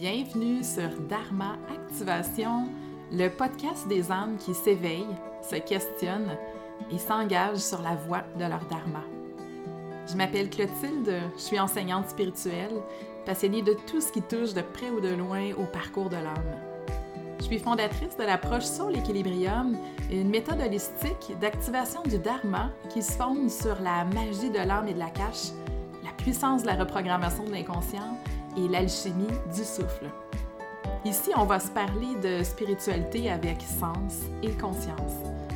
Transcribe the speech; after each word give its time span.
Bienvenue 0.00 0.62
sur 0.62 0.90
Dharma 1.08 1.56
Activation, 1.74 2.68
le 3.10 3.28
podcast 3.30 3.88
des 3.88 4.12
âmes 4.12 4.36
qui 4.36 4.54
s'éveillent, 4.54 5.16
se 5.42 5.56
questionnent 5.56 6.36
et 6.92 6.98
s'engagent 6.98 7.56
sur 7.56 7.82
la 7.82 7.96
voie 7.96 8.22
de 8.38 8.44
leur 8.44 8.64
Dharma. 8.66 9.02
Je 10.06 10.16
m'appelle 10.16 10.50
Clotilde, 10.50 11.12
je 11.34 11.40
suis 11.40 11.58
enseignante 11.58 12.10
spirituelle, 12.10 12.80
passionnée 13.26 13.62
de 13.62 13.74
tout 13.90 14.00
ce 14.00 14.12
qui 14.12 14.22
touche 14.22 14.54
de 14.54 14.62
près 14.62 14.88
ou 14.90 15.00
de 15.00 15.08
loin 15.08 15.50
au 15.58 15.64
parcours 15.64 16.10
de 16.10 16.16
l'âme. 16.16 16.60
Je 17.40 17.44
suis 17.46 17.58
fondatrice 17.58 18.16
de 18.16 18.24
l'approche 18.24 18.66
sur 18.66 18.90
l'équilibrium, 18.90 19.76
une 20.12 20.30
méthode 20.30 20.60
holistique 20.60 21.36
d'activation 21.40 22.02
du 22.04 22.18
Dharma 22.18 22.70
qui 22.90 23.02
se 23.02 23.14
fonde 23.14 23.50
sur 23.50 23.80
la 23.80 24.04
magie 24.04 24.50
de 24.50 24.64
l'âme 24.64 24.86
et 24.86 24.94
de 24.94 25.00
la 25.00 25.10
cache, 25.10 25.50
la 26.04 26.12
puissance 26.12 26.62
de 26.62 26.68
la 26.68 26.76
reprogrammation 26.76 27.42
de 27.42 27.50
l'inconscient 27.50 28.16
et 28.58 28.68
l'alchimie 28.68 29.26
du 29.54 29.64
souffle. 29.64 30.10
Ici, 31.04 31.30
on 31.36 31.44
va 31.44 31.60
se 31.60 31.70
parler 31.70 32.16
de 32.22 32.42
spiritualité 32.42 33.30
avec 33.30 33.62
sens 33.62 34.22
et 34.42 34.50
conscience, 34.50 35.14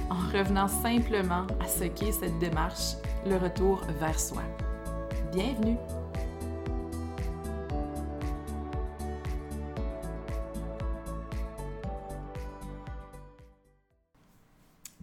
en 0.08 0.14
revenant 0.32 0.68
simplement 0.68 1.46
à 1.60 1.66
ce 1.66 1.84
qu'est 1.84 2.12
cette 2.12 2.38
démarche, 2.38 2.94
le 3.26 3.36
retour 3.36 3.80
vers 3.98 4.18
soi. 4.18 4.42
Bienvenue! 5.32 5.76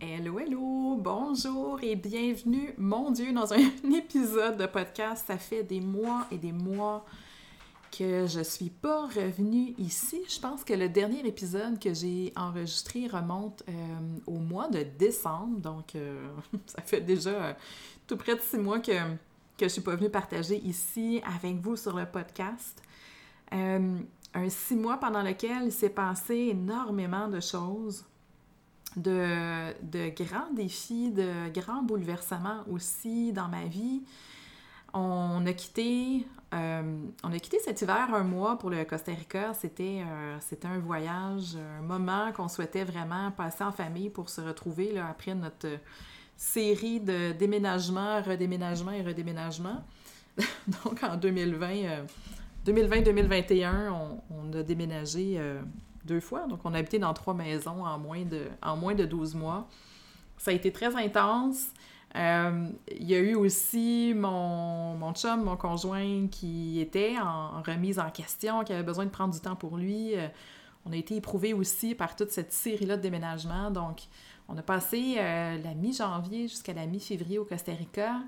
Hello, 0.02 0.40
hello, 0.40 0.96
bonjour 0.98 1.80
et 1.82 1.96
bienvenue, 1.96 2.74
mon 2.78 3.12
Dieu, 3.12 3.34
dans 3.34 3.54
un 3.54 3.58
épisode 3.94 4.58
de 4.58 4.66
podcast. 4.66 5.26
Ça 5.28 5.38
fait 5.38 5.64
des 5.64 5.82
mois 5.82 6.26
et 6.32 6.38
des 6.38 6.54
mois 6.54 7.06
que 8.00 8.28
je 8.28 8.40
suis 8.40 8.70
pas 8.70 9.08
revenue 9.08 9.74
ici. 9.78 10.22
Je 10.30 10.40
pense 10.40 10.64
que 10.64 10.74
le 10.74 10.88
dernier 10.88 11.20
épisode 11.28 11.78
que 11.82 11.94
j'ai 11.94 12.32
enregistré 12.38 13.08
remonte 13.08 13.62
euh, 13.68 13.74
au 14.26 14.38
mois 14.38 14.70
de 14.70 14.84
décembre, 14.98 15.60
donc 15.60 15.96
euh, 15.96 16.30
ça 16.66 16.82
fait 16.82 17.02
déjà 17.02 17.30
euh, 17.30 17.54
tout 18.08 18.16
près 18.16 18.36
de 18.36 18.40
six 18.40 18.58
mois 18.58 18.80
que, 18.80 18.94
que 19.58 19.64
je 19.64 19.68
suis 19.68 19.82
pas 19.82 19.98
venue 19.98 20.10
partager 20.10 20.56
ici 20.60 21.22
avec 21.36 21.58
vous 21.58 21.76
sur 21.76 21.94
le 21.94 22.06
podcast. 22.06 22.82
un 23.52 24.00
six 24.48 24.78
mois 24.78 24.96
pendant 24.96 25.22
lequel 25.22 25.64
il 25.66 25.74
s'est 25.74 25.90
passé 25.90 26.36
énormément 26.52 27.28
de 27.28 27.42
choses, 27.42 28.06
de, 28.96 29.74
de 29.84 30.24
grands 30.24 30.54
défis, 30.54 31.12
de 31.12 31.50
grands 31.50 31.84
bouleversements 31.84 32.64
aussi 32.72 33.34
dans 33.34 33.50
ma 33.50 33.66
vie. 33.66 34.04
On 34.94 35.46
a 35.46 35.54
quitté, 35.54 36.26
euh, 36.54 37.06
on 37.24 37.32
a 37.32 37.40
quitté 37.40 37.60
cet 37.60 37.82
hiver 37.82 38.14
un 38.14 38.24
mois 38.24 38.58
pour 38.58 38.70
le 38.70 38.84
Costa 38.84 39.12
Rica. 39.12 39.54
C'était, 39.54 40.02
euh, 40.06 40.38
c'était 40.40 40.68
un 40.68 40.80
voyage, 40.80 41.56
un 41.56 41.84
moment 41.84 42.32
qu'on 42.32 42.48
souhaitait 42.48 42.84
vraiment 42.84 43.32
passer 43.32 43.64
en 43.64 43.72
famille 43.72 44.10
pour 44.10 44.30
se 44.30 44.42
retrouver 44.42 44.92
là, 44.92 45.08
après 45.10 45.36
notre 45.36 45.68
série 46.36 47.00
de 47.00 47.34
déménagements, 47.34 48.22
redéménagements 48.22 48.92
et 48.92 49.04
redéménagements. 49.04 49.84
Donc 50.84 51.04
en 51.04 51.18
2020, 51.18 52.06
2020-2021, 52.66 53.66
euh, 53.66 53.90
on, 54.32 54.54
a 54.54 54.64
déménagé 54.64 55.40
deux 56.06 56.20
fois. 56.20 56.48
Donc 56.48 56.62
on 56.64 56.74
a 56.74 56.80
habité 56.80 56.98
dans 56.98 57.14
trois 57.14 57.36
maisons 57.36 57.86
en 57.86 58.00
moins 58.00 58.24
de, 58.24 58.46
en 58.64 58.76
moins 58.76 58.96
de 58.96 59.06
12 59.06 59.36
mois. 59.36 59.68
Ça 60.38 60.50
a 60.50 60.54
été 60.56 60.72
très 60.72 60.96
intense. 60.96 61.68
Euh, 62.16 62.68
il 62.92 63.10
y 63.10 63.16
a 63.16 63.20
eu 63.20 63.36
aussi 63.36 64.14
mon, 64.16 64.96
mon 64.96 65.14
chum, 65.14 65.44
mon 65.44 65.56
conjoint, 65.56 66.28
qui 66.28 66.80
était 66.80 67.18
en 67.20 67.62
remise 67.62 68.00
en 68.00 68.10
question, 68.10 68.64
qui 68.64 68.74
avait 68.74 68.84
besoin 68.84 69.06
de 69.06 69.12
prendre 69.12 69.34
du 69.34 69.40
temps 69.40 69.56
pour 69.56 69.78
lui. 69.78 70.16
Euh, 70.16 70.28
on 70.86 70.92
a 70.92 70.96
été 70.96 71.16
éprouvés 71.16 71.54
aussi 71.54 71.94
par 71.94 72.16
toute 72.16 72.32
cette 72.32 72.52
série-là 72.52 72.98
de 72.98 73.02
déménagements. 73.02 73.70
Donc, 73.70 74.02
on 74.48 74.58
a 74.58 74.64
passé 74.64 75.16
euh, 75.18 75.58
la 75.62 75.74
mi-janvier 75.76 76.48
jusqu'à 76.48 76.74
la 76.74 76.88
mi-février 76.88 77.38
au 77.38 77.46
Costa 77.46 77.74
Rica. 77.74 78.22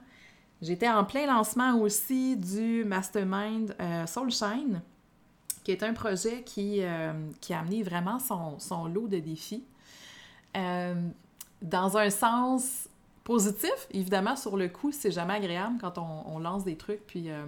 J'étais 0.61 0.89
en 0.89 1.03
plein 1.03 1.25
lancement 1.25 1.75
aussi 1.79 2.37
du 2.37 2.83
Mastermind 2.85 3.75
Soulshine, 4.05 4.83
qui 5.63 5.71
est 5.71 5.81
un 5.81 5.93
projet 5.93 6.43
qui, 6.43 6.81
qui 7.39 7.53
a 7.55 7.59
amené 7.59 7.81
vraiment 7.81 8.19
son, 8.19 8.59
son 8.59 8.85
lot 8.85 9.07
de 9.07 9.17
défis. 9.17 9.63
dans 10.53 11.97
un 11.97 12.09
sens, 12.11 12.87
Positif, 13.23 13.87
évidemment, 13.91 14.35
sur 14.35 14.57
le 14.57 14.67
coup, 14.67 14.91
c'est 14.91 15.11
jamais 15.11 15.33
agréable 15.33 15.77
quand 15.79 15.97
on, 15.97 16.39
lance 16.39 16.63
des 16.63 16.75
trucs 16.75 17.05
puis 17.05 17.29
euh, 17.29 17.45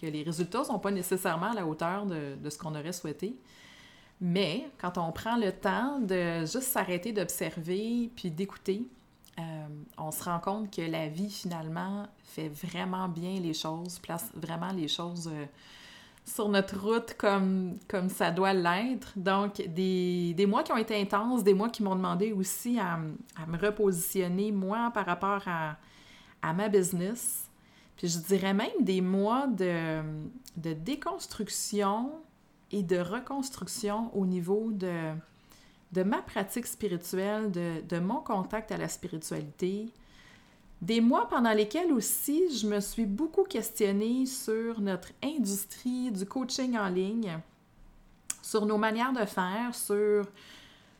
que 0.00 0.06
les 0.06 0.24
résultats 0.24 0.64
sont 0.64 0.80
pas 0.80 0.90
nécessairement 0.90 1.52
à 1.52 1.54
la 1.54 1.66
hauteur 1.66 2.06
de, 2.06 2.50
ce 2.50 2.58
qu'on 2.58 2.74
aurait 2.74 2.92
souhaité. 2.92 3.36
Mais 4.20 4.68
quand 4.78 4.98
on 4.98 5.12
prend 5.12 5.36
le 5.36 5.52
temps 5.52 6.00
de 6.00 6.40
juste 6.40 6.62
s'arrêter 6.62 7.12
d'observer 7.12 8.10
puis 8.16 8.30
d'écouter, 8.30 8.88
euh, 9.38 9.66
on 9.96 10.10
se 10.10 10.24
rend 10.24 10.40
compte 10.40 10.74
que 10.74 10.82
la 10.82 11.08
vie, 11.08 11.30
finalement, 11.30 12.06
fait 12.24 12.48
vraiment 12.48 13.08
bien 13.08 13.38
les 13.40 13.54
choses, 13.54 13.98
place 14.00 14.30
vraiment 14.34 14.72
les 14.72 14.88
choses 14.88 15.30
euh, 15.32 15.46
sur 16.24 16.48
notre 16.48 16.78
route 16.78 17.14
comme, 17.18 17.78
comme 17.88 18.08
ça 18.08 18.30
doit 18.30 18.52
l'être. 18.52 19.12
Donc, 19.16 19.56
des, 19.68 20.34
des, 20.34 20.46
mois 20.46 20.62
qui 20.62 20.72
ont 20.72 20.76
été 20.76 21.00
intenses, 21.00 21.42
des 21.42 21.54
mois 21.54 21.68
qui 21.68 21.82
m'ont 21.82 21.96
demandé 21.96 22.32
aussi 22.32 22.78
à, 22.78 22.98
à, 23.36 23.46
me 23.46 23.58
repositionner, 23.58 24.52
moi, 24.52 24.90
par 24.94 25.06
rapport 25.06 25.42
à, 25.46 25.76
à, 26.42 26.52
ma 26.52 26.68
business. 26.68 27.48
Puis 27.96 28.08
je 28.08 28.18
dirais 28.18 28.54
même 28.54 28.70
des 28.80 29.00
mois 29.00 29.46
de, 29.46 30.02
de 30.56 30.72
déconstruction 30.72 32.12
et 32.70 32.82
de 32.82 32.98
reconstruction 32.98 34.16
au 34.16 34.24
niveau 34.24 34.70
de, 34.72 35.12
de 35.92 36.02
ma 36.02 36.22
pratique 36.22 36.66
spirituelle, 36.66 37.50
de, 37.50 37.82
de 37.86 37.98
mon 37.98 38.20
contact 38.20 38.72
à 38.72 38.78
la 38.78 38.88
spiritualité, 38.88 39.92
des 40.82 41.00
mois 41.00 41.28
pendant 41.28 41.52
lesquels 41.52 41.92
aussi 41.92 42.42
je 42.58 42.66
me 42.66 42.80
suis 42.80 43.06
beaucoup 43.06 43.44
questionnée 43.44 44.26
sur 44.26 44.80
notre 44.80 45.10
industrie 45.22 46.10
du 46.10 46.26
coaching 46.26 46.76
en 46.76 46.88
ligne, 46.88 47.38
sur 48.42 48.66
nos 48.66 48.76
manières 48.76 49.12
de 49.12 49.24
faire, 49.24 49.72
sur, 49.76 50.26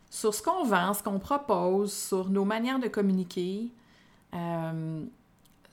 sur 0.08 0.32
ce 0.32 0.40
qu'on 0.40 0.64
vend, 0.64 0.94
ce 0.94 1.02
qu'on 1.02 1.18
propose, 1.18 1.92
sur 1.92 2.30
nos 2.30 2.44
manières 2.44 2.78
de 2.78 2.86
communiquer, 2.86 3.72
euh, 4.34 5.04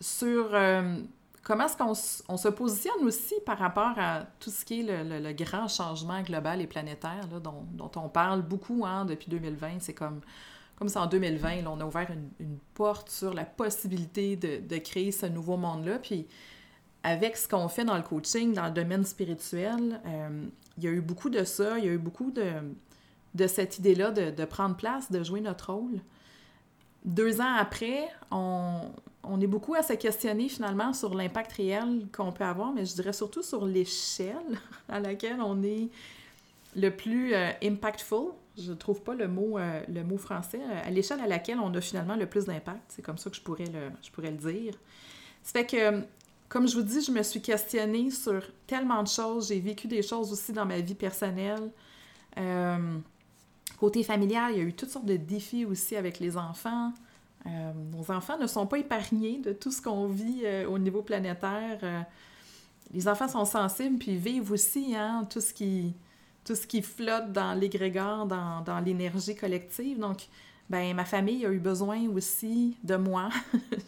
sur 0.01 0.49
euh, 0.55 0.97
comment 1.43 1.65
est-ce 1.65 1.77
qu'on 1.77 2.33
on 2.33 2.37
se 2.37 2.47
positionne 2.47 3.03
aussi 3.03 3.35
par 3.45 3.59
rapport 3.59 3.93
à 3.97 4.23
tout 4.39 4.49
ce 4.49 4.65
qui 4.65 4.79
est 4.79 5.03
le, 5.03 5.33
grand 5.33 5.67
changement 5.67 6.23
global 6.23 6.61
et 6.61 6.67
planétaire 6.67 7.27
dont, 7.27 7.63
dont, 7.73 7.91
on 7.95 8.09
parle 8.09 8.41
beaucoup 8.41 8.87
hein, 8.87 9.05
depuis 9.05 9.29
2020. 9.29 9.81
C'est 9.81 9.93
comme 9.93 10.21
comme 10.79 10.87
c'est 10.87 10.99
en 10.99 11.07
2020, 11.07 11.67
on 11.67 11.81
a 11.81 11.85
ouvert 11.85 12.07
une, 12.09 12.57
porte 12.73 13.09
sur 13.09 13.33
la 13.33 13.43
possibilité 13.43 14.37
de, 14.37 14.77
créer 14.77 15.11
ce 15.11 15.25
nouveau 15.25 15.57
monde-là. 15.57 15.99
Puis 15.99 16.25
avec 17.03 17.35
ce 17.35 17.47
qu'on 17.47 17.67
fait 17.67 17.83
dans 17.83 17.97
le 17.97 18.03
coaching, 18.03 18.53
dans 18.53 18.65
le 18.65 18.71
domaine 18.71 19.03
spirituel, 19.03 19.99
euh, 20.05 20.45
il 20.77 20.83
y 20.85 20.87
a 20.87 20.91
eu 20.91 21.01
beaucoup 21.01 21.29
de 21.29 21.43
ça, 21.43 21.77
il 21.77 21.85
y 21.85 21.89
a 21.89 21.91
eu 21.91 21.97
beaucoup 21.97 22.31
de, 22.31 23.47
cette 23.47 23.79
idée-là 23.79 24.11
de, 24.11 24.45
prendre 24.45 24.77
place, 24.77 25.11
de 25.11 25.21
jouer 25.21 25.41
notre 25.41 25.73
rôle. 25.73 25.99
Deux 27.03 27.41
ans 27.41 27.55
après, 27.57 28.07
on, 28.31 28.91
on 29.23 29.41
est 29.41 29.47
beaucoup 29.47 29.75
à 29.75 29.83
se 29.83 29.93
questionner 29.93 30.47
finalement 30.47 30.93
sur 30.93 31.13
l'impact 31.13 31.53
réel 31.53 32.07
qu'on 32.13 32.31
peut 32.31 32.45
avoir, 32.45 32.71
mais 32.71 32.85
je 32.85 32.93
dirais 32.93 33.13
surtout 33.13 33.43
sur 33.43 33.65
l'échelle 33.65 34.57
à 34.87 34.99
laquelle 34.99 35.41
on 35.41 35.61
est 35.63 35.89
le 36.75 36.89
plus 36.89 37.33
euh, 37.33 37.51
impactful 37.63 38.31
je 38.61 38.71
ne 38.71 38.75
trouve 38.75 39.01
pas 39.01 39.13
le 39.13 39.27
mot, 39.27 39.57
euh, 39.57 39.81
le 39.87 40.03
mot 40.03 40.17
français, 40.17 40.59
euh, 40.61 40.87
à 40.87 40.89
l'échelle 40.89 41.19
à 41.19 41.27
laquelle 41.27 41.59
on 41.59 41.73
a 41.73 41.81
finalement 41.81 42.15
le 42.15 42.25
plus 42.25 42.45
d'impact. 42.45 42.81
C'est 42.89 43.01
comme 43.01 43.17
ça 43.17 43.29
que 43.29 43.35
je 43.35 43.41
pourrais 43.41 43.65
le, 43.65 43.89
je 44.01 44.11
pourrais 44.11 44.31
le 44.31 44.37
dire. 44.37 44.73
Ça 45.43 45.59
fait 45.59 45.65
que, 45.65 46.03
comme 46.47 46.67
je 46.67 46.75
vous 46.75 46.83
dis, 46.83 47.01
je 47.01 47.11
me 47.11 47.23
suis 47.23 47.41
questionnée 47.41 48.11
sur 48.11 48.41
tellement 48.67 49.03
de 49.03 49.07
choses. 49.07 49.49
J'ai 49.49 49.59
vécu 49.59 49.87
des 49.87 50.01
choses 50.01 50.31
aussi 50.31 50.53
dans 50.53 50.65
ma 50.65 50.79
vie 50.79 50.95
personnelle. 50.95 51.71
Euh, 52.37 52.97
côté 53.79 54.03
familial, 54.03 54.51
il 54.53 54.57
y 54.57 54.61
a 54.61 54.63
eu 54.63 54.73
toutes 54.73 54.89
sortes 54.89 55.05
de 55.05 55.17
défis 55.17 55.65
aussi 55.65 55.95
avec 55.95 56.19
les 56.19 56.37
enfants. 56.37 56.93
nos 57.45 58.11
enfants 58.11 58.37
ne 58.37 58.47
sont 58.47 58.67
pas 58.67 58.79
épargnés 58.79 59.39
de 59.39 59.53
tout 59.53 59.71
ce 59.71 59.81
qu'on 59.81 60.07
vit 60.07 60.43
au 60.67 60.77
niveau 60.77 61.01
planétaire. 61.01 62.05
les 62.93 63.07
enfants 63.07 63.29
sont 63.29 63.45
sensibles 63.45 63.97
puis 63.97 64.17
vivent 64.17 64.51
aussi 64.51 64.95
hein, 64.95 65.25
tout 65.29 65.39
ce 65.39 65.53
qui 65.53 65.93
tout 66.43 66.55
ce 66.55 66.65
qui 66.65 66.81
flotte 66.81 67.31
dans 67.31 67.53
l'égrégore, 67.53 68.25
dans, 68.25 68.61
dans 68.61 68.79
l'énergie 68.79 69.35
collective. 69.35 69.99
Donc, 69.99 70.27
ben 70.69 70.95
ma 70.95 71.05
famille 71.05 71.45
a 71.45 71.51
eu 71.51 71.59
besoin 71.59 72.07
aussi 72.09 72.77
de 72.83 72.95
moi. 72.95 73.29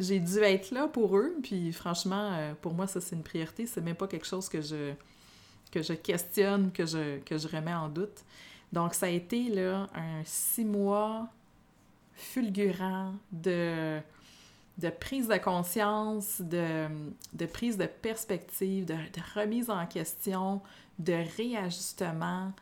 j'ai 0.00 0.20
dû 0.20 0.38
être 0.38 0.70
là 0.72 0.88
pour 0.88 1.16
eux. 1.16 1.36
Puis 1.42 1.72
franchement, 1.72 2.30
euh, 2.32 2.54
pour 2.60 2.74
moi, 2.74 2.86
ça, 2.86 3.00
c'est 3.00 3.14
une 3.14 3.22
priorité. 3.22 3.66
C'est 3.66 3.80
même 3.80 3.96
pas 3.96 4.08
quelque 4.08 4.26
chose 4.26 4.48
que 4.48 4.60
je, 4.60 4.92
que 5.70 5.82
je 5.82 5.92
questionne, 5.92 6.72
que 6.72 6.86
je, 6.86 7.18
que 7.20 7.38
je 7.38 7.48
remets 7.48 7.74
en 7.74 7.88
doute. 7.88 8.24
Donc, 8.72 8.94
ça 8.94 9.06
a 9.06 9.10
été 9.10 9.48
là 9.48 9.88
un 9.94 10.22
six 10.24 10.64
mois 10.64 11.28
fulgurant 12.14 13.14
de, 13.30 13.98
de 14.78 14.90
prise 14.90 15.28
de 15.28 15.36
conscience, 15.36 16.40
de, 16.40 16.86
de 17.32 17.46
prise 17.46 17.76
de 17.76 17.86
perspective, 17.86 18.86
de, 18.86 18.94
de, 18.94 19.38
remise 19.38 19.70
en 19.70 19.86
question, 19.86 20.60
de 21.04 21.24
réajustement, 21.36 22.52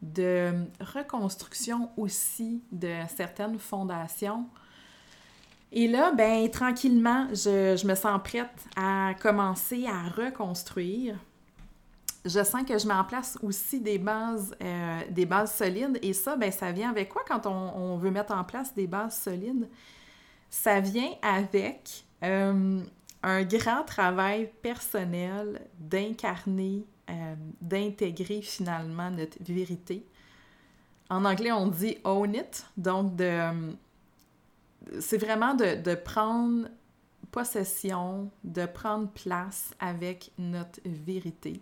de 0.00 0.52
reconstruction 0.80 1.90
aussi 1.96 2.62
de 2.72 2.92
certaines 3.14 3.58
fondations. 3.58 4.46
Et 5.70 5.88
là, 5.88 6.12
ben 6.12 6.50
tranquillement, 6.50 7.28
je, 7.32 7.86
me 7.86 7.94
sens 7.94 8.20
prête 8.22 8.66
à 8.76 9.14
commencer 9.20 9.86
à 9.86 10.08
reconstruire 10.08 11.16
je 12.24 12.44
sens 12.44 12.62
que 12.64 12.78
je 12.78 12.86
mets 12.86 12.94
en 12.94 13.04
place 13.04 13.38
aussi 13.42 13.80
des 13.80 13.98
bases, 13.98 14.54
euh, 14.62 15.46
solides. 15.46 15.98
Et 16.02 16.12
ça, 16.12 16.36
ben, 16.36 16.52
ça 16.52 16.70
vient 16.72 16.90
avec 16.90 17.08
quoi 17.08 17.22
quand 17.26 17.46
on, 17.46 17.96
veut 17.96 18.10
mettre 18.10 18.32
en 18.32 18.44
place 18.44 18.74
des 18.74 18.86
bases 18.86 19.18
solides? 19.18 19.68
Ça 20.48 20.80
vient 20.80 21.10
avec 21.22 22.04
euh, 22.22 22.80
un 23.22 23.42
grand 23.42 23.82
travail 23.84 24.50
personnel 24.62 25.62
d'incarner, 25.78 26.84
euh, 27.10 27.34
d'intégrer 27.60 28.42
finalement 28.42 29.10
notre 29.10 29.42
vérité. 29.42 30.06
En 31.10 31.24
anglais, 31.24 31.52
on 31.52 31.68
dit 31.68 31.98
own 32.04 32.34
it. 32.34 32.66
Donc, 32.76 33.16
de, 33.16 33.74
c'est 35.00 35.18
vraiment 35.18 35.54
de, 35.54 35.80
de 35.82 35.94
prendre 35.94 36.68
possession, 37.30 38.30
de 38.44 38.66
prendre 38.66 39.08
place 39.08 39.74
avec 39.78 40.32
notre 40.38 40.80
vérité 40.84 41.60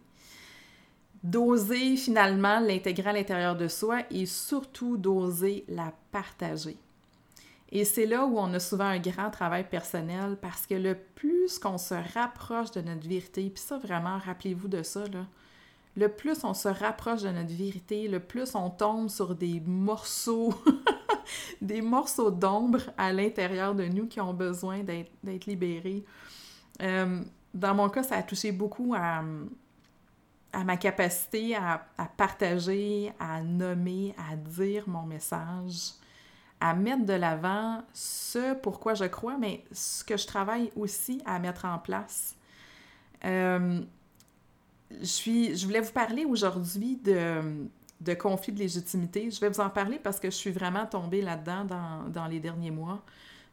d'oser 1.23 1.97
finalement 1.97 2.61
l'intégrer 2.61 3.11
à 3.11 3.13
l'intérieur 3.13 3.57
de 3.57 3.69
soi 3.69 4.03
et 4.11 4.27
surtout 4.27 4.97
d'oser 4.97 5.65
la 5.69 5.93
partager. 6.11 6.77
Et 7.73 7.85
c'est 7.85 8.07
là 8.07 8.27
où 8.27 8.39
on 8.39 8.53
a 8.53 8.59
souvent 8.59 8.87
un 8.87 8.99
grand 8.99 9.31
travail 9.31 9.69
personnel 9.69 10.37
parce 10.41 10.67
que 10.67 10.75
le 10.75 10.97
plus 11.15 11.59
qu'on 11.59 11.79
se 11.79 11.95
rapproche 12.15 12.73
de 12.73 12.81
notre 12.81 13.09
vérité, 13.09 13.49
puis 13.49 13.63
ça 13.63 13.79
vraiment, 13.79 14.19
rappelez-vous 14.19 14.69
de 14.69 14.83
ça, 14.83 15.07
là, 15.07 15.27
le 15.97 16.09
plus 16.09 16.45
on 16.45 16.55
se 16.55 16.69
rapproche 16.69 17.23
de 17.23 17.31
notre 17.31 17.53
vérité, 17.53 18.09
le 18.09 18.21
plus 18.21 18.55
on 18.55 18.71
tombe 18.71 19.09
sur 19.09 19.35
des 19.35 19.61
morceaux, 19.61 20.55
des 21.61 21.83
morceaux 21.83 22.31
d'ombre 22.31 22.81
à 22.97 23.13
l'intérieur 23.13 23.75
de 23.75 23.85
nous 23.85 24.07
qui 24.07 24.21
ont 24.21 24.35
besoin 24.35 24.81
d'être 24.81 25.47
libérés. 25.47 26.05
Euh, 26.83 27.23
dans 27.53 27.75
mon 27.75 27.89
cas, 27.89 28.03
ça 28.03 28.17
a 28.17 28.23
touché 28.23 28.53
beaucoup 28.53 28.95
à, 28.97 29.23
à 30.53 30.65
ma 30.65 30.77
capacité 30.77 31.55
à, 31.57 31.87
partager, 32.17 33.13
à 33.19 33.41
nommer, 33.43 34.15
à 34.19 34.37
dire 34.37 34.89
mon 34.89 35.03
message, 35.03 35.93
à 36.61 36.75
mettre 36.75 37.05
de 37.07 37.15
l'avant 37.15 37.83
ce 37.93 38.55
pourquoi 38.55 38.95
je 38.95 39.05
crois, 39.05 39.39
mais 39.39 39.65
ce 39.73 40.05
que 40.05 40.17
je 40.17 40.27
travaille 40.27 40.71
aussi 40.77 41.23
à 41.25 41.39
mettre 41.39 41.65
en 41.65 41.79
place. 41.79 42.37
Euh, 43.25 43.81
je, 45.01 45.05
suis, 45.05 45.57
je 45.57 45.67
voulais 45.67 45.81
vous 45.81 45.93
parler 45.93 46.25
aujourd'hui 46.25 46.97
de, 46.97 47.67
de 48.01 48.15
conflit 48.15 48.53
de 48.53 48.59
légitimité. 48.59 49.31
Je 49.31 49.41
vais 49.41 49.49
vous 49.49 49.61
en 49.61 49.71
parler 49.71 49.99
parce 49.99 50.21
que 50.21 50.31
je 50.31 50.37
suis 50.37 50.51
vraiment 50.51 50.87
tombée 50.87 51.23
là-dedans 51.23 51.65
dans, 51.65 52.09
dans 52.09 52.27
les 52.27 52.41
derniers 52.41 52.71
mois. 52.71 53.03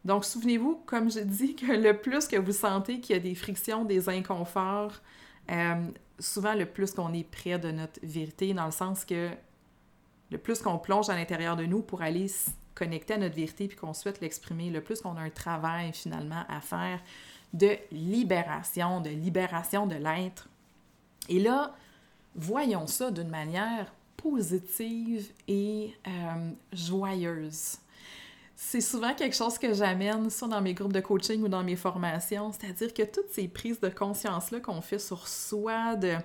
Donc, 0.06 0.24
souvenez-vous, 0.24 0.84
comme 0.86 1.12
je 1.12 1.20
dis, 1.20 1.56
que 1.56 1.66
le 1.66 1.98
plus 1.98 2.28
que 2.28 2.38
vous 2.38 2.54
sentez 2.54 3.00
qu'il 3.00 3.16
y 3.16 3.20
a 3.20 3.22
des 3.22 3.36
frictions, 3.36 3.84
des 3.84 4.10
inconforts, 4.10 4.94
euh, 5.52 5.76
souvent 6.20 6.54
le 6.54 6.66
plus 6.66 6.92
qu'on 6.92 7.14
est 7.14 7.24
près 7.24 7.60
de 7.60 7.72
notre 7.72 8.00
vérité, 8.04 8.54
dans 8.54 8.66
le 8.66 8.72
sens 8.72 9.04
que 9.04 9.30
le 10.32 10.38
plus 10.38 10.62
qu'on 10.62 10.78
plonge 10.78 11.10
à 11.10 11.16
l'intérieur 11.16 11.56
de 11.56 11.66
nous 11.66 11.82
pour 11.82 12.02
aller 12.02 12.28
connecter 12.78 13.16
à 13.16 13.18
notre 13.18 13.36
vérité 13.36 13.68
puis 13.68 13.78
qu'on 13.78 13.94
souhaite 13.94 14.22
l'exprimer, 14.22 14.70
le 14.70 14.82
plus 14.82 15.02
qu'on 15.02 15.18
a 15.18 15.22
un 15.22 15.30
travail 15.30 15.92
finalement 15.94 16.44
à 16.50 16.62
faire 16.62 17.00
de 17.54 17.78
libération, 17.92 19.02
de 19.02 19.10
libération 19.10 19.88
de 19.88 19.96
l'être. 19.96 20.50
Et 21.30 21.40
là, 21.40 21.76
voyons 22.36 22.88
ça 22.88 23.12
d'une 23.12 23.30
manière 23.30 23.92
positive 24.18 25.30
et 25.48 25.94
euh, 26.08 26.52
joyeuse 26.74 27.78
c'est 28.60 28.82
souvent 28.82 29.14
quelque 29.14 29.36
chose 29.36 29.60
que 29.60 29.72
j'amène, 29.72 30.32
soit 30.32 30.48
dans 30.48 30.62
mes 30.62 30.74
groupes 30.74 30.92
de 30.92 31.00
coaching 31.00 31.44
ou 31.44 31.48
dans 31.48 31.64
mes 31.64 31.76
formations, 31.76 32.52
c'est-à-dire 32.52 32.92
que 32.92 33.04
toutes 33.04 33.30
ces 33.30 33.48
prises 33.48 33.80
de 33.80 33.88
conscience-là 33.88 34.60
qu'on 34.60 34.82
fait 34.82 34.98
sur 34.98 35.28
soi, 35.28 35.96
de, 35.96 36.16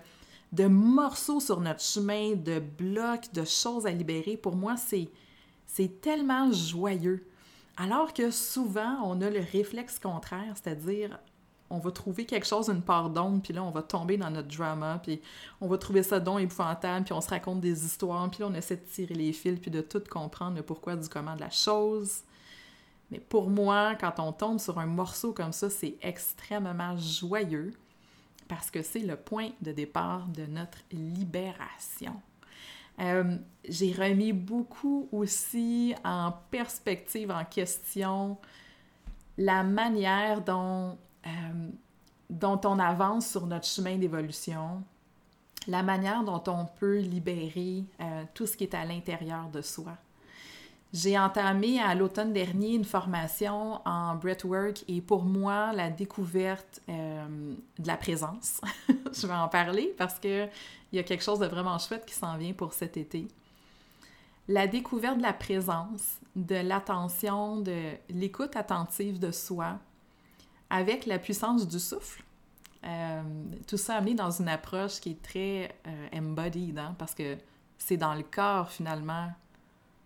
de 0.53 0.65
morceaux 0.65 1.41
sur 1.41 1.61
notre 1.61 1.83
chemin, 1.83 2.35
de 2.35 2.59
blocs, 2.59 3.31
de 3.35 3.45
choses 3.45 3.87
à 3.87 3.91
libérer, 3.91 4.39
pour 4.39 4.57
moi, 4.57 4.77
c'est, 4.79 5.11
c'est 5.75 6.01
tellement 6.01 6.53
joyeux. 6.53 7.27
Alors 7.79 8.13
que 8.13 8.31
souvent, 8.31 8.99
on 9.05 9.21
a 9.23 9.31
le 9.31 9.41
réflexe 9.41 9.99
contraire, 9.99 10.55
c'est-à-dire 10.55 11.19
on 11.71 11.79
va 11.79 11.91
trouver 11.91 12.27
quelque 12.27 12.47
chose, 12.47 12.69
une 12.69 12.83
part 12.83 13.09
d'ombre, 13.09 13.41
puis 13.43 13.55
là, 13.55 13.65
on 13.65 13.71
va 13.71 13.81
tomber 13.83 14.19
dans 14.19 14.31
notre 14.31 14.55
drama, 14.55 15.01
puis 15.03 15.23
on 15.63 15.69
va 15.69 15.79
trouver 15.79 16.03
ça 16.03 16.21
don 16.21 16.37
épouvantable, 16.37 17.07
puis 17.07 17.15
on 17.15 17.23
se 17.23 17.31
raconte 17.31 17.61
des 17.61 17.87
histoires, 17.87 18.31
puis 18.31 18.41
là, 18.41 18.49
on 18.51 18.55
essaie 18.55 18.77
de 18.77 18.85
tirer 18.85 19.15
les 19.15 19.33
fils, 19.33 19.59
puis 19.59 19.71
de 19.71 19.81
tout 19.81 20.03
comprendre 20.11 20.57
le 20.57 20.63
pourquoi 20.63 20.97
du 20.97 21.09
comment 21.09 21.35
de 21.35 21.41
la 21.41 21.49
chose. 21.49 22.21
Mais 23.11 23.21
pour 23.21 23.49
moi, 23.49 23.95
quand 23.95 24.19
on 24.19 24.33
tombe 24.33 24.61
sur 24.61 24.79
un 24.79 24.87
morceau 24.87 25.33
comme 25.33 25.53
ça, 25.53 25.71
c'est 25.71 25.97
extrêmement 26.03 26.99
joyeux 26.99 27.73
parce 28.47 28.71
que 28.71 28.83
c'est 28.83 29.01
le 29.01 29.17
point 29.17 29.51
de 29.63 29.73
départ 29.73 30.27
de 30.29 30.45
notre 30.45 30.79
libération. 30.91 32.21
Euh, 33.03 33.37
j'ai 33.69 33.93
remis 33.93 34.33
beaucoup 34.33 35.09
aussi 35.13 35.95
en 36.05 36.33
perspective, 36.51 37.31
en 37.31 37.45
question, 37.45 38.39
la 39.39 39.63
manière 39.63 40.43
dont 40.43 40.97
euh, 41.27 41.69
dont 42.31 42.61
on 42.65 42.79
avance 42.79 43.29
sur 43.29 43.47
notre 43.47 43.67
chemin 43.67 43.97
d'évolution, 43.99 44.83
la 45.69 45.83
manière 45.83 46.25
dont 46.25 46.43
on 46.47 46.65
peut 46.65 46.99
libérer 46.99 47.85
euh, 48.01 48.25
tout 48.33 48.47
ce 48.47 48.57
qui 48.57 48.65
est 48.65 48.75
à 48.75 48.85
l'intérieur 48.85 49.49
de 49.51 49.61
soi. 49.61 49.97
J'ai 50.93 51.19
entamé 51.19 51.81
à 51.81 51.95
l'automne 51.95 52.35
dernier 52.35 52.75
une 52.75 52.85
formation 52.85 53.81
en 53.87 54.15
breathwork 54.15 54.85
et 54.89 55.01
pour 55.01 55.23
moi, 55.23 55.73
la 55.73 55.89
découverte 55.89 56.83
euh, 56.91 57.55
de 57.79 57.87
la 57.87 57.97
présence, 57.97 58.61
je 58.89 59.27
vais 59.27 59.33
en 59.33 59.49
parler 59.49 59.95
parce 59.97 60.19
qu'il 60.19 60.51
y 60.93 60.99
a 60.99 61.03
quelque 61.03 61.25
chose 61.25 61.39
de 61.39 61.47
vraiment 61.47 61.79
chouette 61.79 62.05
qui 62.05 62.15
s'en 62.15 62.37
vient 62.37 62.53
pour 62.53 62.75
cet 62.75 62.99
été. 62.99 63.27
La 64.49 64.67
découverte 64.67 65.17
de 65.17 65.23
la 65.23 65.33
présence, 65.33 66.19
de 66.37 66.57
l'attention, 66.57 67.61
de 67.61 67.93
l'écoute 68.11 68.55
attentive 68.55 69.19
de 69.19 69.31
soi, 69.31 69.79
avec 70.69 71.07
la 71.07 71.19
puissance 71.19 71.67
du 71.67 71.79
souffle. 71.79 72.23
Euh, 72.85 73.23
tout 73.67 73.79
ça 73.79 73.97
amené 73.97 74.15
dans 74.15 74.31
une 74.31 74.49
approche 74.49 75.01
qui 75.01 75.13
est 75.13 75.23
très 75.23 75.75
euh, 75.87 76.09
embodied, 76.19 76.79
hein, 76.79 76.95
parce 76.99 77.15
que 77.15 77.39
c'est 77.79 77.97
dans 77.97 78.15
le 78.15 78.25
corps 78.25 78.71
finalement 78.71 79.31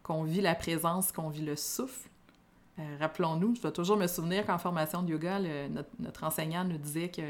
qu'on 0.06 0.22
vit 0.22 0.40
la 0.40 0.54
présence, 0.54 1.10
qu'on 1.10 1.30
vit 1.30 1.44
le 1.44 1.56
souffle. 1.56 2.08
Euh, 2.78 2.96
rappelons-nous, 3.00 3.56
je 3.56 3.62
dois 3.62 3.72
toujours 3.72 3.96
me 3.96 4.06
souvenir 4.06 4.46
qu'en 4.46 4.56
formation 4.56 5.02
de 5.02 5.10
yoga, 5.10 5.40
notre, 5.98 6.22
enseignant 6.22 6.62
nous 6.62 6.78
disait 6.78 7.08
que 7.08 7.22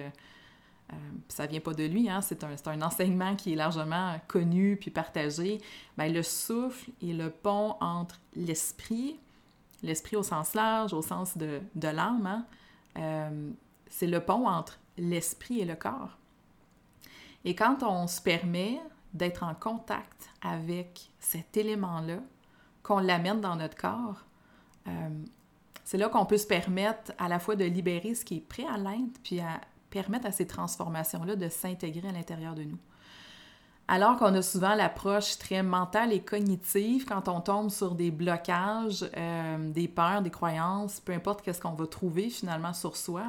ça 1.29 1.47
vient 1.47 1.61
pas 1.61 1.73
de 1.73 1.85
lui, 1.85 2.11
hein, 2.11 2.21
c'est 2.21 2.45
un, 2.45 2.83
enseignement 2.83 3.35
qui 3.35 3.55
est 3.55 3.57
largement 3.57 4.21
connu 4.29 4.77
puis 4.77 4.91
partagé. 4.91 5.59
Bien, 5.97 6.09
le 6.09 6.23
souffle 6.23 6.91
est 7.03 7.15
le 7.15 7.31
pont 7.31 7.77
entre 7.81 8.21
l'esprit, 8.35 9.19
l'esprit 9.83 10.17
au 10.17 10.23
sens 10.23 10.53
large, 10.53 10.93
au 10.93 11.01
sens 11.01 11.39
de, 11.39 11.63
de 11.75 11.89
l'âme, 11.89 12.27
hein, 12.27 12.47
euh, 12.99 13.51
c'est 13.89 14.07
le 14.07 14.21
pont 14.21 14.47
entre 14.47 14.79
l'esprit 14.99 15.61
et 15.61 15.65
le 15.65 15.77
corps. 15.77 16.19
Et 17.47 17.55
quand 17.55 17.83
on 17.83 18.07
se 18.07 18.21
permet 18.21 18.79
d'être 19.15 19.45
en 19.45 19.55
contact 19.55 20.29
avec 20.43 21.11
cet 21.21 21.57
élément-là, 21.57 22.21
qu'on 22.87 23.01
l'amène 23.01 23.41
dans 23.41 23.57
notre 23.57 23.77
corps, 23.77 24.25
euh, 24.87 25.09
c'est 25.85 25.99
là 25.99 26.09
qu'on 26.09 26.25
peut 26.25 26.39
se 26.39 26.47
permettre 26.47 27.13
à 27.19 27.29
la 27.29 27.41
fois 27.41 27.57
de 27.57 27.65
libérer 27.65 28.15
ce 28.15 28.25
qui 28.25 28.37
est 28.37 28.41
prêt 28.41 28.67
à 28.73 28.79
l'être, 28.79 29.21
puis 29.25 29.41
à 29.41 29.61
permettre 29.91 30.27
à 30.27 30.33
ces 30.33 30.47
transformations-là 30.47 31.35
de 31.35 31.49
s'intégrer 31.49 32.09
à 32.09 32.13
l'intérieur 32.13 32.55
de 32.55 32.63
nous. 32.63 32.79
Alors 33.89 34.17
qu'on 34.17 34.35
a 34.35 34.43
souvent 34.43 34.75
l'approche 34.75 35.39
très 35.39 35.63
mentale 35.63 36.13
et 36.13 36.21
cognitive 36.21 37.07
quand 37.07 37.29
on 37.29 37.41
tombe 37.41 37.71
sur 37.71 37.95
des 37.95 38.11
blocages, 38.11 39.09
euh, 39.17 39.73
des 39.73 39.89
peurs, 39.89 40.23
des 40.23 40.31
croyances, 40.31 41.01
peu 41.01 41.13
importe 41.13 41.43
qu'est-ce 41.43 41.61
qu'on 41.61 41.75
va 41.75 41.87
trouver 41.87 42.31
finalement 42.31 42.73
sur 42.73 42.97
soi, 42.97 43.23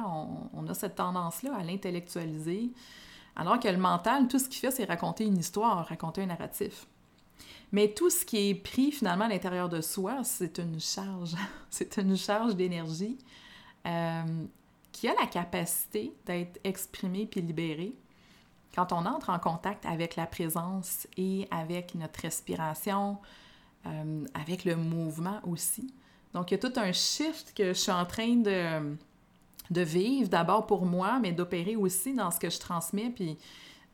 on, 0.52 0.66
a 0.66 0.74
cette 0.74 0.96
tendance-là 0.96 1.52
à 1.56 1.62
l'intellectualiser. 1.62 2.70
Alors 3.36 3.58
que 3.60 3.68
le 3.68 3.76
mental, 3.76 4.26
tout 4.26 4.40
ce 4.40 4.48
qu'il 4.48 4.58
fait, 4.58 4.72
c'est 4.72 4.84
raconter 4.84 5.24
une 5.24 5.38
histoire, 5.38 5.86
raconter 5.86 6.22
un 6.22 6.26
narratif. 6.26 6.86
Mais 7.72 7.88
tout 7.88 8.10
ce 8.10 8.24
qui 8.24 8.50
est 8.50 8.54
pris 8.54 8.92
finalement 8.92 9.26
à 9.26 9.28
l'intérieur 9.28 9.68
de 9.68 9.80
soi, 9.80 10.24
c'est 10.24 10.58
une 10.58 10.80
charge. 10.80 11.34
c'est 11.70 11.96
une 11.98 12.16
charge 12.16 12.56
d'énergie 12.56 13.18
euh, 13.86 14.22
qui 14.92 15.08
a 15.08 15.14
la 15.20 15.26
capacité 15.26 16.12
d'être 16.26 16.58
exprimée 16.64 17.26
puis 17.26 17.40
libérée 17.40 17.94
quand 18.74 18.92
on 18.92 19.06
entre 19.06 19.30
en 19.30 19.38
contact 19.38 19.84
avec 19.86 20.16
la 20.16 20.26
présence 20.26 21.06
et 21.16 21.48
avec 21.50 21.94
notre 21.94 22.20
respiration, 22.20 23.18
euh, 23.86 24.24
avec 24.34 24.64
le 24.64 24.76
mouvement 24.76 25.40
aussi. 25.46 25.92
Donc, 26.34 26.50
il 26.50 26.54
y 26.54 26.56
a 26.56 26.70
tout 26.70 26.78
un 26.78 26.92
shift 26.92 27.54
que 27.56 27.68
je 27.68 27.78
suis 27.78 27.90
en 27.90 28.04
train 28.04 28.36
de, 28.36 28.96
de 29.70 29.80
vivre 29.80 30.28
d'abord 30.28 30.66
pour 30.66 30.84
moi, 30.84 31.18
mais 31.20 31.32
d'opérer 31.32 31.76
aussi 31.76 32.14
dans 32.14 32.30
ce 32.30 32.38
que 32.38 32.50
je 32.50 32.58
transmets, 32.58 33.10
puis 33.10 33.38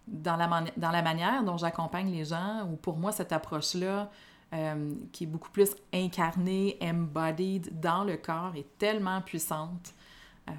dans 0.07 0.37
la, 0.37 0.65
dans 0.77 0.91
la 0.91 1.03
manière 1.03 1.43
dont 1.45 1.57
j'accompagne 1.57 2.11
les 2.11 2.25
gens, 2.25 2.69
ou 2.71 2.77
pour 2.77 2.97
moi, 2.97 3.13
cette 3.13 3.33
approche-là, 3.33 4.11
euh, 4.53 4.95
qui 5.13 5.25
est 5.25 5.27
beaucoup 5.27 5.51
plus 5.51 5.71
incarnée, 5.93 6.79
embodied 6.81 7.71
dans 7.73 8.05
le 8.05 8.17
corps, 8.17 8.53
est 8.57 8.79
tellement 8.79 9.21
puissante 9.21 9.95
euh, 10.49 10.53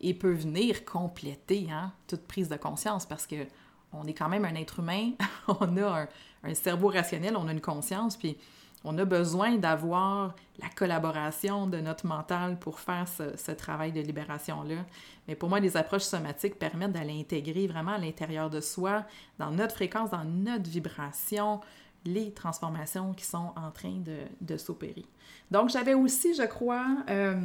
et 0.00 0.12
peut 0.12 0.32
venir 0.32 0.84
compléter 0.84 1.68
hein, 1.70 1.92
toute 2.06 2.26
prise 2.26 2.48
de 2.48 2.56
conscience 2.56 3.06
parce 3.06 3.26
que 3.26 3.46
on 3.92 4.06
est 4.06 4.14
quand 4.14 4.28
même 4.28 4.44
un 4.44 4.54
être 4.54 4.80
humain, 4.80 5.12
on 5.48 5.76
a 5.78 6.02
un, 6.02 6.08
un, 6.44 6.54
cerveau 6.54 6.88
rationnel, 6.88 7.36
on 7.36 7.48
a 7.48 7.52
une 7.52 7.60
conscience, 7.60 8.16
puis 8.16 8.36
on 8.84 8.96
a 8.98 9.04
besoin 9.04 9.56
d'avoir 9.56 10.34
la 10.58 10.68
collaboration 10.70 11.66
de 11.66 11.78
notre 11.78 12.06
mental 12.06 12.58
pour 12.58 12.80
faire 12.80 13.06
ce, 13.08 13.52
travail 13.52 13.92
de 13.92 14.00
libération-là. 14.00 14.86
Mais 15.28 15.34
pour 15.34 15.48
moi, 15.48 15.60
les 15.60 15.76
approches 15.76 16.02
somatiques 16.02 16.58
permettent 16.58 16.92
d'aller 16.92 17.18
intégrer 17.18 17.66
vraiment 17.66 17.92
à 17.92 17.98
l'intérieur 17.98 18.48
de 18.48 18.60
soi, 18.60 19.04
dans 19.38 19.50
notre 19.50 19.74
fréquence, 19.74 20.10
dans 20.10 20.24
notre 20.24 20.68
vibration, 20.68 21.60
les 22.06 22.32
transformations 22.32 23.12
qui 23.12 23.24
sont 23.24 23.52
en 23.56 23.70
train 23.70 24.00
de, 24.40 24.56
s'opérer. 24.56 25.04
Donc, 25.50 25.68
j'avais 25.68 25.94
aussi, 25.94 26.34
je 26.34 26.44
crois, 26.44 26.86
euh, 27.10 27.38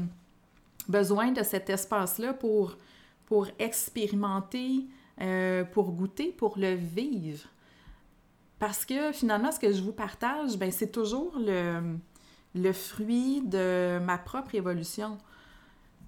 besoin 0.87 1.31
de 1.31 1.43
cet 1.43 1.69
espace-là 1.69 2.33
pour, 2.33 2.77
pour 3.25 3.47
expérimenter, 3.59 4.85
euh, 5.19 5.65
pour 5.65 5.91
goûter, 5.91 6.31
pour 6.31 6.57
le 6.57 6.75
vivre. 6.75 7.49
Parce 8.59 8.85
que 8.85 9.11
finalement, 9.11 9.51
ce 9.51 9.59
que 9.59 9.71
je 9.71 9.81
vous 9.81 9.91
partage, 9.91 10.57
ben, 10.57 10.71
c'est 10.71 10.91
toujours 10.91 11.33
le, 11.37 11.97
le 12.55 12.73
fruit 12.73 13.41
de 13.41 13.99
ma 13.99 14.17
propre 14.17 14.55
évolution. 14.55 15.17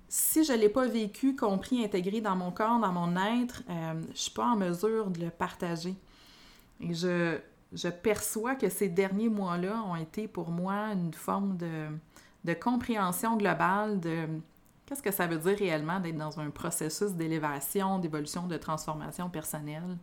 Si 0.07 0.45
je 0.45 0.53
ne 0.53 0.57
l'ai 0.57 0.69
pas 0.69 0.87
vécu, 0.87 1.35
compris, 1.35 1.83
intégré 1.83 2.21
dans 2.21 2.35
mon 2.37 2.51
corps, 2.51 2.79
dans 2.79 2.93
mon 2.93 3.17
être, 3.17 3.63
euh, 3.69 4.01
je 4.05 4.09
ne 4.09 4.15
suis 4.15 4.31
pas 4.31 4.45
en 4.45 4.55
mesure 4.55 5.09
de 5.11 5.19
le 5.25 5.29
partager. 5.29 5.95
Et 6.79 6.93
je, 6.93 7.37
je 7.73 7.89
perçois 7.89 8.55
que 8.55 8.69
ces 8.69 8.87
derniers 8.87 9.27
mois-là 9.27 9.83
ont 9.83 9.97
été 9.97 10.29
pour 10.29 10.49
moi 10.49 10.93
une 10.93 11.13
forme 11.13 11.57
de, 11.57 11.87
de 12.45 12.53
compréhension 12.53 13.35
globale 13.35 13.99
de 13.99 14.25
qu'est-ce 14.85 15.03
que 15.03 15.11
ça 15.11 15.27
veut 15.27 15.37
dire 15.37 15.57
réellement 15.57 15.99
d'être 15.99 16.17
dans 16.17 16.39
un 16.39 16.49
processus 16.49 17.11
d'élévation, 17.11 17.99
d'évolution, 17.99 18.47
de 18.47 18.55
transformation 18.55 19.29
personnelle 19.29 19.97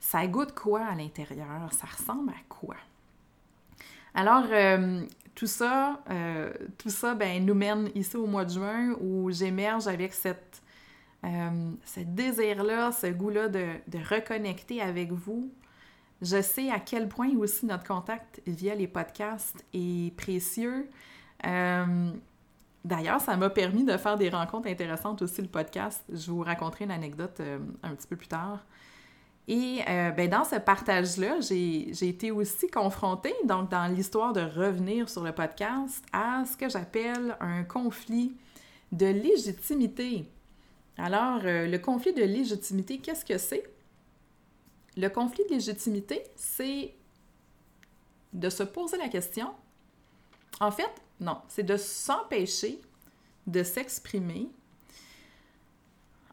ça 0.00 0.26
goûte 0.26 0.52
quoi 0.52 0.86
à 0.86 0.94
l'intérieur? 0.94 1.72
Ça 1.72 1.86
ressemble 1.86 2.30
à 2.30 2.42
quoi? 2.48 2.76
Alors, 4.14 4.46
euh, 4.50 5.02
tout 5.34 5.46
ça, 5.46 6.00
euh, 6.10 6.52
tout 6.78 6.90
ça 6.90 7.14
ben, 7.14 7.44
nous 7.44 7.54
mène 7.54 7.90
ici 7.94 8.16
au 8.16 8.26
mois 8.26 8.44
de 8.44 8.50
juin 8.50 8.96
où 9.00 9.30
j'émerge 9.30 9.86
avec 9.86 10.14
cette, 10.14 10.62
euh, 11.24 11.70
ce 11.84 12.00
désir-là, 12.00 12.92
ce 12.92 13.06
goût-là 13.08 13.48
de, 13.48 13.66
de, 13.86 13.98
reconnecter 13.98 14.80
avec 14.80 15.12
vous. 15.12 15.52
Je 16.22 16.42
sais 16.42 16.70
à 16.70 16.80
quel 16.80 17.08
point 17.08 17.30
aussi 17.36 17.66
notre 17.66 17.84
contact 17.84 18.42
via 18.46 18.74
les 18.74 18.88
podcasts 18.88 19.64
est 19.72 20.14
précieux. 20.16 20.88
D'ailleurs, 22.82 23.20
ça 23.20 23.36
m'a 23.36 23.50
permis 23.50 23.84
de 23.84 23.96
faire 23.96 24.16
des 24.16 24.30
rencontres 24.30 24.68
intéressantes 24.68 25.22
aussi, 25.22 25.40
le 25.42 25.48
podcast. 25.48 26.02
Je 26.10 26.30
vous 26.30 26.42
raconterai 26.42 26.84
une 26.84 26.90
anecdote 26.90 27.40
un 27.82 27.94
petit 27.94 28.06
peu 28.06 28.16
plus 28.16 28.28
tard. 28.28 28.64
Et 29.52 29.82
euh, 29.88 30.12
ben, 30.12 30.30
dans 30.30 30.44
ce 30.44 30.54
partage-là, 30.54 31.40
j'ai 31.40 32.08
été 32.08 32.30
aussi 32.30 32.68
confrontée, 32.68 33.34
donc 33.46 33.68
dans 33.68 33.92
l'histoire 33.92 34.32
de 34.32 34.42
revenir 34.42 35.08
sur 35.08 35.24
le 35.24 35.32
podcast, 35.32 36.04
à 36.12 36.44
ce 36.44 36.56
que 36.56 36.68
j'appelle 36.68 37.36
un 37.40 37.64
conflit 37.64 38.32
de 38.92 39.06
légitimité. 39.06 40.24
Alors, 40.96 41.40
euh, 41.42 41.66
le 41.66 41.78
conflit 41.80 42.12
de 42.12 42.22
légitimité, 42.22 42.98
qu'est-ce 42.98 43.24
que 43.24 43.38
c'est? 43.38 43.64
Le 44.96 45.08
conflit 45.08 45.42
de 45.46 45.54
légitimité, 45.54 46.22
c'est 46.36 46.94
de 48.32 48.50
se 48.50 48.62
poser 48.62 48.98
la 48.98 49.08
question. 49.08 49.48
En 50.60 50.70
fait, 50.70 50.92
non, 51.18 51.38
c'est 51.48 51.64
de 51.64 51.76
s'empêcher 51.76 52.80
de 53.48 53.64
s'exprimer 53.64 54.48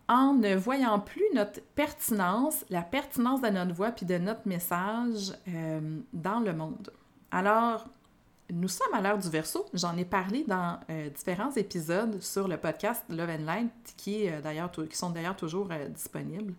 en 0.07 0.33
ne 0.33 0.55
voyant 0.55 0.99
plus 0.99 1.25
notre 1.33 1.61
pertinence, 1.75 2.65
la 2.69 2.81
pertinence 2.81 3.41
de 3.41 3.49
notre 3.49 3.73
voix 3.73 3.91
puis 3.91 4.05
de 4.05 4.17
notre 4.17 4.47
message 4.47 5.33
euh, 5.49 5.99
dans 6.13 6.39
le 6.39 6.53
monde. 6.53 6.91
Alors, 7.31 7.87
nous 8.49 8.69
sommes 8.69 8.93
à 8.93 9.01
l'heure 9.01 9.17
du 9.17 9.29
verso. 9.29 9.65
J'en 9.73 9.97
ai 9.97 10.05
parlé 10.05 10.45
dans 10.47 10.79
euh, 10.89 11.09
différents 11.09 11.51
épisodes 11.51 12.21
sur 12.21 12.47
le 12.47 12.55
podcast 12.57 13.03
Love 13.09 13.29
and 13.29 13.45
Light, 13.45 13.71
qui, 13.97 14.29
euh, 14.29 14.85
qui 14.89 14.97
sont 14.97 15.09
d'ailleurs 15.09 15.35
toujours 15.35 15.67
disponibles. 15.89 16.53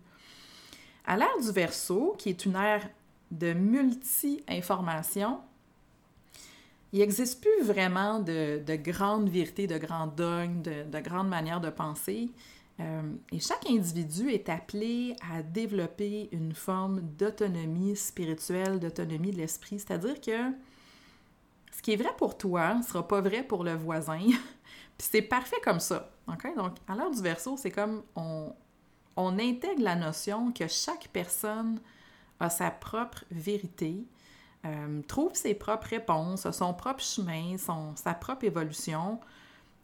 À 1.05 1.17
l'ère 1.17 1.39
du 1.41 1.51
verso, 1.51 2.15
qui 2.19 2.29
est 2.29 2.45
une 2.45 2.55
ère 2.55 2.87
de 3.31 3.53
multi-information, 3.53 5.39
il 6.91 6.99
n'existe 6.99 7.41
plus 7.41 7.63
vraiment 7.63 8.19
de, 8.19 8.61
de 8.65 8.75
grandes 8.75 9.29
vérités, 9.29 9.67
de 9.67 9.77
grands 9.77 10.07
dogmes, 10.07 10.61
de, 10.61 10.83
de 10.83 10.99
grandes 10.99 11.29
manières 11.29 11.61
de 11.61 11.69
penser. 11.69 12.29
Euh, 12.79 13.01
et 13.31 13.39
chaque 13.39 13.69
individu 13.69 14.29
est 14.29 14.47
appelé 14.47 15.15
à 15.31 15.43
développer 15.43 16.29
une 16.31 16.53
forme 16.53 17.01
d'autonomie 17.01 17.95
spirituelle, 17.95 18.79
d'autonomie 18.79 19.31
de 19.31 19.37
l'esprit. 19.37 19.79
C'est-à-dire 19.79 20.21
que 20.21 20.53
ce 21.71 21.81
qui 21.81 21.93
est 21.93 21.97
vrai 21.97 22.13
pour 22.17 22.37
toi 22.37 22.75
ne 22.75 22.83
sera 22.83 23.07
pas 23.07 23.21
vrai 23.21 23.43
pour 23.43 23.63
le 23.63 23.75
voisin. 23.75 24.19
Puis 24.97 25.07
c'est 25.11 25.21
parfait 25.21 25.59
comme 25.63 25.79
ça. 25.79 26.09
Donc, 26.55 26.75
à 26.87 26.95
l'heure 26.95 27.11
du 27.11 27.21
verso, 27.21 27.57
c'est 27.57 27.71
comme 27.71 28.03
on, 28.15 28.53
on 29.15 29.39
intègre 29.39 29.81
la 29.81 29.95
notion 29.95 30.51
que 30.51 30.67
chaque 30.67 31.09
personne 31.11 31.79
a 32.39 32.49
sa 32.49 32.71
propre 32.71 33.25
vérité, 33.31 34.05
euh, 34.65 35.01
trouve 35.07 35.33
ses 35.33 35.53
propres 35.53 35.87
réponses, 35.87 36.49
son 36.51 36.73
propre 36.73 37.03
chemin, 37.03 37.57
son, 37.57 37.95
sa 37.95 38.13
propre 38.13 38.45
évolution, 38.45 39.19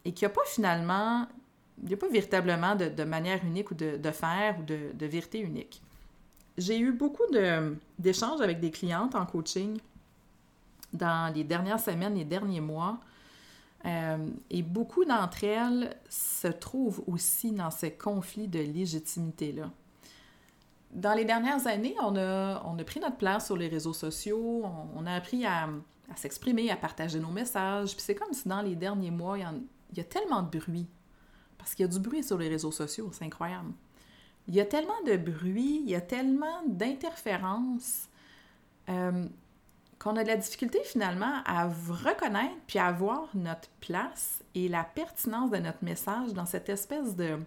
et 0.04 0.12
qu'il 0.12 0.26
n'y 0.26 0.32
a 0.32 0.34
pas 0.34 0.44
finalement 0.46 1.26
n'y 1.84 1.94
a 1.94 1.96
pas 1.96 2.08
véritablement 2.08 2.74
de, 2.74 3.04
manière 3.04 3.44
unique 3.44 3.70
ou 3.70 3.74
de, 3.74 4.10
faire 4.10 4.58
ou 4.58 4.62
de, 4.62 5.06
vérité 5.06 5.38
unique. 5.40 5.82
J'ai 6.56 6.78
eu 6.78 6.92
beaucoup 6.92 7.24
d'échanges 7.98 8.40
avec 8.40 8.60
des 8.60 8.70
clientes 8.70 9.14
en 9.14 9.26
coaching 9.26 9.78
dans 10.92 11.32
les 11.34 11.44
dernières 11.44 11.80
semaines, 11.80 12.14
les 12.14 12.24
derniers 12.24 12.60
mois. 12.60 12.98
Euh, 13.84 14.30
et 14.50 14.62
beaucoup 14.62 15.04
d'entre 15.04 15.44
elles 15.44 15.94
se 16.08 16.48
trouvent 16.48 17.04
aussi 17.06 17.52
dans 17.52 17.70
ces 17.70 17.92
conflits 17.92 18.48
de 18.48 18.58
légitimité-là. 18.58 19.70
Dans 20.92 21.12
les 21.12 21.24
dernières 21.24 21.66
années, 21.66 21.94
on 22.02 22.16
a, 22.16 22.62
on 22.64 22.78
a 22.78 22.84
pris 22.84 23.00
notre 23.00 23.16
place 23.16 23.46
sur 23.46 23.56
les 23.56 23.68
réseaux 23.68 23.92
sociaux, 23.92 24.64
on, 24.96 25.04
a 25.04 25.12
appris 25.12 25.44
à, 25.44 25.68
s'exprimer, 26.16 26.70
à 26.70 26.76
partager 26.76 27.20
nos 27.20 27.30
messages. 27.30 27.92
Puis 27.92 28.00
c'est 28.00 28.14
comme 28.14 28.32
si 28.32 28.48
dans 28.48 28.62
les 28.62 28.74
derniers 28.74 29.10
mois, 29.10 29.36
il 29.38 29.98
y 29.98 30.00
a 30.00 30.04
tellement 30.04 30.42
de 30.42 30.58
bruit 30.58 30.86
parce 31.58 31.74
qu'il 31.74 31.84
y 31.84 31.88
a 31.88 31.92
du 31.92 31.98
bruit 31.98 32.22
sur 32.22 32.38
les 32.38 32.48
réseaux 32.48 32.72
sociaux, 32.72 33.10
c'est 33.12 33.24
incroyable. 33.24 33.72
Il 34.48 34.54
y 34.54 34.60
a 34.60 34.64
tellement 34.64 35.00
de 35.06 35.16
bruit, 35.16 35.80
il 35.84 35.90
y 35.90 35.94
a 35.94 36.00
tellement 36.00 36.62
d'interférences 36.66 38.08
euh, 38.88 39.26
qu'on 39.98 40.16
a 40.16 40.22
de 40.22 40.28
la 40.28 40.36
difficulté 40.36 40.78
finalement 40.84 41.42
à 41.44 41.66
reconnaître 41.66 42.54
puis 42.66 42.78
à 42.78 42.92
voir 42.92 43.28
notre 43.34 43.68
place 43.80 44.44
et 44.54 44.68
la 44.68 44.84
pertinence 44.84 45.50
de 45.50 45.56
notre 45.56 45.82
message 45.84 46.32
dans 46.32 46.46
cette 46.46 46.68
espèce 46.68 47.16
de, 47.16 47.38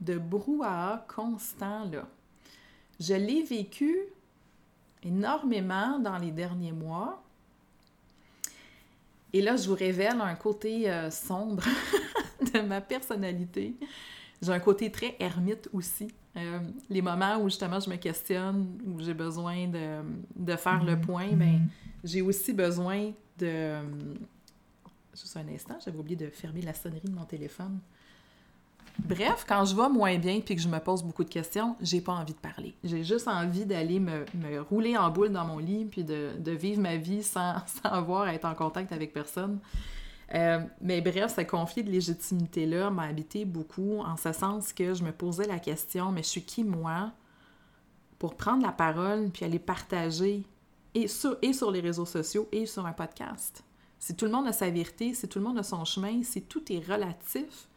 de 0.00 0.18
brouhaha 0.18 1.06
constant-là. 1.08 2.06
Je 2.98 3.14
l'ai 3.14 3.42
vécu 3.42 3.96
énormément 5.02 5.98
dans 5.98 6.18
les 6.18 6.30
derniers 6.30 6.72
mois. 6.72 7.22
Et 9.32 9.40
là, 9.40 9.56
je 9.56 9.68
vous 9.68 9.76
révèle 9.76 10.20
un 10.20 10.34
côté 10.34 10.90
euh, 10.90 11.10
sombre 11.10 11.62
de 12.54 12.60
ma 12.60 12.80
personnalité. 12.80 13.74
J'ai 14.42 14.52
un 14.52 14.60
côté 14.60 14.90
très 14.90 15.16
ermite 15.20 15.68
aussi. 15.72 16.08
Euh, 16.36 16.60
les 16.88 17.02
moments 17.02 17.38
où 17.38 17.44
justement 17.48 17.80
je 17.80 17.90
me 17.90 17.96
questionne, 17.96 18.78
où 18.86 19.00
j'ai 19.00 19.14
besoin 19.14 19.66
de, 19.66 20.00
de 20.36 20.56
faire 20.56 20.82
le 20.84 20.96
mhm. 20.96 21.00
point, 21.00 21.32
ben, 21.32 21.52
mhm. 21.54 21.68
j'ai 22.04 22.22
aussi 22.22 22.52
besoin 22.52 23.12
de. 23.38 23.74
Juste 25.12 25.36
un 25.36 25.48
instant, 25.48 25.74
j'avais 25.84 25.98
oublié 25.98 26.16
de 26.16 26.30
fermer 26.30 26.62
la 26.62 26.72
sonnerie 26.72 27.08
de 27.08 27.14
mon 27.14 27.24
téléphone. 27.24 27.80
Bref, 28.98 29.44
quand 29.48 29.64
je 29.64 29.74
vais 29.74 29.88
moins 29.88 30.18
bien 30.18 30.40
puis 30.40 30.56
que 30.56 30.62
je 30.62 30.68
me 30.68 30.78
pose 30.78 31.02
beaucoup 31.02 31.24
de 31.24 31.28
questions, 31.28 31.76
j'ai 31.80 32.00
pas 32.00 32.12
envie 32.12 32.32
de 32.32 32.38
parler. 32.38 32.74
J'ai 32.84 33.02
juste 33.02 33.28
envie 33.28 33.64
d'aller 33.64 33.98
me, 33.98 34.24
me, 34.34 34.60
rouler 34.60 34.96
en 34.96 35.10
boule 35.10 35.30
dans 35.30 35.44
mon 35.44 35.58
lit 35.58 35.84
puis 35.84 36.04
de, 36.04 36.30
de 36.38 36.52
vivre 36.52 36.80
ma 36.80 36.96
vie 36.96 37.22
sans, 37.22 37.54
sans, 37.66 37.88
avoir 37.88 38.22
à 38.22 38.34
être 38.34 38.44
en 38.44 38.54
contact 38.54 38.92
avec 38.92 39.12
personne. 39.12 39.58
Euh, 40.34 40.60
mais 40.80 41.00
bref, 41.00 41.34
ce 41.36 41.40
conflit 41.40 41.82
de 41.82 41.90
légitimité-là 41.90 42.90
m'a 42.90 43.04
habité 43.04 43.44
beaucoup 43.44 43.98
en 43.98 44.16
ce 44.16 44.32
sens 44.32 44.72
que 44.72 44.94
je 44.94 45.02
me 45.02 45.12
posais 45.12 45.46
la 45.46 45.58
question, 45.58 46.12
mais 46.12 46.22
je 46.22 46.28
suis 46.28 46.44
qui 46.44 46.62
moi 46.62 47.12
pour 48.18 48.36
prendre 48.36 48.62
la 48.64 48.72
parole 48.72 49.30
puis 49.30 49.44
aller 49.44 49.58
partager 49.58 50.44
et 50.94 51.08
sur, 51.08 51.36
et 51.42 51.52
sur 51.52 51.70
les 51.70 51.80
réseaux 51.80 52.06
sociaux 52.06 52.48
et 52.52 52.66
sur 52.66 52.86
un 52.86 52.92
podcast? 52.92 53.64
Si 53.98 54.14
tout 54.14 54.24
le 54.24 54.30
monde 54.30 54.46
a 54.46 54.52
sa 54.52 54.70
vérité, 54.70 55.14
si 55.14 55.28
tout 55.28 55.38
le 55.38 55.44
monde 55.44 55.58
a 55.58 55.62
son 55.62 55.84
chemin, 55.84 56.22
si 56.22 56.42
tout 56.42 56.72
est 56.72 56.86
relatif, 56.86 57.68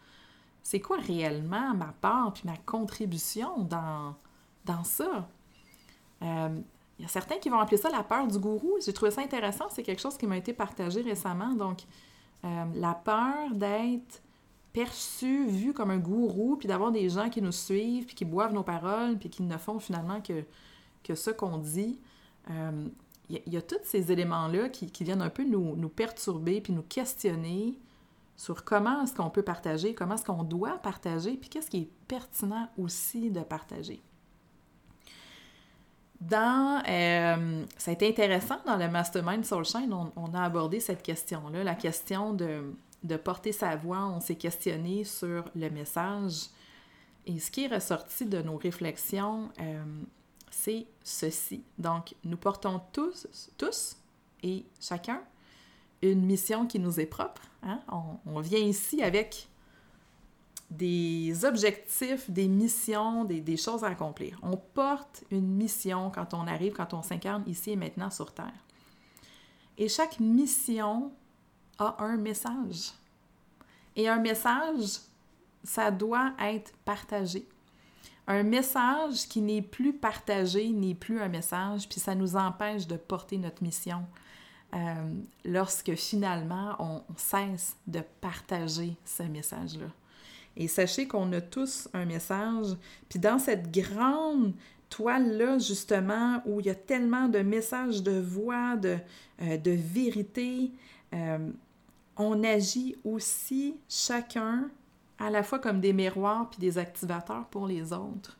c'est 0.61 0.79
quoi 0.79 0.97
réellement 0.97 1.73
ma 1.73 1.93
part 1.99 2.33
puis 2.33 2.43
ma 2.45 2.57
contribution 2.57 3.63
dans, 3.63 4.15
dans 4.63 4.83
ça? 4.83 5.27
Euh, 6.21 6.59
il 6.97 7.01
y 7.01 7.05
a 7.05 7.09
certains 7.09 7.37
qui 7.37 7.49
vont 7.49 7.59
appeler 7.59 7.77
ça 7.77 7.89
la 7.89 8.03
peur 8.03 8.27
du 8.27 8.37
gourou. 8.37 8.77
J'ai 8.85 8.93
trouvé 8.93 9.11
ça 9.11 9.21
intéressant. 9.21 9.65
C'est 9.69 9.83
quelque 9.83 10.01
chose 10.01 10.17
qui 10.17 10.27
m'a 10.27 10.37
été 10.37 10.53
partagé 10.53 11.01
récemment. 11.01 11.53
Donc, 11.53 11.81
euh, 12.45 12.65
la 12.75 12.93
peur 12.93 13.51
d'être 13.53 14.21
perçu, 14.73 15.45
vu 15.45 15.73
comme 15.73 15.91
un 15.91 15.99
gourou, 15.99 16.57
puis 16.57 16.67
d'avoir 16.67 16.91
des 16.91 17.09
gens 17.09 17.29
qui 17.29 17.41
nous 17.41 17.51
suivent, 17.51 18.05
puis 18.05 18.15
qui 18.15 18.25
boivent 18.25 18.53
nos 18.53 18.63
paroles, 18.63 19.17
puis 19.17 19.29
qui 19.29 19.43
ne 19.43 19.57
font 19.57 19.79
finalement 19.79 20.21
que, 20.21 21.15
ce 21.15 21.29
qu'on 21.29 21.57
dit. 21.57 21.99
Euh, 22.49 22.87
il 23.29 23.53
y, 23.53 23.57
a 23.57 23.61
tous 23.61 23.77
ces 23.83 24.11
éléments-là 24.11 24.69
qui, 24.69 25.03
viennent 25.03 25.21
un 25.21 25.29
peu 25.29 25.45
nous, 25.45 25.75
nous, 25.75 25.89
perturber, 25.89 26.59
puis 26.59 26.73
nous 26.73 26.83
questionner 26.83 27.79
sur 28.35 28.63
comment 28.63 29.03
est-ce 29.03 29.15
qu'on 29.15 29.29
peut 29.29 29.43
partager, 29.43 29.93
comment 29.93 30.15
est-ce 30.15 30.25
qu'on 30.25 30.43
doit 30.43 30.77
partager, 30.79 31.37
puis 31.37 31.49
qu'est-ce 31.49 31.69
qui 31.69 31.77
est 31.77 31.89
pertinent 32.07 32.67
aussi 32.77 33.31
de 33.31 33.39
partager. 33.39 34.03
Dans, 36.29 36.81
euh, 36.87 37.65
ça 37.77 37.91
a 37.91 37.93
été 37.93 38.07
intéressant 38.07 38.57
dans 38.65 38.77
le 38.77 38.87
Mastermind 38.87 39.43
Soulshine, 39.45 39.93
on, 39.93 40.11
on 40.15 40.33
a 40.33 40.41
abordé 40.41 40.79
cette 40.79 41.03
question-là, 41.03 41.63
la 41.63 41.75
question 41.75 42.33
de, 42.33 42.73
de 43.03 43.17
porter 43.17 43.51
sa 43.51 43.75
voix, 43.75 44.05
on 44.05 44.19
s'est 44.19 44.35
questionné 44.35 45.03
sur 45.03 45.45
le 45.55 45.69
message. 45.69 46.47
Et 47.25 47.39
ce 47.39 47.51
qui 47.51 47.65
est 47.65 47.73
ressorti 47.73 48.25
de 48.25 48.41
nos 48.41 48.57
réflexions, 48.57 49.49
euh, 49.59 49.83
c'est 50.51 50.87
ceci. 51.03 51.63
Donc, 51.77 52.15
nous 52.23 52.37
portons 52.37 52.81
tous, 52.91 53.27
tous 53.57 53.97
et 54.41 54.65
chacun 54.79 55.21
une 56.01 56.25
mission 56.25 56.67
qui 56.67 56.79
nous 56.79 56.99
est 56.99 57.05
propre. 57.05 57.41
Hein? 57.63 57.79
On, 58.25 58.39
vient 58.41 58.59
ici 58.59 59.01
avec 59.01 59.47
des 60.69 61.45
objectifs, 61.45 62.29
des 62.29 62.47
missions, 62.47 63.25
des, 63.25 63.57
choses 63.57 63.83
à 63.83 63.87
accomplir. 63.87 64.39
On 64.41 64.57
porte 64.57 65.23
une 65.29 65.47
mission 65.47 66.09
quand 66.09 66.33
on 66.33 66.47
arrive, 66.47 66.73
quand 66.73 66.93
on 66.93 67.01
s'incarne 67.01 67.43
ici 67.47 67.71
et 67.71 67.75
maintenant 67.75 68.09
sur 68.09 68.33
Terre. 68.33 68.53
Et 69.77 69.87
chaque 69.87 70.19
mission 70.19 71.11
a 71.77 71.95
un 71.99 72.17
message. 72.17 72.91
Et 73.95 74.07
un 74.07 74.19
message, 74.19 74.99
ça 75.63 75.91
doit 75.91 76.33
être 76.39 76.73
partagé. 76.85 77.47
Un 78.25 78.43
message 78.43 79.27
qui 79.27 79.41
n'est 79.41 79.61
plus 79.61 79.93
partagé 79.93 80.69
n'est 80.69 80.95
plus 80.95 81.19
un 81.19 81.27
message, 81.27 81.87
puis 81.89 81.99
ça 81.99 82.15
nous 82.15 82.35
empêche 82.35 82.87
de 82.87 82.95
porter 82.95 83.37
notre 83.37 83.61
mission 83.61 84.05
euh, 84.73 85.13
lorsque 85.45 85.93
finalement 85.95 86.75
on 86.79 87.03
cesse 87.17 87.75
de 87.85 88.01
partager 88.21 88.95
ce 89.05 89.23
message-là. 89.23 89.87
Et 90.55 90.67
sachez 90.67 91.07
qu'on 91.07 91.31
a 91.33 91.41
tous 91.41 91.89
un 91.93 92.05
message, 92.05 92.75
puis 93.09 93.19
dans 93.19 93.39
cette 93.39 93.71
grande 93.71 94.53
toile-là, 94.89 95.57
justement, 95.57 96.41
où 96.45 96.59
il 96.59 96.67
y 96.67 96.69
a 96.69 96.75
tellement 96.75 97.27
de 97.27 97.39
messages 97.39 98.03
de 98.03 98.19
voix, 98.19 98.75
de, 98.75 98.97
euh, 99.41 99.57
vérité, 99.65 100.71
euh, 101.13 101.49
on 102.17 102.43
agit 102.43 102.95
aussi 103.03 103.75
chacun 103.89 104.69
à 105.17 105.31
la 105.31 105.41
fois 105.41 105.57
comme 105.57 105.79
des 105.79 105.93
miroirs 105.93 106.49
puis 106.49 106.59
des 106.59 106.77
activateurs 106.77 107.45
pour 107.45 107.65
les 107.65 107.91
autres. 107.91 108.37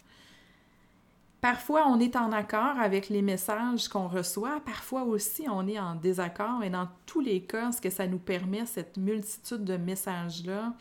Parfois, 1.41 1.87
on 1.87 1.99
est 1.99 2.15
en 2.15 2.31
accord 2.31 2.79
avec 2.79 3.09
les 3.09 3.21
messages 3.21 3.89
qu'on 3.89 4.07
reçoit, 4.07 4.61
parfois 4.65 5.03
aussi 5.03 5.45
on 5.49 5.67
est 5.67 5.79
en 5.79 5.95
désaccord, 5.95 6.63
et 6.63 6.69
dans 6.69 6.87
tous 7.05 7.19
les 7.19 7.41
cas, 7.41 7.71
ce 7.71 7.81
que 7.81 7.89
ça 7.89 8.07
nous 8.07 8.19
permet, 8.19 8.65
cette 8.65 8.95
multitude 8.97 9.63
de 9.65 9.75
messages-là, 9.75 10.73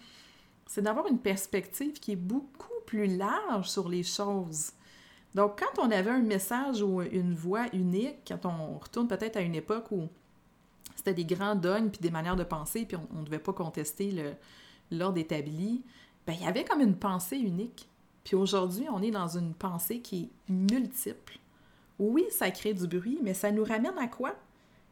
c'est 0.67 0.83
d'avoir 0.83 1.07
une 1.07 1.19
perspective 1.19 1.95
qui 1.95 2.13
est 2.13 2.17
beaucoup 2.17 2.69
plus 2.87 3.17
large 3.17 3.69
sur 3.69 3.89
les 3.89 4.03
choses. 4.03 4.73
Donc, 5.35 5.61
quand 5.61 5.83
on 5.83 5.91
avait 5.91 6.11
un 6.11 6.21
message 6.21 6.83
ou 6.83 7.01
une 7.03 7.35
voix 7.35 7.67
unique, 7.73 8.19
quand 8.29 8.47
on 8.47 8.79
retourne 8.79 9.09
peut-être 9.09 9.37
à 9.37 9.41
une 9.41 9.55
époque 9.55 9.91
où 9.91 10.09
c'était 10.95 11.15
des 11.15 11.25
grands 11.25 11.55
dogmes 11.55 11.91
puis 11.91 12.01
des 12.01 12.11
manières 12.11 12.37
de 12.37 12.45
penser, 12.45 12.85
puis 12.85 12.97
on 13.15 13.21
ne 13.21 13.25
devait 13.25 13.39
pas 13.39 13.53
contester 13.53 14.37
l'ordre 14.91 15.19
établi. 15.19 15.83
Ben, 16.27 16.35
il 16.35 16.43
y 16.43 16.47
avait 16.47 16.65
comme 16.65 16.81
une 16.81 16.97
pensée 16.97 17.39
unique. 17.39 17.89
Puis 18.25 18.37
aujourd'hui, 18.37 18.87
on 18.93 19.03
est 19.03 19.11
dans 19.11 19.27
une 19.27 19.55
pensée 19.55 20.01
qui 20.01 20.25
est 20.25 20.53
multiple. 20.53 21.39
Oui, 21.99 22.25
ça 22.31 22.51
crée 22.51 22.75
du 22.75 22.87
bruit, 22.87 23.19
mais 23.23 23.35
ça 23.35 23.51
nous 23.51 23.65
ramène 23.65 23.99
à 23.99 24.07
quoi? 24.07 24.35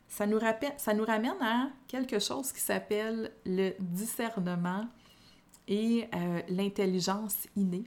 Ça 0.09 0.27
nous, 0.27 0.41
ça 0.77 0.95
nous 0.95 1.05
ramène 1.05 1.41
à 1.41 1.69
quelque 1.87 2.19
chose 2.19 2.51
qui 2.51 2.61
s'appelle 2.61 3.31
le 3.47 3.73
discernement 3.79 4.87
et 5.71 6.09
euh, 6.15 6.43
l'intelligence 6.49 7.47
innée. 7.57 7.85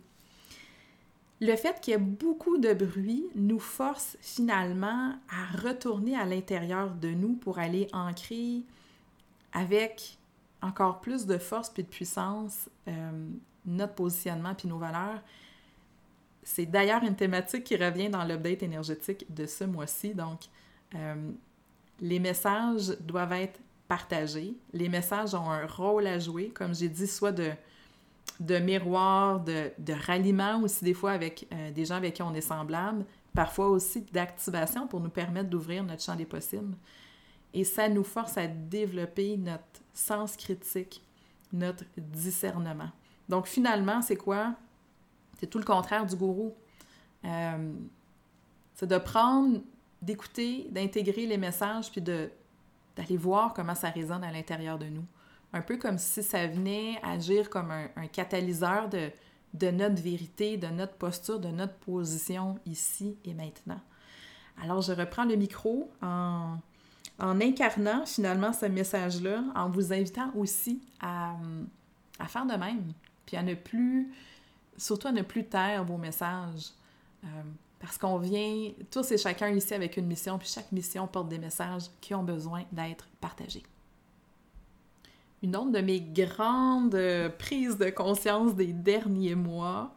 Le 1.42 1.56
fait 1.58 1.80
qu'il 1.82 1.92
y 1.92 1.96
ait 1.96 2.00
beaucoup 2.00 2.58
de 2.58 2.74
bruit 2.74 3.26
nous 3.36 3.60
force 3.60 4.18
finalement 4.22 5.14
à 5.30 5.58
retourner 5.58 6.16
à 6.16 6.26
l'intérieur 6.26 6.96
de 6.96 7.10
nous 7.10 7.34
pour 7.34 7.60
aller 7.60 7.88
ancrer 7.92 8.62
avec 9.52 10.18
encore 10.62 11.02
plus 11.02 11.26
de 11.26 11.38
force 11.38 11.70
puis 11.70 11.84
de 11.84 11.90
puissance 11.90 12.70
euh, 12.88 13.28
notre 13.66 13.94
positionnement 13.94 14.56
puis 14.56 14.70
nos 14.70 14.78
valeurs. 14.78 15.22
C'est 16.44 16.66
d'ailleurs 16.66 17.04
une 17.04 17.16
thématique 17.16 17.66
qui 17.66 17.76
revient 17.76 18.10
dans 18.10 18.24
l'update 18.24 18.64
énergétique 18.64 19.26
de 19.34 19.46
ce 19.46 19.66
mois-ci. 19.66 20.14
Donc, 20.14 20.44
euh, 20.96 21.32
les 22.00 22.20
messages 22.20 22.98
doivent 23.02 23.34
être 23.34 23.60
partagés. 23.90 24.56
Les 24.72 24.88
messages 24.88 25.36
ont 25.36 25.50
un 25.50 25.66
rôle 25.66 26.08
à 26.08 26.20
jouer, 26.20 26.50
comme 26.50 26.74
j'ai 26.74 26.90
dit, 26.90 27.08
soit 27.08 27.34
de 27.34 27.52
de 28.40 28.58
miroir, 28.58 29.40
de, 29.40 29.72
de, 29.78 29.94
ralliement 29.94 30.62
aussi 30.62 30.84
des 30.84 30.94
fois 30.94 31.12
avec 31.12 31.48
euh, 31.54 31.72
des 31.72 31.86
gens 31.86 31.96
avec 31.96 32.16
qui 32.16 32.22
on 32.22 32.34
est 32.34 32.42
semblable, 32.42 33.06
parfois 33.34 33.68
aussi 33.70 34.02
d'activation 34.02 34.88
pour 34.88 35.00
nous 35.00 35.10
permettre 35.10 35.50
d'ouvrir 35.50 35.84
notre 35.84 36.04
champ 36.04 36.16
des 36.16 36.26
possibles. 36.26 36.76
Et 37.54 37.64
ça 37.64 37.88
nous 37.88 38.04
force 38.04 38.38
à 38.38 38.48
développer 38.48 39.38
notre 39.38 39.64
sens 39.94 40.36
critique, 40.36 41.02
notre 41.52 41.84
discernement. 41.98 42.90
Donc 43.30 43.48
finalement, 43.48 44.02
c'est 44.02 44.16
quoi? 44.16 44.56
C'est 45.40 45.48
tout 45.48 45.60
le 45.60 45.66
contraire 45.66 46.06
du 46.06 46.16
gourou. 46.16 46.54
Euh, 47.26 47.74
c'est 48.74 48.88
de 48.88 48.98
prendre, 48.98 49.60
d'écouter, 50.02 50.68
d'intégrer 50.72 51.28
les 51.28 51.38
messages, 51.38 51.92
puis 51.92 52.02
d'aller 52.02 53.18
voir 53.18 53.54
comment 53.54 53.76
ça 53.76 53.90
résonne 53.90 54.24
à 54.24 54.32
l'intérieur 54.32 54.80
de 54.80 54.88
nous 54.88 55.06
un 55.54 55.62
peu 55.62 55.78
comme 55.78 55.98
si 55.98 56.24
ça 56.24 56.48
venait 56.48 57.00
agir 57.04 57.50
comme 57.50 57.72
un, 57.72 58.08
catalyseur 58.08 58.90
de, 58.90 59.72
notre 59.72 60.02
vérité, 60.02 60.58
de 60.58 60.68
notre 60.68 60.96
posture, 60.96 61.40
de 61.40 61.50
notre 61.50 61.76
position 61.76 62.58
ici 62.66 63.18
et 63.24 63.34
maintenant. 63.34 63.80
Alors, 64.62 64.82
je 64.82 64.92
reprends 64.92 65.26
le 65.26 65.36
micro 65.36 65.92
en, 66.02 66.58
incarnant 67.20 68.06
finalement 68.06 68.52
ce 68.52 68.66
message-là, 68.66 69.44
en 69.56 69.70
vous 69.70 69.94
invitant 69.94 70.32
aussi 70.36 70.82
à, 71.00 71.36
à, 72.20 72.28
faire 72.28 72.46
de 72.46 72.56
même, 72.56 72.92
puis 73.26 73.38
à 73.38 73.44
ne 73.44 73.54
plus, 73.54 74.12
surtout 74.76 75.08
à 75.08 75.12
ne 75.12 75.22
plus 75.22 75.46
taire 75.46 75.86
vos 75.86 75.98
messages. 75.98 76.72
Euh, 77.24 77.28
parce 77.80 77.98
qu'on 77.98 78.18
vient 78.18 78.72
tous 78.90 79.12
et 79.12 79.18
chacun 79.18 79.50
ici 79.50 79.74
avec 79.74 79.98
une 79.98 80.08
mission, 80.08 80.40
puis 80.40 80.48
chaque 80.48 80.72
mission 80.72 81.06
porte 81.06 81.30
des 81.30 81.38
messages 81.38 81.84
qui 82.02 82.16
ont 82.16 82.24
besoin 82.24 82.64
d'être 82.72 83.08
partagés. 83.20 83.64
Une 85.44 85.58
autre 85.58 85.72
de 85.72 85.82
mes 85.82 86.00
grandes 86.00 86.96
euh, 86.96 87.28
prises 87.30 87.78
de 87.78 87.90
conscience 87.90 88.56
des 88.56 88.72
derniers 88.72 89.36
mois, 89.36 89.94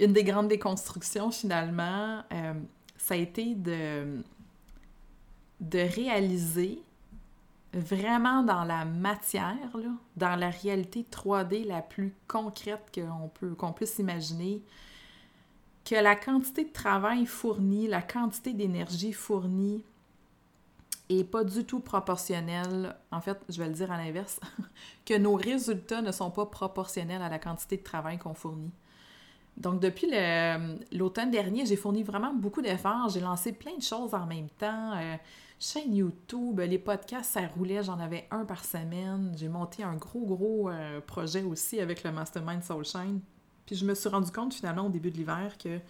une 0.00 0.12
des 0.12 0.24
grandes 0.24 0.48
déconstructions 0.48 1.30
finalement, 1.30 2.24
euh, 2.32 2.54
ça 2.96 3.14
a 3.14 3.16
été 3.16 3.54
de, 3.54 4.22
réaliser 5.72 6.82
vraiment 7.72 8.42
dans 8.42 8.64
la 8.64 8.84
matière, 8.84 9.70
dans 10.16 10.34
la 10.34 10.50
réalité 10.50 11.06
3D 11.08 11.64
la 11.64 11.80
plus 11.80 12.12
concrète 12.26 12.90
qu'on 12.92 13.28
peut, 13.28 13.54
qu'on 13.54 13.72
puisse 13.72 14.00
imaginer, 14.00 14.62
que 15.84 15.94
la 15.94 16.16
quantité 16.16 16.64
de 16.64 16.72
travail 16.72 17.24
fourni, 17.24 17.86
la 17.86 18.02
quantité 18.02 18.52
d'énergie 18.52 19.12
fournie 19.12 19.84
et 21.10 21.24
pas 21.24 21.42
du 21.42 21.64
tout 21.64 21.80
proportionnel, 21.80 22.94
en 23.10 23.20
fait, 23.20 23.36
je 23.48 23.60
vais 23.60 23.66
le 23.66 23.74
dire 23.74 23.90
à 23.90 23.98
l'inverse, 23.98 24.38
que 25.04 25.18
nos 25.18 25.34
résultats 25.34 26.02
ne 26.02 26.12
sont 26.12 26.30
pas 26.30 26.46
proportionnels 26.46 27.20
à 27.20 27.28
la 27.28 27.40
quantité 27.40 27.76
de 27.76 27.82
travail 27.82 28.16
qu'on 28.16 28.32
fournit. 28.32 28.70
Donc, 29.56 29.80
depuis 29.80 30.08
l'automne 30.92 31.32
dernier, 31.32 31.66
j'ai 31.66 31.74
fourni 31.74 32.04
vraiment 32.04 32.32
beaucoup 32.32 32.62
d'efforts. 32.62 33.08
J'ai 33.08 33.20
lancé 33.20 33.52
plein 33.52 33.76
de 33.76 33.82
choses 33.82 34.14
en 34.14 34.24
même 34.24 34.48
temps. 34.50 34.92
Euh, 34.96 35.16
chaîne 35.58 35.94
YouTube, 35.94 36.60
les 36.60 36.78
podcasts, 36.78 37.32
ça 37.32 37.44
roulait. 37.48 37.82
J'en 37.82 37.98
avais 37.98 38.28
un 38.30 38.44
par 38.44 38.64
semaine. 38.64 39.34
J'ai 39.36 39.48
monté 39.48 39.82
un 39.82 39.96
gros, 39.96 40.24
gros 40.24 40.70
euh, 40.70 41.00
projet 41.00 41.42
aussi 41.42 41.80
avec 41.80 42.04
le 42.04 42.12
Mastermind 42.12 42.62
Soulshine. 42.62 43.20
Puis 43.66 43.74
je 43.74 43.84
me 43.84 43.94
suis 43.94 44.08
rendu 44.08 44.30
compte 44.30 44.54
finalement 44.54 44.86
au 44.86 44.90
début 44.90 45.10
de 45.10 45.16
l'hiver 45.16 45.58
que 45.58 45.80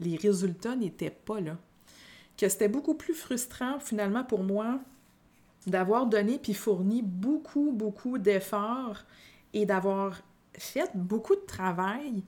les 0.00 0.16
résultats 0.16 0.74
n'étaient 0.74 1.08
pas 1.10 1.40
là 1.40 1.56
que 2.36 2.48
c'était 2.48 2.68
beaucoup 2.68 2.94
plus 2.94 3.14
frustrant 3.14 3.80
finalement 3.80 4.24
pour 4.24 4.42
moi 4.42 4.78
d'avoir 5.66 6.06
donné 6.06 6.38
puis 6.38 6.54
fourni 6.54 7.02
beaucoup, 7.02 7.72
beaucoup 7.72 8.18
d'efforts 8.18 9.02
et 9.52 9.66
d'avoir 9.66 10.20
fait 10.54 10.90
beaucoup 10.94 11.34
de 11.34 11.46
travail 11.46 12.22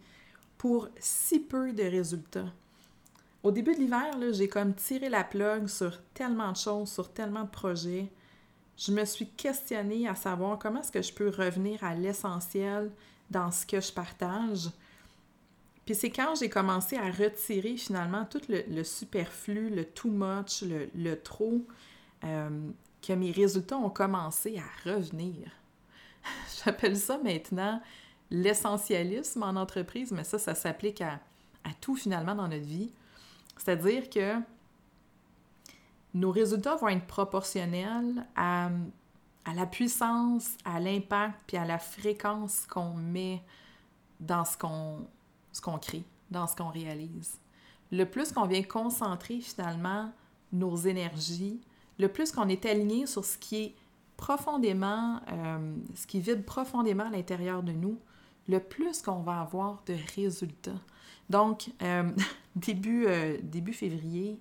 pour 0.56 0.88
si 0.98 1.38
peu 1.38 1.72
de 1.72 1.84
résultats. 1.84 2.52
Au 3.42 3.52
début 3.52 3.74
de 3.74 3.78
l'hiver, 3.78 4.32
j'ai 4.32 4.48
comme 4.48 4.74
tiré 4.74 5.08
la 5.08 5.22
plug 5.22 5.68
sur 5.68 6.02
tellement 6.12 6.50
de 6.50 6.56
choses, 6.56 6.90
sur 6.90 7.12
tellement 7.12 7.44
de 7.44 7.50
projets. 7.50 8.10
Je 8.76 8.92
me 8.92 9.04
suis 9.04 9.28
questionnée 9.28 10.08
à 10.08 10.16
savoir 10.16 10.58
comment 10.58 10.80
est-ce 10.80 10.90
que 10.90 11.02
je 11.02 11.12
peux 11.12 11.28
revenir 11.28 11.82
à 11.84 11.94
l'essentiel 11.94 12.90
dans 13.30 13.52
ce 13.52 13.64
que 13.64 13.80
je 13.80 13.92
partage. 13.92 14.68
Puis 15.88 15.94
c'est 15.94 16.10
quand 16.10 16.34
j'ai 16.34 16.50
commencé 16.50 16.98
à 16.98 17.10
retirer 17.10 17.78
finalement 17.78 18.26
tout 18.26 18.42
le, 18.50 18.84
superflu, 18.84 19.70
le 19.70 19.86
too 19.86 20.10
much, 20.10 20.62
le, 20.62 21.14
trop, 21.14 21.64
euh, 22.24 22.50
que 23.00 23.14
mes 23.14 23.32
résultats 23.32 23.78
ont 23.78 23.88
commencé 23.88 24.58
à 24.58 24.90
revenir. 24.90 25.50
J'appelle 26.62 26.94
ça 26.94 27.16
maintenant 27.16 27.80
l'essentialisme 28.30 29.42
en 29.42 29.56
entreprise, 29.56 30.12
mais 30.12 30.24
ça, 30.24 30.38
ça 30.38 30.54
s'applique 30.54 31.00
à, 31.00 31.20
tout 31.80 31.96
finalement 31.96 32.34
dans 32.34 32.48
notre 32.48 32.66
vie. 32.66 32.92
C'est-à-dire 33.56 34.10
que 34.10 34.34
nos 36.12 36.30
résultats 36.30 36.76
vont 36.76 36.88
être 36.88 37.06
proportionnels 37.06 38.26
à, 38.36 38.68
la 39.54 39.64
puissance, 39.64 40.50
à 40.66 40.80
l'impact, 40.80 41.40
puis 41.46 41.56
à 41.56 41.64
la 41.64 41.78
fréquence 41.78 42.66
qu'on 42.66 42.92
met 42.92 43.42
dans 44.20 44.44
ce 44.44 44.58
qu'on 44.58 45.08
ce 45.52 45.60
qu'on 45.60 45.78
crée, 45.78 46.04
dans 46.30 46.46
ce 46.46 46.56
qu'on 46.56 46.70
réalise. 46.70 47.38
Le 47.90 48.04
plus 48.04 48.32
qu'on 48.32 48.46
vient 48.46 48.62
concentrer 48.62 49.40
finalement 49.40 50.12
nos 50.52 50.76
énergies, 50.76 51.60
le 51.98 52.08
plus 52.08 52.32
qu'on 52.32 52.48
est 52.48 52.66
aligné 52.66 53.06
sur 53.06 53.24
ce 53.24 53.38
qui 53.38 53.56
est 53.56 53.74
profondément, 54.16 55.20
euh, 55.30 55.76
ce 55.94 56.06
qui 56.06 56.20
vibre 56.20 56.44
profondément 56.44 57.06
à 57.06 57.10
l'intérieur 57.10 57.62
de 57.62 57.72
nous, 57.72 57.98
le 58.48 58.60
plus 58.60 59.02
qu'on 59.02 59.20
va 59.20 59.40
avoir 59.40 59.82
de 59.86 59.96
résultats. 60.16 60.80
Donc, 61.30 61.70
euh, 61.82 62.10
début, 62.56 63.06
euh, 63.06 63.38
début 63.42 63.72
février, 63.72 64.38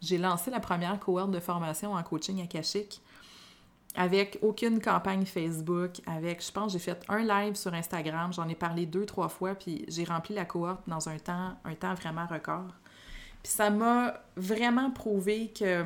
j'ai 0.00 0.18
lancé 0.18 0.50
la 0.50 0.60
première 0.60 0.98
cohorte 1.00 1.30
de 1.30 1.40
formation 1.40 1.94
en 1.94 2.02
coaching 2.02 2.42
akashique 2.42 3.00
avec 3.94 4.38
aucune 4.42 4.80
campagne 4.80 5.24
Facebook, 5.24 6.00
avec, 6.06 6.44
je 6.44 6.50
pense, 6.50 6.72
j'ai 6.72 6.78
fait 6.78 7.04
un 7.08 7.22
live 7.22 7.54
sur 7.54 7.72
Instagram, 7.72 8.32
j'en 8.32 8.48
ai 8.48 8.54
parlé 8.54 8.86
deux, 8.86 9.06
trois 9.06 9.28
fois, 9.28 9.54
puis 9.54 9.84
j'ai 9.88 10.04
rempli 10.04 10.34
la 10.34 10.44
cohorte 10.44 10.82
dans 10.88 11.08
un 11.08 11.18
temps, 11.18 11.56
un 11.64 11.74
temps 11.74 11.94
vraiment 11.94 12.26
record. 12.26 12.74
Puis 13.42 13.52
ça 13.52 13.70
m'a 13.70 14.14
vraiment 14.36 14.90
prouvé 14.90 15.52
que 15.52 15.84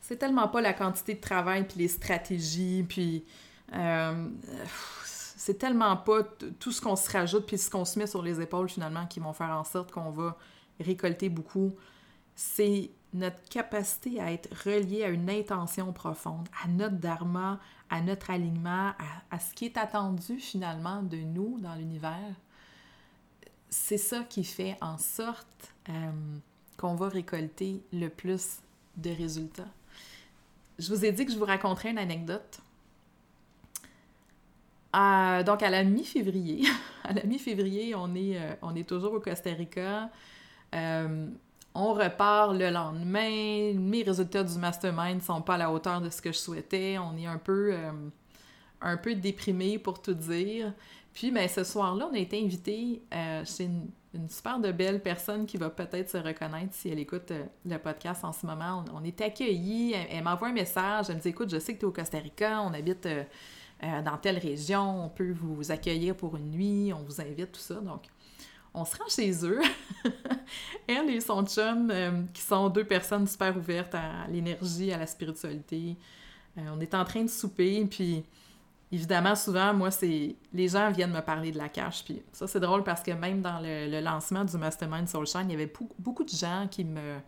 c'est 0.00 0.16
tellement 0.16 0.48
pas 0.48 0.60
la 0.60 0.74
quantité 0.74 1.14
de 1.14 1.20
travail, 1.20 1.66
puis 1.66 1.78
les 1.78 1.88
stratégies, 1.88 2.84
puis 2.86 3.24
euh, 3.74 4.28
c'est 5.04 5.58
tellement 5.58 5.96
pas 5.96 6.22
tout 6.58 6.72
ce 6.72 6.80
qu'on 6.80 6.96
se 6.96 7.10
rajoute 7.10 7.46
puis 7.46 7.58
ce 7.58 7.70
qu'on 7.70 7.84
se 7.84 7.98
met 7.98 8.06
sur 8.06 8.22
les 8.22 8.40
épaules 8.40 8.68
finalement 8.68 9.06
qui 9.06 9.20
vont 9.20 9.32
faire 9.32 9.50
en 9.50 9.64
sorte 9.64 9.92
qu'on 9.92 10.10
va 10.10 10.36
récolter 10.80 11.28
beaucoup. 11.28 11.74
C'est 12.34 12.90
notre 13.14 13.42
capacité 13.48 14.20
à 14.20 14.32
être 14.32 14.48
relié 14.64 15.04
à 15.04 15.08
une 15.08 15.30
intention 15.30 15.92
profonde, 15.92 16.48
à 16.62 16.68
notre 16.68 16.96
dharma, 16.96 17.58
à 17.90 18.00
notre 18.00 18.30
alignement, 18.30 18.92
à, 19.30 19.38
ce 19.38 19.54
qui 19.54 19.64
est 19.64 19.78
attendu 19.78 20.38
finalement 20.38 21.02
de 21.02 21.16
nous 21.16 21.58
dans 21.60 21.74
l'univers. 21.74 22.34
C'est 23.70 23.98
ça 23.98 24.24
qui 24.24 24.44
fait 24.44 24.76
en 24.80 24.98
sorte 24.98 25.74
euh, 25.88 26.10
qu'on 26.76 26.94
va 26.94 27.08
récolter 27.08 27.82
le 27.92 28.08
plus 28.08 28.58
de 28.96 29.10
résultats. 29.10 29.68
Je 30.78 30.94
vous 30.94 31.04
ai 31.04 31.12
dit 31.12 31.24
que 31.26 31.32
je 31.32 31.38
vous 31.38 31.44
raconterais 31.44 31.90
une 31.90 31.98
anecdote 31.98 32.60
donc, 35.44 35.62
à 35.62 35.70
la 35.70 35.84
mi-février, 35.84 36.66
à 37.04 37.12
la 37.12 37.24
mi-février, 37.24 37.94
on, 37.94 38.14
est, 38.14 38.38
euh, 38.38 38.54
on 38.62 38.74
est 38.74 38.88
toujours 38.88 39.12
au 39.12 39.20
Costa 39.20 39.50
Rica. 39.52 40.10
Euh, 41.76 41.80
on 41.80 41.92
repart 41.94 42.54
le 42.54 42.70
lendemain. 42.70 43.72
Mes 43.74 44.02
résultats 44.02 44.44
du 44.44 44.58
mastermind 44.58 45.16
ne 45.16 45.20
sont 45.20 45.42
pas 45.42 45.54
à 45.54 45.58
la 45.58 45.72
hauteur 45.72 46.00
de 46.00 46.10
ce 46.10 46.20
que 46.20 46.32
je 46.32 46.38
souhaitais. 46.38 46.98
On 46.98 47.16
est 47.16 47.26
un 47.26 47.38
peu, 47.38 47.72
euh, 47.72 49.14
déprimé 49.14 49.78
pour 49.78 50.00
tout 50.02 50.14
dire. 50.14 50.72
Puis, 51.12 51.30
ben, 51.30 51.48
ce 51.48 51.64
soir-là, 51.64 52.08
on 52.10 52.14
a 52.14 52.18
été 52.18 52.42
invité 52.42 53.02
chez 53.44 53.64
une, 53.64 53.90
une, 54.14 54.28
super 54.28 54.60
belle 54.60 55.02
personne 55.02 55.46
qui 55.46 55.56
va 55.56 55.68
peut-être 55.68 56.10
se 56.10 56.18
reconnaître 56.18 56.74
si 56.74 56.88
elle 56.88 56.98
écoute 57.00 57.32
le 57.64 57.78
podcast 57.78 58.24
en 58.24 58.32
ce 58.32 58.46
moment. 58.46 58.84
On, 58.94 59.02
est 59.02 59.20
accueillis. 59.20 59.94
Elle, 59.94 60.06
elle 60.10 60.24
m'envoie 60.24 60.48
un 60.48 60.52
message. 60.52 61.06
Elle 61.08 61.16
me 61.16 61.20
dit 61.20 61.28
Écoute, 61.28 61.50
je 61.50 61.58
sais 61.58 61.74
que 61.74 61.80
tu 61.80 61.86
es 61.86 61.88
au 61.88 61.92
Costa 61.92 62.18
Rica. 62.18 62.62
On 62.62 62.72
habite 62.72 63.08
euh, 63.84 64.02
dans 64.02 64.16
telle 64.16 64.38
région, 64.38 65.04
on 65.04 65.08
peut 65.08 65.32
vous 65.32 65.70
accueillir 65.70 66.16
pour 66.16 66.36
une 66.36 66.50
nuit, 66.50 66.92
on 66.92 67.02
vous 67.04 67.20
invite, 67.20 67.52
tout 67.52 67.60
ça. 67.60 67.74
Donc, 67.76 68.02
on 68.80 68.84
se 68.84 68.96
rend 68.96 69.08
chez 69.08 69.44
eux. 69.44 69.60
Elle 70.86 71.10
et 71.10 71.20
son 71.20 71.44
chum, 71.46 71.90
euh, 71.90 72.22
qui 72.32 72.42
sont 72.42 72.68
deux 72.68 72.84
personnes 72.84 73.26
super 73.26 73.56
ouvertes 73.56 73.94
à 73.94 74.26
l'énergie, 74.28 74.92
à 74.92 74.98
la 74.98 75.06
spiritualité. 75.06 75.96
Euh, 76.56 76.62
on 76.74 76.80
est 76.80 76.94
en 76.94 77.04
train 77.04 77.22
de 77.22 77.28
souper, 77.28 77.84
puis 77.86 78.24
évidemment, 78.90 79.34
souvent, 79.34 79.74
moi, 79.74 79.90
c'est 79.90 80.36
les 80.52 80.68
gens 80.68 80.90
viennent 80.90 81.12
me 81.12 81.20
parler 81.20 81.52
de 81.52 81.58
la 81.58 81.68
cache. 81.68 82.04
Puis 82.04 82.22
ça, 82.32 82.46
c'est 82.46 82.60
drôle 82.60 82.84
parce 82.84 83.02
que 83.02 83.12
même 83.12 83.42
dans 83.42 83.60
le, 83.60 84.00
lancement 84.00 84.44
du 84.44 84.56
Mastermind 84.56 85.08
Soulshine, 85.08 85.44
il 85.44 85.52
y 85.52 85.54
avait 85.54 85.72
beaucoup 85.98 86.24
de 86.24 86.30
gens 86.30 86.66
qui 86.70 86.84
me, 86.84 87.18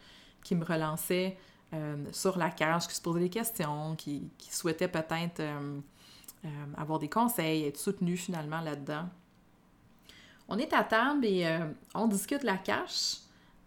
qui 0.43 0.55
me 0.55 0.65
relançaient 0.65 1.37
sur 2.11 2.37
la 2.37 2.51
cache, 2.51 2.89
qui 2.89 2.97
se 2.97 3.01
posaient 3.01 3.21
des 3.21 3.31
questions, 3.31 3.95
qui, 3.95 4.29
souhaitaient 4.51 4.89
peut-être 4.89 5.41
euh, 6.45 6.49
avoir 6.79 6.99
des 6.99 7.09
conseils, 7.11 7.65
être 7.65 7.77
soutenu 7.77 8.17
finalement 8.17 8.63
là-dedans. 8.63 9.05
On 10.51 10.59
est 10.59 10.73
à 10.73 10.85
table 10.85 11.25
et 11.25 11.47
euh, 11.47 11.61
on 11.95 12.07
discute 12.09 12.43
la 12.43 12.57
cache. 12.57 13.19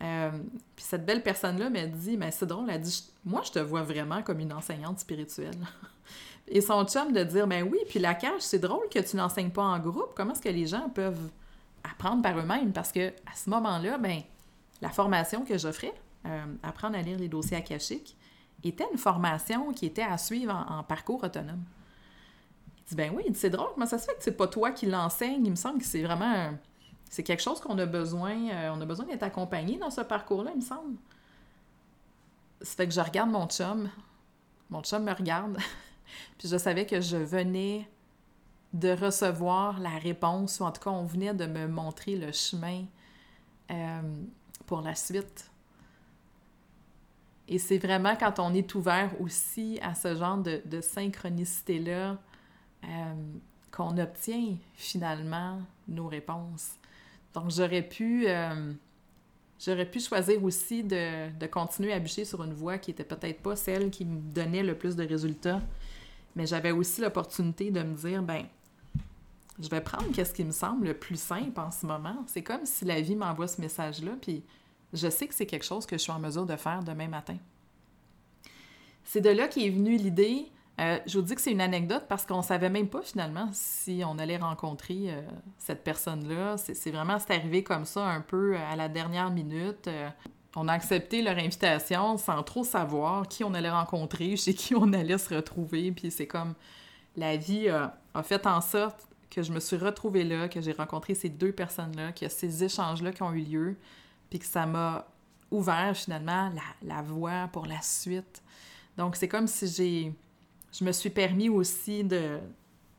Euh, 0.03 0.31
puis 0.75 0.85
cette 0.85 1.05
belle 1.05 1.23
personne-là 1.23 1.69
m'a 1.69 1.85
dit, 1.85 2.17
mais 2.17 2.31
c'est 2.31 2.45
drôle, 2.45 2.65
elle 2.69 2.75
a 2.75 2.77
dit, 2.77 3.11
moi 3.23 3.41
je 3.45 3.51
te 3.51 3.59
vois 3.59 3.83
vraiment 3.83 4.21
comme 4.21 4.39
une 4.39 4.51
enseignante 4.51 4.99
spirituelle. 4.99 5.55
et 6.47 6.59
son 6.59 6.85
chum 6.85 7.13
de 7.13 7.23
dire, 7.23 7.47
ben 7.47 7.63
oui, 7.63 7.79
puis 7.87 7.99
la 7.99 8.13
cache, 8.13 8.41
c'est 8.41 8.59
drôle 8.59 8.89
que 8.93 8.99
tu 8.99 9.15
n'enseignes 9.15 9.51
pas 9.51 9.63
en 9.63 9.79
groupe. 9.79 10.11
Comment 10.13 10.33
est-ce 10.33 10.41
que 10.41 10.49
les 10.49 10.67
gens 10.67 10.89
peuvent 10.89 11.31
apprendre 11.89 12.21
par 12.21 12.37
eux-mêmes? 12.37 12.73
Parce 12.73 12.91
que 12.91 13.09
à 13.09 13.35
ce 13.35 13.49
moment-là, 13.49 13.97
ben 13.97 14.21
la 14.81 14.89
formation 14.89 15.45
que 15.45 15.57
j'offrais, 15.57 15.93
apprendre 16.63 16.97
à 16.97 17.01
lire 17.01 17.17
les 17.17 17.29
dossiers 17.29 17.55
akashiques, 17.55 18.17
était 18.63 18.87
une 18.91 18.97
formation 18.97 19.71
qui 19.73 19.85
était 19.85 20.03
à 20.03 20.17
suivre 20.17 20.53
en 20.69 20.83
parcours 20.83 21.23
autonome. 21.23 21.63
Il 22.79 22.89
dit, 22.89 22.95
ben 22.95 23.13
oui, 23.15 23.23
c'est 23.33 23.49
drôle, 23.49 23.69
comment 23.73 23.85
ça 23.85 23.97
se 23.97 24.05
fait 24.05 24.15
que 24.15 24.23
c'est 24.23 24.35
pas 24.35 24.47
toi 24.47 24.71
qui 24.71 24.85
l'enseigne? 24.85 25.45
Il 25.45 25.51
me 25.51 25.55
semble 25.55 25.79
que 25.79 25.85
c'est 25.85 26.03
vraiment... 26.03 26.51
C'est 27.13 27.21
quelque 27.21 27.43
chose 27.43 27.61
qu'on 27.61 27.77
a 27.77 27.85
besoin... 27.85 28.49
Euh, 28.49 28.71
on 28.75 28.81
a 28.81 28.85
besoin 28.85 29.05
d'être 29.05 29.21
accompagné 29.21 29.77
dans 29.77 29.91
ce 29.91 30.01
parcours-là, 30.01 30.49
il 30.49 30.61
me 30.61 30.65
semble. 30.65 30.97
Ça 32.59 32.75
fait 32.75 32.87
que 32.87 32.93
je 32.93 33.01
regarde 33.01 33.29
mon 33.29 33.45
chum. 33.45 33.87
Mon 34.71 34.81
chum 34.81 35.03
me 35.03 35.13
regarde. 35.13 35.55
Puis 36.39 36.47
je 36.47 36.57
savais 36.57 36.87
que 36.87 37.01
je 37.01 37.17
venais 37.17 37.87
de 38.73 38.89
recevoir 38.89 39.79
la 39.79 39.95
réponse, 39.99 40.59
ou 40.59 40.63
en 40.63 40.71
tout 40.71 40.81
cas, 40.81 40.89
on 40.89 41.03
venait 41.03 41.35
de 41.35 41.45
me 41.45 41.67
montrer 41.67 42.15
le 42.15 42.31
chemin 42.31 42.83
euh, 43.69 44.01
pour 44.65 44.81
la 44.81 44.95
suite. 44.95 45.51
Et 47.47 47.59
c'est 47.59 47.77
vraiment 47.77 48.15
quand 48.15 48.39
on 48.39 48.55
est 48.55 48.73
ouvert 48.73 49.11
aussi 49.21 49.77
à 49.83 49.93
ce 49.93 50.15
genre 50.15 50.39
de, 50.39 50.81
synchronicité-là, 50.81 52.17
euh, 52.85 53.13
qu'on 53.69 53.99
obtient 53.99 54.55
finalement 54.73 55.61
nos 55.87 56.07
réponses. 56.07 56.79
Donc, 57.33 57.49
j'aurais 57.49 57.81
pu, 57.81 58.27
euh, 58.27 58.73
j'aurais 59.59 59.89
pu 59.89 59.99
choisir 59.99 60.43
aussi 60.43 60.83
de, 60.83 61.45
continuer 61.47 61.93
à 61.93 61.99
bûcher 61.99 62.25
sur 62.25 62.43
une 62.43 62.53
voie 62.53 62.77
qui 62.77 62.91
était 62.91 63.03
peut-être 63.03 63.41
pas 63.41 63.55
celle 63.55 63.89
qui 63.89 64.05
me 64.05 64.19
donnait 64.33 64.63
le 64.63 64.77
plus 64.77 64.95
de 64.95 65.03
résultats, 65.03 65.61
mais 66.35 66.45
j'avais 66.45 66.71
aussi 66.71 67.01
l'opportunité 67.01 67.71
de 67.71 67.81
me 67.81 67.95
dire, 67.95 68.21
ben, 68.21 68.45
je 69.59 69.69
vais 69.69 69.81
prendre 69.81 70.11
qu'est-ce 70.11 70.33
qui 70.33 70.43
me 70.43 70.51
semble 70.51 70.87
le 70.87 70.93
plus 70.93 71.19
simple 71.19 71.59
en 71.59 71.71
ce 71.71 71.85
moment. 71.85 72.23
C'est 72.27 72.43
comme 72.43 72.65
si 72.65 72.85
la 72.85 73.01
vie 73.01 73.15
m'envoie 73.15 73.47
ce 73.47 73.61
message-là, 73.61 74.13
puis 74.21 74.43
je 74.93 75.09
sais 75.09 75.27
que 75.27 75.33
c'est 75.33 75.45
quelque 75.45 75.65
chose 75.65 75.85
que 75.85 75.97
je 75.97 76.01
suis 76.01 76.11
en 76.11 76.19
mesure 76.19 76.45
de 76.45 76.55
faire 76.55 76.83
demain 76.83 77.07
matin. 77.07 77.37
C'est 79.03 79.21
de 79.21 79.29
là 79.29 79.47
qu'est 79.47 79.69
venue 79.69 79.97
l'idée 79.97 80.47
euh, 80.79 80.97
je 81.05 81.19
vous 81.19 81.23
dis 81.23 81.35
que 81.35 81.41
c'est 81.41 81.51
une 81.51 81.61
anecdote 81.61 82.05
parce 82.09 82.25
qu'on 82.25 82.41
savait 82.41 82.69
même 82.69 82.87
pas 82.87 83.03
finalement 83.03 83.47
si 83.53 84.01
on 84.05 84.17
allait 84.17 84.37
rencontrer 84.37 85.11
euh, 85.11 85.21
cette 85.59 85.83
personne-là. 85.83 86.57
C'est 86.57 86.91
vraiment, 86.91 87.17
arrivé 87.29 87.63
comme 87.63 87.85
ça 87.85 88.05
un 88.05 88.21
peu 88.21 88.57
à 88.57 88.75
la 88.75 88.89
dernière 88.89 89.29
minute. 89.29 89.87
Euh, 89.87 90.09
on 90.55 90.67
a 90.67 90.73
accepté 90.73 91.21
leur 91.21 91.37
invitation 91.37 92.17
sans 92.17 92.41
trop 92.41 92.63
savoir 92.63 93.27
qui 93.27 93.43
on 93.43 93.53
allait 93.53 93.69
rencontrer, 93.69 94.35
chez 94.37 94.55
qui 94.55 94.73
on 94.75 94.93
allait 94.93 95.17
se 95.17 95.33
retrouver. 95.33 95.91
Puis 95.91 96.09
c'est 96.09 96.27
comme 96.27 96.55
la 97.15 97.37
vie 97.37 97.69
a, 97.69 97.93
fait 98.23 98.47
en 98.47 98.61
sorte 98.61 99.07
que 99.29 99.43
je 99.43 99.51
me 99.51 99.59
suis 99.59 99.77
retrouvée 99.77 100.23
là, 100.23 100.47
que 100.47 100.59
j'ai 100.61 100.73
rencontré 100.73 101.13
ces 101.13 101.29
deux 101.29 101.51
personnes-là, 101.51 102.13
que 102.13 102.27
ces 102.29 102.63
échanges-là 102.63 103.11
qui 103.11 103.21
ont 103.21 103.33
eu 103.33 103.41
lieu, 103.41 103.75
puis 104.29 104.39
que 104.39 104.45
ça 104.45 104.65
m'a 104.65 105.05
ouvert 105.51 105.95
finalement 105.95 106.51
la 106.81 107.01
voie 107.03 107.47
pour 107.51 107.67
la 107.67 107.81
suite. 107.81 108.41
Donc 108.97 109.15
c'est 109.15 109.27
comme 109.27 109.47
si 109.47 109.67
j'ai 109.67 110.13
je 110.73 110.83
me 110.83 110.91
suis 110.91 111.09
permis 111.09 111.49
aussi 111.49 112.03
de, 112.03 112.39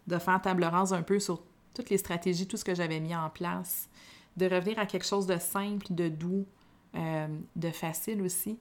de 0.07 0.19
faire 0.19 0.41
table 0.41 0.65
rase 0.65 0.93
un 0.93 1.03
peu 1.03 1.19
sur 1.19 1.43
toutes 1.75 1.91
les 1.91 1.99
stratégies, 1.99 2.47
tout 2.47 2.57
ce 2.57 2.65
que 2.65 2.75
j'avais 2.75 3.01
mis 3.01 3.15
en 3.15 3.29
place, 3.29 3.89
de 4.37 4.47
revenir 4.47 4.79
à 4.79 4.87
quelque 4.87 5.07
chose 5.07 5.27
de 5.27 5.39
simple, 5.39 5.87
de 5.91 6.09
doux, 6.09 6.47
euh, 6.95 7.27
de 7.57 7.71
facile 7.71 8.23
aussi. 8.23 8.59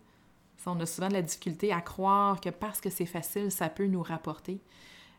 On 0.66 0.80
a 0.80 0.86
souvent 0.86 1.10
de 1.10 1.14
la 1.14 1.22
difficulté 1.22 1.74
à 1.74 1.82
croire 1.82 2.40
que 2.40 2.50
parce 2.50 2.80
que 2.80 2.90
c'est 2.90 3.06
facile, 3.06 3.52
ça 3.52 3.68
peut 3.68 3.86
nous 3.86 4.02
rapporter. 4.02 4.62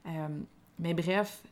Euh, 0.07 0.29
mais 0.79 0.95
bref, 0.95 1.43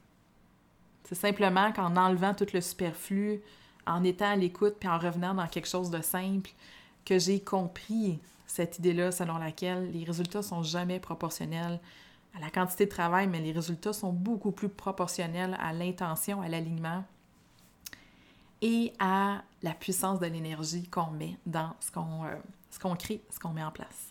c'est 1.05 1.15
simplement 1.15 1.73
qu'en 1.73 1.97
enlevant 1.97 2.33
tout 2.33 2.47
le 2.55 2.63
superflu, 2.63 3.43
en 3.87 4.03
étant 4.03 4.31
à 4.31 4.37
l'écoute, 4.37 4.77
puis 4.81 4.89
en 4.89 4.99
revenant 4.99 5.35
dans 5.35 5.47
quelque 5.47 5.69
chose 5.69 5.91
de 5.91 6.01
simple, 6.01 6.51
que 7.05 7.19
j'ai 7.19 7.41
compris 7.41 8.19
cette 8.47 8.79
idée-là 8.79 9.13
selon 9.13 9.37
laquelle 9.39 9.91
les 9.93 10.05
résultats 10.05 10.43
sont 10.43 10.63
jamais 10.63 10.99
proportionnels 10.99 11.79
à 12.35 12.41
la 12.41 12.51
quantité 12.51 12.87
de 12.87 12.91
travail, 12.91 13.27
mais 13.27 13.41
les 13.41 13.53
résultats 13.53 13.93
sont 13.93 14.13
beaucoup 14.13 14.53
plus 14.53 14.69
proportionnels 14.69 15.57
à 15.61 15.73
l'intention, 15.73 16.41
à 16.41 16.49
l'alignement 16.49 17.05
et 18.63 18.93
à 18.99 19.43
la 19.63 19.73
puissance 19.73 20.21
de 20.21 20.27
l'énergie 20.27 20.85
qu'on 20.89 21.11
met 21.11 21.37
dans 21.47 21.75
ce 21.81 21.91
qu'on 21.91 22.25
euh, 22.25 22.95
crée, 22.95 23.23
ce 23.31 23.39
qu'on 23.39 23.51
met 23.51 23.63
en 23.63 23.73
place. 23.73 24.09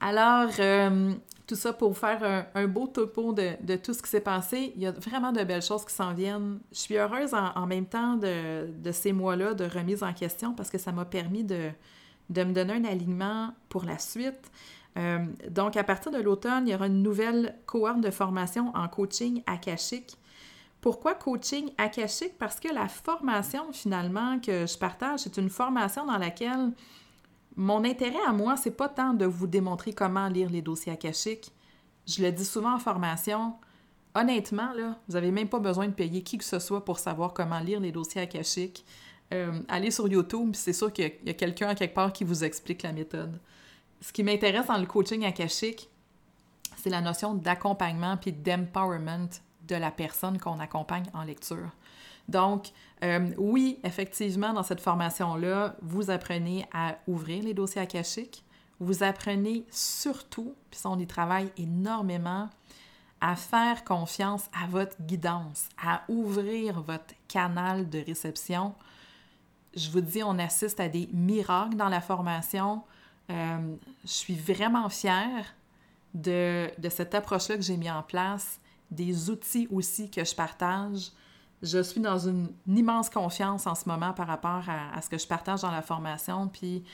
Alors, 0.00 0.50
euh, 0.58 1.14
tout 1.46 1.54
ça 1.54 1.72
pour 1.72 1.96
faire 1.96 2.46
un, 2.54 2.66
beau 2.66 2.86
topo 2.86 3.32
de, 3.32 3.76
tout 3.76 3.92
ce 3.92 4.02
qui 4.02 4.08
s'est 4.08 4.20
passé. 4.20 4.72
Il 4.76 4.82
y 4.82 4.86
a 4.86 4.92
vraiment 4.92 5.32
de 5.32 5.42
belles 5.44 5.62
choses 5.62 5.84
qui 5.84 5.94
s'en 5.94 6.14
viennent. 6.14 6.58
Je 6.72 6.78
suis 6.78 6.96
heureuse 6.96 7.34
en, 7.34 7.66
même 7.66 7.86
temps 7.86 8.16
de, 8.16 8.92
ces 8.92 9.12
mois-là 9.12 9.54
de 9.54 9.64
remise 9.64 10.02
en 10.02 10.12
question 10.12 10.54
parce 10.54 10.70
que 10.70 10.78
ça 10.78 10.92
m'a 10.92 11.04
permis 11.04 11.44
de, 11.44 11.70
me 12.30 12.52
donner 12.52 12.74
un 12.74 12.84
alignement 12.84 13.52
pour 13.68 13.84
la 13.84 13.98
suite. 13.98 14.50
Euh, 14.96 15.26
donc, 15.50 15.76
à 15.76 15.84
partir 15.84 16.12
de 16.12 16.18
l'automne, 16.18 16.68
il 16.68 16.72
y 16.72 16.74
aura 16.74 16.86
une 16.86 17.02
nouvelle 17.02 17.56
cohorte 17.66 18.00
de 18.00 18.10
formation 18.10 18.70
en 18.74 18.88
coaching 18.88 19.42
akashique. 19.46 20.16
Pourquoi 20.80 21.14
coaching 21.14 21.70
akashique? 21.78 22.38
Parce 22.38 22.60
que 22.60 22.72
la 22.72 22.88
formation, 22.88 23.72
finalement, 23.72 24.38
que 24.38 24.66
je 24.66 24.78
partage, 24.78 25.20
c'est 25.20 25.36
une 25.36 25.48
formation 25.48 26.06
dans 26.06 26.18
laquelle 26.18 26.72
mon 27.56 27.84
intérêt 27.84 28.22
à 28.26 28.32
moi, 28.32 28.56
c'est 28.56 28.76
pas 28.76 28.88
tant 28.88 29.14
de 29.14 29.24
vous 29.24 29.46
démontrer 29.46 29.92
comment 29.92 30.28
lire 30.28 30.50
les 30.50 30.62
dossiers 30.62 30.92
akashiques. 30.92 31.52
Je 32.06 32.22
le 32.22 32.32
dis 32.32 32.44
souvent 32.44 32.74
en 32.74 32.78
formation. 32.78 33.54
Honnêtement, 34.14 34.72
là, 34.74 34.98
vous 35.08 35.14
n'avez 35.14 35.30
même 35.30 35.48
pas 35.48 35.58
besoin 35.58 35.86
de 35.86 35.92
payer 35.92 36.22
qui 36.22 36.38
que 36.38 36.44
ce 36.44 36.58
soit 36.58 36.84
pour 36.84 36.98
savoir 36.98 37.32
comment 37.32 37.60
lire 37.60 37.80
les 37.80 37.90
dossiers 37.90 38.22
akashiques. 38.22 38.84
Euh, 39.32 39.60
allez 39.68 39.90
sur 39.90 40.06
YouTube, 40.06 40.50
c'est 40.54 40.72
sûr 40.72 40.92
qu'il 40.92 41.10
y 41.24 41.30
a, 41.30 41.32
quelqu'un 41.32 41.68
à 41.68 41.74
quelque 41.74 41.94
part 41.94 42.12
qui 42.12 42.24
vous 42.24 42.44
explique 42.44 42.82
la 42.82 42.92
méthode. 42.92 43.40
Ce 44.04 44.12
qui 44.12 44.22
m'intéresse 44.22 44.66
dans 44.66 44.76
le 44.76 44.84
coaching 44.84 45.24
akashique, 45.24 45.88
c'est 46.76 46.90
la 46.90 47.00
notion 47.00 47.32
d'accompagnement 47.32 48.18
puis 48.18 48.32
d'empowerment 48.32 49.30
de 49.62 49.76
la 49.76 49.90
personne 49.90 50.38
qu'on 50.38 50.60
accompagne 50.60 51.06
en 51.14 51.22
lecture. 51.24 51.70
Donc, 52.28 52.68
euh, 53.02 53.30
oui, 53.38 53.80
effectivement, 53.82 54.52
dans 54.52 54.62
cette 54.62 54.82
formation-là, 54.82 55.76
vous 55.80 56.10
apprenez 56.10 56.66
à 56.70 56.98
ouvrir 57.06 57.44
les 57.44 57.54
dossiers 57.54 57.80
akashiques. 57.80 58.44
Vous 58.78 59.02
apprenez 59.02 59.64
surtout, 59.70 60.54
puis 60.70 60.78
ça, 60.78 60.90
on 60.90 60.98
y 60.98 61.06
travaille 61.06 61.50
énormément, 61.56 62.50
à 63.22 63.36
faire 63.36 63.84
confiance 63.84 64.50
à 64.52 64.66
votre 64.66 65.00
guidance, 65.00 65.70
à 65.82 66.02
ouvrir 66.08 66.82
votre 66.82 67.14
canal 67.26 67.88
de 67.88 68.00
réception. 68.00 68.74
Je 69.74 69.88
vous 69.88 70.02
dis, 70.02 70.22
on 70.22 70.38
assiste 70.38 70.78
à 70.78 70.90
des 70.90 71.08
miracles 71.10 71.76
dans 71.76 71.88
la 71.88 72.02
formation. 72.02 72.82
Euh, 73.30 73.76
je 74.04 74.12
suis 74.12 74.34
vraiment 74.34 74.88
fière 74.88 75.54
de, 76.14 76.70
cette 76.90 77.14
approche-là 77.14 77.56
que 77.56 77.62
j'ai 77.62 77.76
mis 77.76 77.90
en 77.90 78.02
place, 78.02 78.60
des 78.90 79.30
outils 79.30 79.66
aussi 79.70 80.10
que 80.10 80.24
je 80.24 80.34
partage. 80.34 81.10
Je 81.62 81.82
suis 81.82 82.00
dans 82.00 82.18
une, 82.18 82.48
immense 82.66 83.10
confiance 83.10 83.66
en 83.66 83.74
ce 83.74 83.88
moment 83.88 84.12
par 84.12 84.26
rapport 84.26 84.62
à, 84.68 85.00
ce 85.00 85.08
que 85.08 85.18
je 85.18 85.26
partage 85.26 85.62
dans 85.62 85.70
la 85.70 85.82
formation, 85.82 86.48
puis 86.48 86.84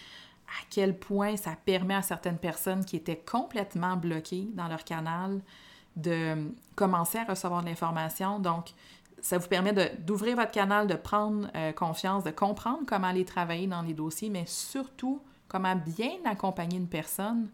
à 0.49 0.65
quel 0.71 0.97
point 0.97 1.37
ça 1.37 1.57
permet 1.65 1.95
à 1.95 2.03
certaines 2.03 2.39
personnes 2.39 2.85
qui 2.85 2.97
étaient 2.97 3.19
complètement 3.19 3.97
bloquées 3.97 4.49
dans 4.55 4.69
leur 4.69 4.85
canal 4.85 5.41
de 5.97 6.53
commencer 6.77 7.19
à 7.19 7.25
recevoir 7.25 7.63
de 7.63 7.67
l'information. 7.67 8.39
Donc, 8.39 8.71
ça 9.21 9.39
vous 9.39 9.49
permet 9.49 9.97
d'ouvrir 9.99 10.37
votre 10.37 10.53
canal, 10.53 10.87
de 10.87 10.95
prendre 10.95 11.49
euh, 11.55 11.73
confiance, 11.73 12.25
de 12.25 12.31
comprendre 12.31 12.81
comment 12.87 13.09
aller 13.09 13.25
travailler 13.25 13.67
dans 13.67 13.83
les 13.83 13.93
dossiers, 13.93 14.31
mais 14.31 14.47
surtout 14.47 15.21
comment 15.51 15.75
bien 15.75 16.13
accompagner 16.25 16.79
une 16.79 16.89
personne, 16.89 17.51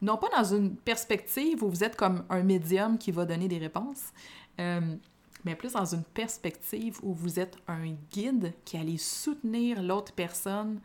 non 0.00 0.16
pas 0.16 0.28
dans 0.34 0.44
une 0.54 0.74
perspective 0.76 1.62
où 1.62 1.68
vous 1.68 1.84
êtes 1.84 1.94
comme 1.94 2.24
un 2.30 2.42
médium 2.42 2.96
qui 2.96 3.12
va 3.12 3.26
donner 3.26 3.48
des 3.48 3.58
réponses, 3.58 4.12
euh, 4.58 4.96
mais 5.44 5.54
plus 5.54 5.74
dans 5.74 5.84
une 5.84 6.02
perspective 6.02 6.98
où 7.02 7.12
vous 7.12 7.38
êtes 7.38 7.56
un 7.68 7.92
guide 8.10 8.54
qui 8.64 8.78
allait 8.78 8.96
soutenir 8.96 9.82
l'autre 9.82 10.14
personne 10.14 10.80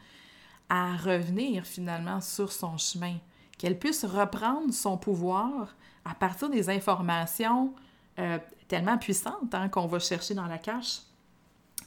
à 0.68 0.98
revenir 0.98 1.66
finalement 1.66 2.20
sur 2.20 2.52
son 2.52 2.78
chemin, 2.78 3.16
qu'elle 3.58 3.80
puisse 3.80 4.04
reprendre 4.04 4.74
son 4.74 4.98
pouvoir 4.98 5.76
à 6.04 6.14
partir 6.14 6.50
des 6.50 6.70
informations 6.70 7.74
euh, 8.20 8.38
tellement 8.68 8.98
puissantes 8.98 9.54
hein, 9.54 9.70
qu'on 9.70 9.88
va 9.88 10.00
chercher 10.00 10.34
dans 10.34 10.46
la 10.46 10.58
cache, 10.58 11.00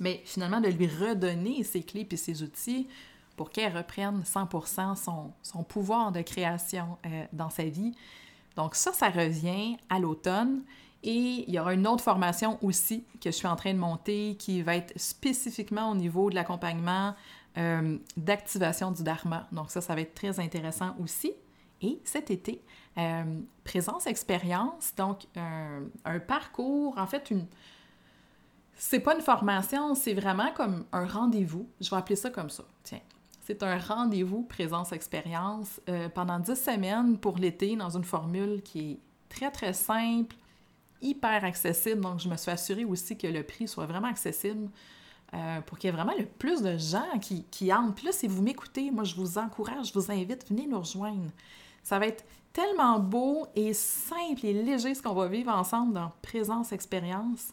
mais 0.01 0.23
finalement 0.25 0.63
de 0.63 0.69
lui 0.69 0.87
redonner 0.87 1.63
ses 1.63 1.83
clés 1.83 2.09
et 2.11 2.17
ses 2.17 2.43
outils 2.43 2.89
pour 3.37 3.51
qu'elle 3.51 3.77
reprenne 3.77 4.23
100% 4.23 4.97
son, 4.97 5.63
pouvoir 5.65 6.13
de 6.13 6.23
création 6.23 6.99
euh, 7.07 7.25
dans 7.33 7.51
sa 7.51 7.65
vie. 7.65 7.93
Donc 8.57 8.75
ça, 8.75 8.93
ça 8.93 9.09
revient 9.09 9.77
à 9.89 9.99
l'automne. 9.99 10.63
Et 11.03 11.45
il 11.49 11.51
y 11.53 11.59
aura 11.59 11.75
une 11.75 11.87
autre 11.87 12.05
formation 12.05 12.59
aussi 12.63 13.05
que 13.21 13.31
je 13.31 13.37
suis 13.37 13.49
en 13.49 13.57
train 13.57 13.75
de 13.75 13.79
monter 13.79 14.37
qui 14.39 14.63
va 14.63 14.77
être 14.77 14.93
spécifiquement 14.97 15.91
au 15.91 15.95
niveau 15.97 16.31
de 16.31 16.37
l'accompagnement 16.37 17.15
euh, 17.59 17.99
d'activation 18.17 18.93
du 18.93 19.03
Dharma. 19.03 19.49
Donc 19.51 19.71
ça, 19.71 19.81
ça 19.81 19.95
va 19.95 20.01
être 20.03 20.15
très 20.15 20.39
intéressant 20.39 20.95
aussi. 21.03 21.33
Et 21.81 22.01
cet 22.05 22.31
été, 22.31 22.63
euh, 22.99 23.41
présence 23.65 24.07
expérience, 24.07 24.95
donc 24.97 25.27
un 25.35 26.21
parcours, 26.21 26.97
en 26.99 27.07
fait, 27.07 27.31
une... 27.31 27.47
C'est 28.77 29.01
pas 29.01 29.15
une 29.15 29.21
formation, 29.21 29.95
c'est 29.95 30.15
vraiment 30.15 30.51
comme 30.53 30.85
un 30.93 31.07
rendez-vous. 31.07 31.69
Je 31.81 31.91
vais 31.91 31.97
appeler 31.97 32.17
ça 32.17 32.31
comme 32.31 32.51
ça. 32.51 32.65
Tiens, 32.83 33.01
c'est 33.45 33.63
un 33.65 33.77
rendez-vous 33.77 34.43
présence-expérience 34.45 35.81
euh, 35.89 36.09
pendant 36.09 36.39
10 36.39 36.55
semaines 36.55 37.19
pour 37.19 37.39
l'été 37.39 37.75
dans 37.75 37.91
une 37.91 38.05
formule 38.05 38.63
qui 38.63 38.93
est 38.93 38.99
très, 39.29 39.51
très 39.51 39.73
simple, 39.73 40.37
hyper 41.01 41.45
accessible. 41.45 42.01
Donc, 42.01 42.21
je 42.21 42.29
me 42.29 42.37
suis 42.37 42.53
assurée 42.53 42.85
aussi 42.85 43.19
que 43.19 43.27
le 43.27 43.43
prix 43.43 43.67
soit 43.67 43.87
vraiment 43.87 44.07
accessible 44.07 44.71
euh, 45.35 45.61
pour 45.63 45.79
qu'il 45.79 45.89
y 45.89 45.93
ait 45.93 45.97
vraiment 45.97 46.15
le 46.17 46.25
plus 46.25 46.63
de 46.63 46.79
gens 46.79 47.19
qui, 47.21 47.45
qui 47.51 47.73
entrent. 47.73 47.95
Puis 47.95 48.07
là, 48.07 48.13
si 48.13 48.29
vous 48.29 48.43
m'écoutez, 48.43 48.93
moi, 48.93 49.03
je 49.03 49.17
vous 49.17 49.39
encourage, 49.39 49.89
je 49.89 49.95
vous 49.95 50.13
invite, 50.13 50.49
venez 50.49 50.69
nous 50.69 50.79
rejoindre. 50.79 51.31
Ça 51.83 51.99
va 51.99 52.07
être 52.07 52.25
tellement 52.53 53.01
beau 53.01 53.47
et 53.57 53.75
simple 53.75 54.47
et 54.47 54.53
léger 54.53 54.95
ce 54.95 55.03
qu'on 55.03 55.15
va 55.15 55.27
vivre 55.27 55.51
ensemble 55.51 55.95
dans 55.95 56.13
Présence 56.23 56.71
Expérience. 56.71 57.49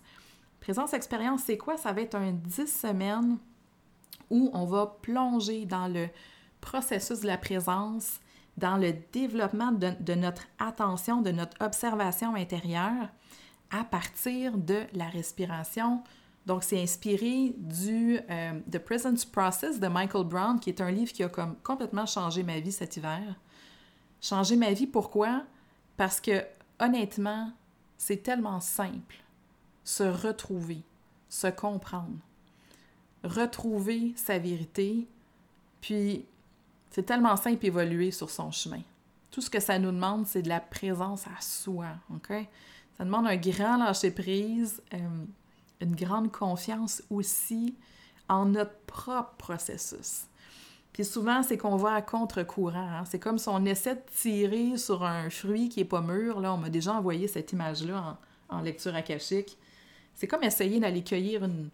Présence 0.60 0.94
Expérience, 0.94 1.44
c'est 1.46 1.58
quoi? 1.58 1.78
Ça 1.78 1.94
va 1.94 2.02
être 2.02 2.16
un 2.16 2.34
10 2.34 2.68
semaines 2.68 3.38
où 4.30 4.50
on 4.54 4.66
va 4.66 4.98
plonger 5.02 5.66
dans 5.66 5.88
le 5.88 6.08
processus 6.62 7.22
de 7.22 7.28
la 7.28 7.38
présence, 7.38 8.20
dans 8.58 8.78
le 8.78 8.94
développement 9.12 9.72
de 9.72 10.14
notre 10.14 10.44
attention, 10.60 11.22
de 11.22 11.32
notre 11.32 11.64
observation 11.64 12.36
intérieure, 12.36 13.10
à 13.72 13.84
partir 13.84 14.58
de 14.58 14.84
la 14.94 15.08
respiration. 15.08 16.04
Donc, 16.46 16.64
c'est 16.64 16.82
inspiré 16.82 17.54
du 17.58 18.20
euh, 18.30 18.60
The 18.72 18.80
Presence 18.80 19.26
Process 19.26 19.80
de 19.80 19.88
Michael 19.88 20.26
Brown, 20.26 20.60
qui 20.60 20.70
est 20.70 20.82
un 20.82 20.92
livre 20.92 21.12
qui 21.12 21.24
a 21.24 21.30
comme 21.30 21.56
complètement 21.58 22.06
changé 22.06 22.44
ma 22.44 22.60
vie 22.60 22.72
cet 22.72 22.98
hiver. 22.98 23.36
Changer 24.22 24.56
ma 24.56 24.74
vie, 24.74 24.88
pourquoi? 24.88 25.44
Parce 25.96 26.20
que, 26.20 26.44
honnêtement, 26.80 27.52
c'est 27.98 28.24
tellement 28.24 28.60
simple. 28.60 29.18
Se 29.84 30.04
retrouver, 30.04 30.82
se 31.30 31.48
comprendre, 31.48 32.18
retrouver 33.24 34.14
sa 34.16 34.38
vérité, 34.40 35.08
puis 35.82 36.26
c'est 36.92 37.04
tellement 37.04 37.36
simple 37.36 37.66
évoluer 37.66 38.12
sur 38.12 38.30
son 38.30 38.52
chemin. 38.52 38.82
Tout 39.32 39.42
ce 39.42 39.50
que 39.50 39.60
ça 39.60 39.78
nous 39.78 39.92
demande, 39.92 40.26
c'est 40.26 40.42
de 40.42 40.50
la 40.50 40.60
présence 40.60 41.28
à 41.28 41.42
soi, 41.42 41.88
OK? 42.14 42.34
Ça 42.98 43.06
demande 43.06 43.28
un 43.28 43.38
grand 43.38 43.78
lâcher-prise, 43.78 44.82
euh, 44.94 44.98
une 45.80 45.96
grande 45.96 46.32
confiance 46.32 47.02
aussi 47.10 47.76
en 48.28 48.46
notre 48.46 48.78
propre 48.88 49.36
processus. 49.38 50.26
Puis 50.94 51.06
souvent, 51.06 51.44
c'est 51.44 51.58
qu'on 51.58 51.78
va 51.78 51.94
à 51.94 52.02
contre-courant. 52.02 52.78
Hein. 52.78 53.06
C'est 53.06 53.20
comme 53.20 53.38
si 53.38 53.48
on 53.48 53.64
essaie 53.66 53.96
de 53.96 54.02
tirer 54.14 54.78
sur 54.78 55.04
un 55.04 55.30
fruit 55.30 55.70
qui 55.70 55.80
n'est 55.80 55.86
pas 55.86 56.02
mûr. 56.02 56.42
Là, 56.42 56.54
on 56.54 56.58
m'a 56.58 56.70
déjà 56.70 56.94
envoyé 56.94 57.28
cette 57.28 57.54
image-là 57.54 58.18
en, 58.50 58.62
lecture 58.62 58.94
akashique. 58.96 59.58
C'est 60.16 60.28
comme 60.28 60.44
essayer 60.44 60.80
d'aller 60.80 61.04
cueillir 61.04 61.46
une, 61.46 61.70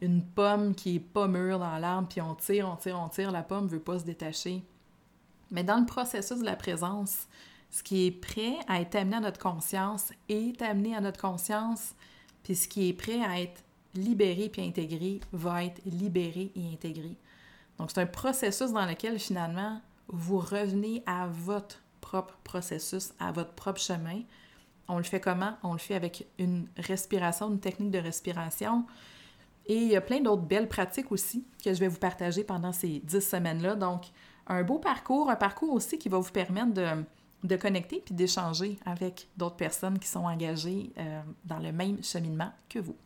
une 0.00 0.22
pomme 0.22 0.74
qui 0.74 0.94
n'est 0.94 1.00
pas 1.00 1.26
mûre 1.26 1.58
dans 1.58 1.78
l'arbre, 1.78 2.08
puis 2.08 2.20
on 2.20 2.34
tire, 2.34 2.68
on 2.70 2.76
tire, 2.76 2.98
on 3.00 3.08
tire, 3.08 3.30
la 3.30 3.42
pomme 3.42 3.64
ne 3.64 3.70
veut 3.70 3.80
pas 3.80 3.98
se 3.98 4.04
détacher. 4.04 4.62
Mais 5.50 5.64
dans 5.64 5.78
le 5.78 5.86
processus 5.86 6.38
de 6.40 6.44
la 6.44 6.56
présence, 6.56 7.28
ce 7.70 7.82
qui 7.82 8.06
est 8.06 8.10
prêt 8.10 8.56
à 8.68 8.80
être 8.80 8.94
amené 8.96 9.16
à 9.16 9.20
notre 9.20 9.38
conscience 9.38 10.12
est 10.28 10.60
amené 10.62 10.94
à 10.94 11.00
notre 11.00 11.20
conscience, 11.20 11.94
Puis 12.42 12.54
ce 12.54 12.68
qui 12.68 12.88
est 12.88 12.92
prêt 12.92 13.20
à 13.24 13.40
être 13.40 13.64
libéré 13.94 14.48
puis 14.48 14.62
intégré 14.62 15.20
va 15.32 15.64
être 15.64 15.82
libéré 15.84 16.52
et 16.54 16.72
intégré. 16.72 17.16
Donc 17.78 17.90
c'est 17.90 18.00
un 18.00 18.06
processus 18.06 18.70
dans 18.70 18.86
lequel 18.86 19.18
finalement 19.18 19.80
vous 20.06 20.38
revenez 20.38 21.02
à 21.06 21.26
votre 21.26 21.82
propre 22.00 22.38
processus, 22.44 23.12
à 23.18 23.32
votre 23.32 23.52
propre 23.52 23.80
chemin. 23.80 24.20
On 24.86 24.98
le 24.98 25.02
fait 25.02 25.18
comment? 25.18 25.56
On 25.64 25.72
le 25.72 25.78
fait 25.78 25.96
avec 25.96 26.26
une 26.38 26.68
respiration, 26.76 27.50
une 27.50 27.58
technique 27.58 27.90
de 27.90 27.98
respiration. 27.98 28.86
Et 29.66 29.76
il 29.76 29.88
y 29.88 29.96
a 29.96 30.00
plein 30.00 30.20
d'autres 30.20 30.42
belles 30.42 30.68
pratiques 30.68 31.10
aussi 31.10 31.44
que 31.64 31.74
je 31.74 31.80
vais 31.80 31.88
vous 31.88 31.98
partager 31.98 32.44
pendant 32.44 32.72
ces 32.72 33.00
dix 33.00 33.20
semaines-là. 33.20 33.74
Donc, 33.74 34.04
un 34.46 34.62
beau 34.62 34.78
parcours, 34.78 35.28
un 35.28 35.36
parcours 35.36 35.72
aussi 35.72 35.98
qui 35.98 36.08
va 36.08 36.18
vous 36.18 36.30
permettre 36.30 36.72
de, 36.72 36.86
de 37.42 37.56
connecter 37.56 38.02
puis 38.04 38.14
d'échanger 38.14 38.78
avec 38.84 39.28
d'autres 39.36 39.56
personnes 39.56 39.98
qui 39.98 40.08
sont 40.08 40.24
engagées 40.24 40.92
euh, 40.98 41.20
dans 41.44 41.58
le 41.58 41.72
même 41.72 42.02
cheminement 42.02 42.52
que 42.68 42.78
vous. 42.78 42.96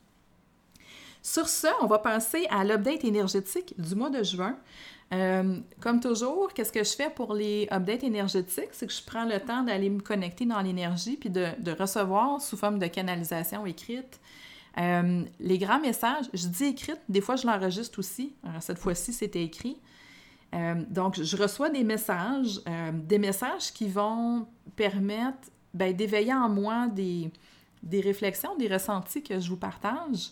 Sur 1.22 1.48
ce, 1.48 1.66
on 1.82 1.86
va 1.86 1.98
passer 1.98 2.46
à 2.50 2.64
l'update 2.64 3.04
énergétique 3.04 3.74
du 3.78 3.94
mois 3.94 4.10
de 4.10 4.22
juin. 4.22 4.56
Euh, 5.12 5.58
comme 5.80 6.00
toujours, 6.00 6.52
qu'est-ce 6.54 6.72
que 6.72 6.84
je 6.84 6.94
fais 6.94 7.10
pour 7.10 7.34
les 7.34 7.68
updates 7.72 8.04
énergétiques? 8.04 8.68
C'est 8.72 8.86
que 8.86 8.92
je 8.92 9.02
prends 9.04 9.24
le 9.24 9.40
temps 9.40 9.62
d'aller 9.62 9.90
me 9.90 10.00
connecter 10.00 10.46
dans 10.46 10.60
l'énergie 10.60 11.16
puis 11.16 11.30
de, 11.30 11.70
recevoir 11.78 12.40
sous 12.40 12.56
forme 12.56 12.78
de 12.78 12.86
canalisation 12.86 13.66
écrite 13.66 14.20
euh, 14.78 15.24
les 15.38 15.58
grands 15.58 15.80
messages. 15.80 16.26
Je 16.32 16.46
dis 16.46 16.64
écrite, 16.64 17.00
des 17.08 17.20
fois 17.20 17.36
je 17.36 17.46
l'enregistre 17.46 17.98
aussi. 17.98 18.34
cette 18.60 18.78
fois-ci, 18.78 19.12
c'était 19.12 19.42
écrit. 19.42 19.76
Euh, 20.54 20.82
donc, 20.88 21.22
je 21.22 21.36
reçois 21.36 21.70
des 21.70 21.84
messages, 21.84 22.60
des 22.92 23.18
messages 23.18 23.72
qui 23.72 23.88
vont 23.88 24.46
permettre 24.74 25.48
ben, 25.74 25.94
d'éveiller 25.94 26.34
en 26.34 26.48
moi 26.48 26.88
des, 26.88 27.30
des 27.82 28.00
réflexions, 28.00 28.56
des 28.56 28.68
ressentis 28.68 29.22
que 29.22 29.38
je 29.38 29.48
vous 29.48 29.56
partage 29.56 30.30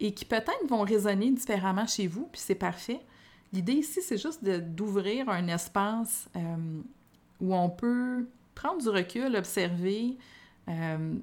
et 0.00 0.12
qui 0.12 0.24
peut-être 0.24 0.66
vont 0.68 0.80
résonner 0.80 1.30
différemment 1.30 1.86
chez 1.86 2.06
vous, 2.06 2.28
puis 2.32 2.40
c'est 2.40 2.54
parfait. 2.54 3.00
L'idée 3.52 3.74
ici, 3.74 4.00
c'est 4.02 4.16
juste 4.16 4.44
d'ouvrir 4.44 5.28
un 5.28 5.48
espace 5.48 6.28
euh, 6.36 6.80
où 7.40 7.54
on 7.54 7.68
peut 7.68 8.26
prendre 8.54 8.80
du 8.80 8.88
recul, 8.88 9.36
observer 9.36 10.16
euh, 10.68 11.14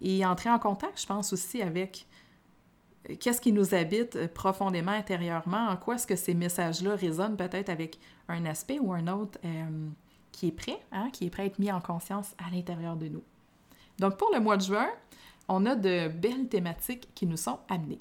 et 0.00 0.24
entrer 0.24 0.50
en 0.50 0.58
contact, 0.58 1.00
je 1.00 1.06
pense 1.06 1.32
aussi, 1.32 1.62
avec 1.62 2.06
euh, 3.08 3.14
qu'est-ce 3.18 3.40
qui 3.40 3.52
nous 3.52 3.74
habite 3.74 4.26
profondément 4.34 4.92
intérieurement, 4.92 5.68
en 5.68 5.76
quoi 5.76 5.96
est-ce 5.96 6.06
que 6.06 6.16
ces 6.16 6.34
messages-là 6.34 6.96
résonnent 6.96 7.36
peut-être 7.36 7.68
avec 7.68 7.98
un 8.28 8.44
aspect 8.44 8.78
ou 8.78 8.92
un 8.92 9.06
autre 9.06 9.38
qui 10.32 10.48
est 10.48 10.52
prêt, 10.52 10.80
hein, 10.92 11.10
qui 11.12 11.26
est 11.26 11.30
prêt 11.30 11.44
à 11.44 11.46
être 11.46 11.58
mis 11.58 11.70
en 11.70 11.80
conscience 11.80 12.34
à 12.44 12.50
l'intérieur 12.50 12.96
de 12.96 13.08
nous. 13.08 13.22
Donc 13.98 14.16
pour 14.18 14.30
le 14.34 14.40
mois 14.40 14.56
de 14.56 14.62
juin, 14.62 14.88
on 15.48 15.64
a 15.66 15.74
de 15.74 16.08
belles 16.08 16.48
thématiques 16.48 17.08
qui 17.14 17.26
nous 17.26 17.36
sont 17.36 17.58
amenées. 17.68 18.00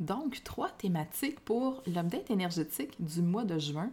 Donc, 0.00 0.42
trois 0.44 0.70
thématiques 0.70 1.40
pour 1.40 1.82
l'update 1.86 2.30
énergétique 2.30 2.92
du 2.98 3.22
mois 3.22 3.44
de 3.44 3.58
juin. 3.58 3.90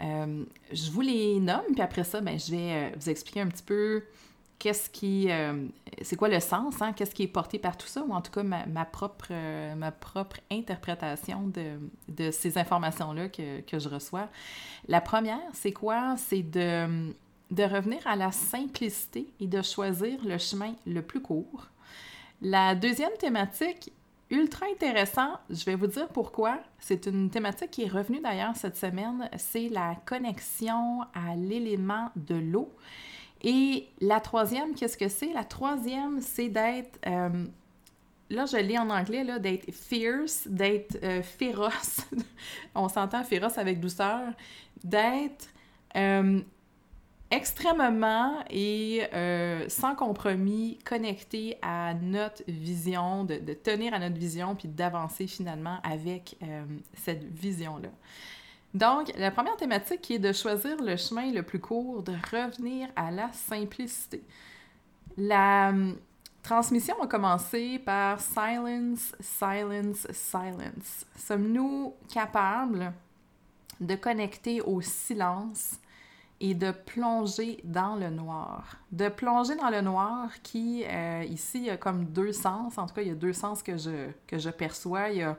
Euh, 0.00 0.44
je 0.72 0.90
vous 0.90 1.00
les 1.00 1.40
nomme, 1.40 1.64
puis 1.72 1.80
après 1.80 2.04
ça, 2.04 2.20
ben, 2.20 2.38
je 2.38 2.50
vais 2.50 2.72
euh, 2.72 2.90
vous 2.96 3.08
expliquer 3.08 3.40
un 3.40 3.48
petit 3.48 3.62
peu 3.62 4.04
qu'est-ce 4.58 4.90
qui. 4.90 5.30
Euh, 5.30 5.66
c'est 6.02 6.16
quoi 6.16 6.28
le 6.28 6.40
sens, 6.40 6.80
hein? 6.80 6.92
qu'est-ce 6.92 7.14
qui 7.14 7.24
est 7.24 7.28
porté 7.28 7.58
par 7.58 7.76
tout 7.76 7.86
ça, 7.86 8.02
ou 8.02 8.12
en 8.12 8.20
tout 8.20 8.30
cas 8.30 8.42
ma, 8.42 8.84
propre, 8.84 9.32
ma 9.74 9.92
propre 9.92 10.36
interprétation 10.50 11.50
de, 12.08 12.30
ces 12.30 12.58
informations-là 12.58 13.28
que, 13.28 13.60
que, 13.60 13.78
je 13.78 13.88
reçois. 13.88 14.28
La 14.88 15.00
première, 15.00 15.40
c'est 15.52 15.72
quoi? 15.72 16.16
C'est 16.16 16.42
de, 16.42 17.12
de 17.50 17.62
revenir 17.62 18.06
à 18.06 18.16
la 18.16 18.32
simplicité 18.32 19.32
et 19.40 19.46
de 19.46 19.62
choisir 19.62 20.18
le 20.24 20.38
chemin 20.38 20.74
le 20.86 21.02
plus 21.02 21.20
court. 21.20 21.68
La 22.42 22.74
deuxième 22.74 23.16
thématique, 23.18 23.92
ultra 24.30 24.66
intéressant. 24.66 25.38
Je 25.48 25.64
vais 25.64 25.74
vous 25.74 25.86
dire 25.86 26.08
pourquoi. 26.08 26.58
C'est 26.78 27.06
une 27.06 27.30
thématique 27.30 27.70
qui 27.70 27.82
est 27.84 27.88
revenue 27.88 28.20
d'ailleurs 28.20 28.56
cette 28.56 28.76
semaine. 28.76 29.28
C'est 29.36 29.68
la 29.68 29.96
connexion 30.04 31.02
à 31.14 31.34
l'élément 31.36 32.10
de 32.16 32.34
l'eau. 32.34 32.74
Et 33.46 33.86
la 34.00 34.18
troisième, 34.18 34.74
qu'est-ce 34.74 34.98
que 34.98 35.06
c'est? 35.06 35.32
La 35.32 35.44
troisième, 35.44 36.20
c'est 36.20 36.48
d'être, 36.48 36.98
euh, 37.06 37.46
là 38.28 38.44
je 38.44 38.56
lis 38.56 38.76
en 38.76 38.90
anglais, 38.90 39.24
d'être 39.38 39.72
fierce, 39.72 40.48
d'être 40.48 40.98
euh, 41.04 41.22
féroce. 41.22 42.00
On 42.74 42.88
s'entend 42.88 43.22
féroce 43.22 43.56
avec 43.56 43.78
douceur. 43.78 44.32
D'être 44.82 45.46
euh, 45.96 46.40
extrêmement 47.30 48.42
et 48.50 49.02
sans 49.68 49.94
compromis 49.94 50.78
connecté 50.84 51.56
à 51.62 51.94
notre 51.94 52.42
vision, 52.48 53.22
de, 53.22 53.36
tenir 53.54 53.94
à 53.94 54.00
notre 54.00 54.16
vision, 54.16 54.56
puis 54.56 54.66
d'avancer 54.66 55.28
finalement 55.28 55.78
avec 55.84 56.36
cette 56.94 57.22
vision-là. 57.22 57.90
Donc, 58.76 59.10
la 59.16 59.30
première 59.30 59.56
thématique 59.56 60.02
qui 60.02 60.14
est 60.16 60.18
de 60.18 60.34
choisir 60.34 60.76
le 60.82 60.98
chemin 60.98 61.32
le 61.32 61.42
plus 61.42 61.60
court, 61.60 62.02
de 62.02 62.12
revenir 62.30 62.88
à 62.94 63.10
la 63.10 63.32
simplicité. 63.32 64.22
La 65.16 65.70
hum, 65.70 65.96
transmission 66.42 66.94
a 67.00 67.06
commencé 67.06 67.78
par 67.78 68.20
silence, 68.20 69.14
silence, 69.18 70.06
silence. 70.10 71.06
Sommes-nous 71.16 71.94
capables 72.12 72.92
de 73.80 73.94
connecter 73.94 74.60
au 74.60 74.82
silence 74.82 75.76
et 76.38 76.52
de 76.52 76.70
plonger 76.70 77.60
dans 77.64 77.96
le 77.96 78.10
noir? 78.10 78.76
De 78.92 79.08
plonger 79.08 79.56
dans 79.56 79.70
le 79.70 79.80
noir 79.80 80.28
qui, 80.42 80.84
euh, 80.84 81.24
ici, 81.26 81.70
a 81.70 81.78
comme 81.78 82.04
deux 82.04 82.32
sens. 82.32 82.76
En 82.76 82.86
tout 82.86 82.94
cas, 82.94 83.00
il 83.00 83.08
y 83.08 83.12
a 83.12 83.14
deux 83.14 83.32
sens 83.32 83.62
que 83.62 83.78
je, 83.78 84.10
que 84.26 84.36
je 84.36 84.50
perçois. 84.50 85.08
Il 85.08 85.16
y 85.16 85.22
a 85.22 85.34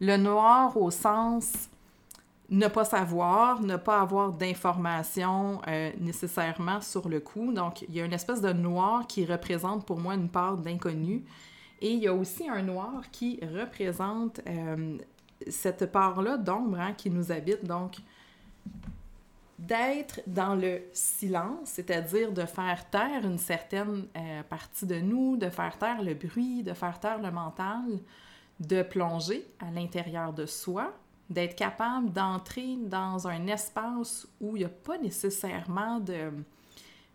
le 0.00 0.16
noir 0.16 0.78
au 0.78 0.90
sens 0.90 1.68
ne 2.50 2.66
pas 2.66 2.84
savoir, 2.84 3.60
ne 3.62 3.76
pas 3.76 4.00
avoir 4.00 4.32
d'informations 4.32 5.60
euh, 5.68 5.92
nécessairement 6.00 6.80
sur 6.80 7.08
le 7.08 7.20
coup. 7.20 7.52
Donc, 7.52 7.82
il 7.82 7.94
y 7.94 8.00
a 8.00 8.04
une 8.04 8.12
espèce 8.12 8.40
de 8.40 8.52
noir 8.52 9.06
qui 9.06 9.24
représente 9.24 9.86
pour 9.86 10.00
moi 10.00 10.14
une 10.14 10.28
part 10.28 10.56
d'inconnu. 10.56 11.24
Et 11.80 11.92
il 11.92 12.00
y 12.00 12.08
a 12.08 12.14
aussi 12.14 12.48
un 12.48 12.62
noir 12.62 13.04
qui 13.12 13.40
représente 13.42 14.40
euh, 14.48 14.98
cette 15.48 15.90
part-là 15.92 16.36
d'ombre 16.36 16.80
hein, 16.80 16.92
qui 16.92 17.08
nous 17.08 17.30
habite. 17.30 17.64
Donc, 17.64 17.96
d'être 19.56 20.20
dans 20.26 20.54
le 20.54 20.80
silence, 20.92 21.68
c'est-à-dire 21.68 22.32
de 22.32 22.44
faire 22.46 22.88
taire 22.90 23.24
une 23.24 23.38
certaine 23.38 24.06
euh, 24.16 24.42
partie 24.42 24.86
de 24.86 24.96
nous, 24.96 25.36
de 25.36 25.50
faire 25.50 25.78
taire 25.78 26.02
le 26.02 26.14
bruit, 26.14 26.62
de 26.62 26.72
faire 26.72 26.98
taire 26.98 27.20
le 27.20 27.30
mental, 27.30 28.00
de 28.58 28.82
plonger 28.82 29.46
à 29.60 29.70
l'intérieur 29.70 30.32
de 30.32 30.46
soi, 30.46 30.92
d'être 31.30 31.54
capable 31.54 32.12
d'entrer 32.12 32.76
dans 32.76 33.26
un 33.28 33.46
espace 33.46 34.26
où 34.40 34.56
il 34.56 34.60
n'y 34.60 34.64
a 34.64 34.68
pas 34.68 34.98
nécessairement 34.98 36.00
de, 36.00 36.32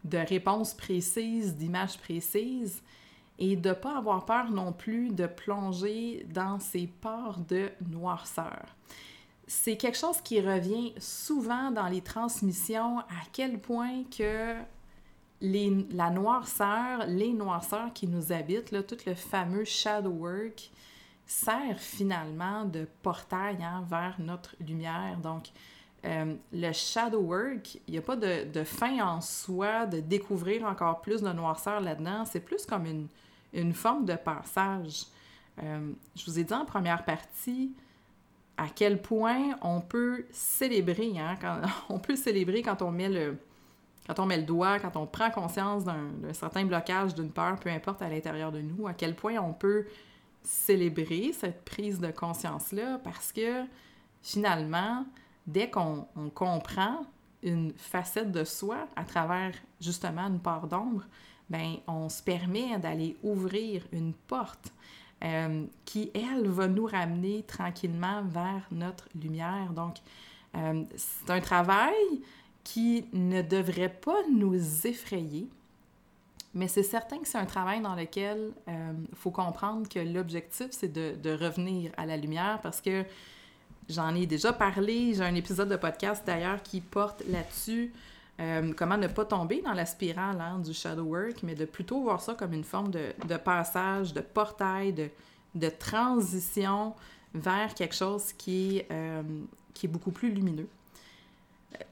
de 0.06 0.18
réponses 0.18 0.74
précises, 0.74 1.56
d'images 1.56 1.98
précises, 1.98 2.82
et 3.38 3.58
de 3.58 3.70
ne 3.70 3.74
pas 3.74 3.98
avoir 3.98 4.26
peur 4.26 4.50
non 4.50 4.72
plus 4.72 5.10
de 5.10 5.28
plonger 5.28 6.26
dans 6.34 6.60
ces 6.60 6.88
parts 6.88 7.40
de 7.40 7.70
noirceur. 7.90 8.66
C'est 9.48 9.78
quelque 9.78 9.98
chose 9.98 10.22
qui 10.22 10.40
revient 10.40 10.94
souvent 10.98 11.70
dans 11.70 11.88
les 11.88 12.02
transmissions, 12.02 13.00
à 13.00 13.24
quel 13.34 13.60
point 13.60 14.04
que 14.06 14.56
les, 15.42 15.86
la 15.92 16.10
noirceur, 16.10 17.06
les 17.08 17.34
noirceurs 17.34 17.92
qui 17.94 18.08
nous 18.08 18.32
habitent, 18.32 18.72
là, 18.72 18.82
tout 18.82 18.98
le 19.06 19.14
fameux 19.14 19.66
shadow 19.66 20.10
work, 20.10 20.72
sert 21.26 21.80
finalement 21.80 22.66
de 22.66 22.88
portail 23.02 23.58
hein, 23.64 23.84
vers 23.88 24.16
notre 24.20 24.56
lumière. 24.60 25.18
Donc, 25.22 25.50
euh, 26.06 26.36
le 26.54 26.72
shadow 26.72 27.20
work, 27.20 27.80
il 27.88 27.94
n'y 27.94 27.98
a 27.98 28.02
pas 28.02 28.16
de, 28.16 28.64
fin 28.64 29.00
en 29.06 29.22
soi 29.22 29.86
de 29.88 30.00
découvrir 30.00 30.66
encore 30.66 31.02
plus 31.02 31.22
de 31.22 31.32
noirceur 31.32 31.82
là-dedans. 31.82 32.26
C'est 32.26 32.42
plus 32.42 32.66
comme 32.66 32.86
une, 32.86 33.08
une, 33.54 33.74
forme 33.74 34.06
de 34.06 34.14
passage. 34.14 35.06
Euh, 35.64 35.92
je 36.16 36.26
vous 36.26 36.38
ai 36.38 36.44
dit 36.44 36.54
en 36.54 36.66
première 36.66 37.04
partie, 37.06 37.74
à 38.58 38.68
quel 38.74 39.02
point 39.02 39.56
on 39.62 39.82
peut 39.82 40.26
célébrer, 40.32 41.18
hein, 41.18 41.38
quand, 41.42 41.62
on 41.90 41.98
peut 41.98 42.16
célébrer 42.16 42.62
quand 42.62 42.84
on 42.84 42.92
met 42.92 43.10
le, 43.10 43.38
quand 44.06 44.20
on 44.20 44.28
met 44.28 44.38
le 44.38 44.44
doigt, 44.44 44.78
quand 44.80 44.96
on 44.98 45.08
prend 45.08 45.32
conscience 45.32 45.84
d'un 45.84 46.34
certain 46.34 46.66
blocage, 46.66 47.16
d'une 47.16 47.32
peur, 47.32 47.60
peu 47.60 47.70
importe 47.70 48.04
à 48.04 48.10
l'intérieur 48.10 48.52
de 48.52 48.62
nous, 48.62 48.88
à 48.88 48.94
quel 48.94 49.16
point 49.16 49.38
on 49.38 49.54
peut 49.54 49.86
célébrer 50.46 51.34
cette 51.34 51.64
prise 51.66 52.00
de 52.00 52.12
conscience-là, 52.12 53.00
parce 53.04 53.32
que 53.32 53.64
finalement, 54.22 55.06
dès 55.46 55.70
qu'on 55.70 56.08
comprend 56.34 57.06
une 57.44 57.74
facette 57.78 58.32
de 58.32 58.44
soi 58.44 58.88
à 58.96 59.04
travers 59.04 59.54
justement 59.80 60.28
une 60.28 60.40
part 60.40 60.68
d'ombre, 60.68 61.04
ben 61.50 61.76
on 61.88 62.10
se 62.10 62.24
permet 62.24 62.78
d'aller 62.80 63.16
ouvrir 63.22 63.86
une 63.92 64.14
porte 64.14 64.74
euh, 65.24 65.66
qui, 65.86 66.12
elle, 66.14 66.48
va 66.48 66.68
nous 66.68 66.86
ramener 66.86 67.44
tranquillement 67.44 68.24
vers 68.24 68.68
notre 68.72 69.08
lumière. 69.16 69.72
Donc, 69.74 69.98
euh, 70.56 70.84
c'est 70.96 71.30
un 71.30 71.40
travail 71.40 71.94
qui 72.64 73.06
ne 73.14 73.42
devrait 73.42 73.94
pas 73.94 74.22
nous 74.32 74.56
effrayer, 74.86 75.48
Mais 76.56 76.70
c'est 76.70 76.84
certain 76.84 77.20
que 77.20 77.28
c'est 77.28 77.38
un 77.38 77.46
travail 77.46 77.82
dans 77.82 77.96
lequel 77.96 78.54
il 78.66 78.74
euh, 78.74 78.94
faut 79.14 79.30
comprendre 79.30 79.90
que 79.90 80.00
l'objectif, 80.00 80.68
c'est 80.72 80.92
de, 80.92 81.32
revenir 81.34 81.92
à 81.98 82.06
la 82.06 82.16
lumière 82.16 82.60
parce 82.64 82.80
que 82.80 83.04
j'en 83.90 84.16
ai 84.16 84.26
déjà 84.26 84.54
parlé. 84.54 85.14
J'ai 85.14 85.24
un 85.24 85.36
épisode 85.36 85.68
de 85.68 85.76
podcast 85.76 86.24
d'ailleurs 86.26 86.64
qui 86.64 86.80
porte 86.80 87.24
là-dessus. 87.30 87.92
Euh, 88.40 88.74
comment 88.74 88.98
ne 88.98 89.08
pas 89.08 89.26
tomber 89.26 89.62
dans 89.62 89.74
la 89.74 89.86
spirale 89.86 90.40
hein, 90.40 90.60
du 90.60 90.74
shadow 90.74 91.04
work, 91.04 91.44
mais 91.44 91.56
de 91.56 91.66
plutôt 91.66 92.02
voir 92.02 92.22
ça 92.22 92.36
comme 92.36 92.54
une 92.54 92.64
forme 92.64 92.90
de, 92.90 93.38
passage, 93.38 94.14
de 94.14 94.22
portail, 94.22 94.94
de, 94.94 95.70
transition 95.70 96.94
vers 97.34 97.74
quelque 97.74 97.96
chose 97.96 98.32
qui, 98.32 98.82
euh, 98.92 99.24
qui 99.74 99.88
est 99.88 99.90
beaucoup 99.90 100.12
plus 100.12 100.32
lumineux. 100.32 100.70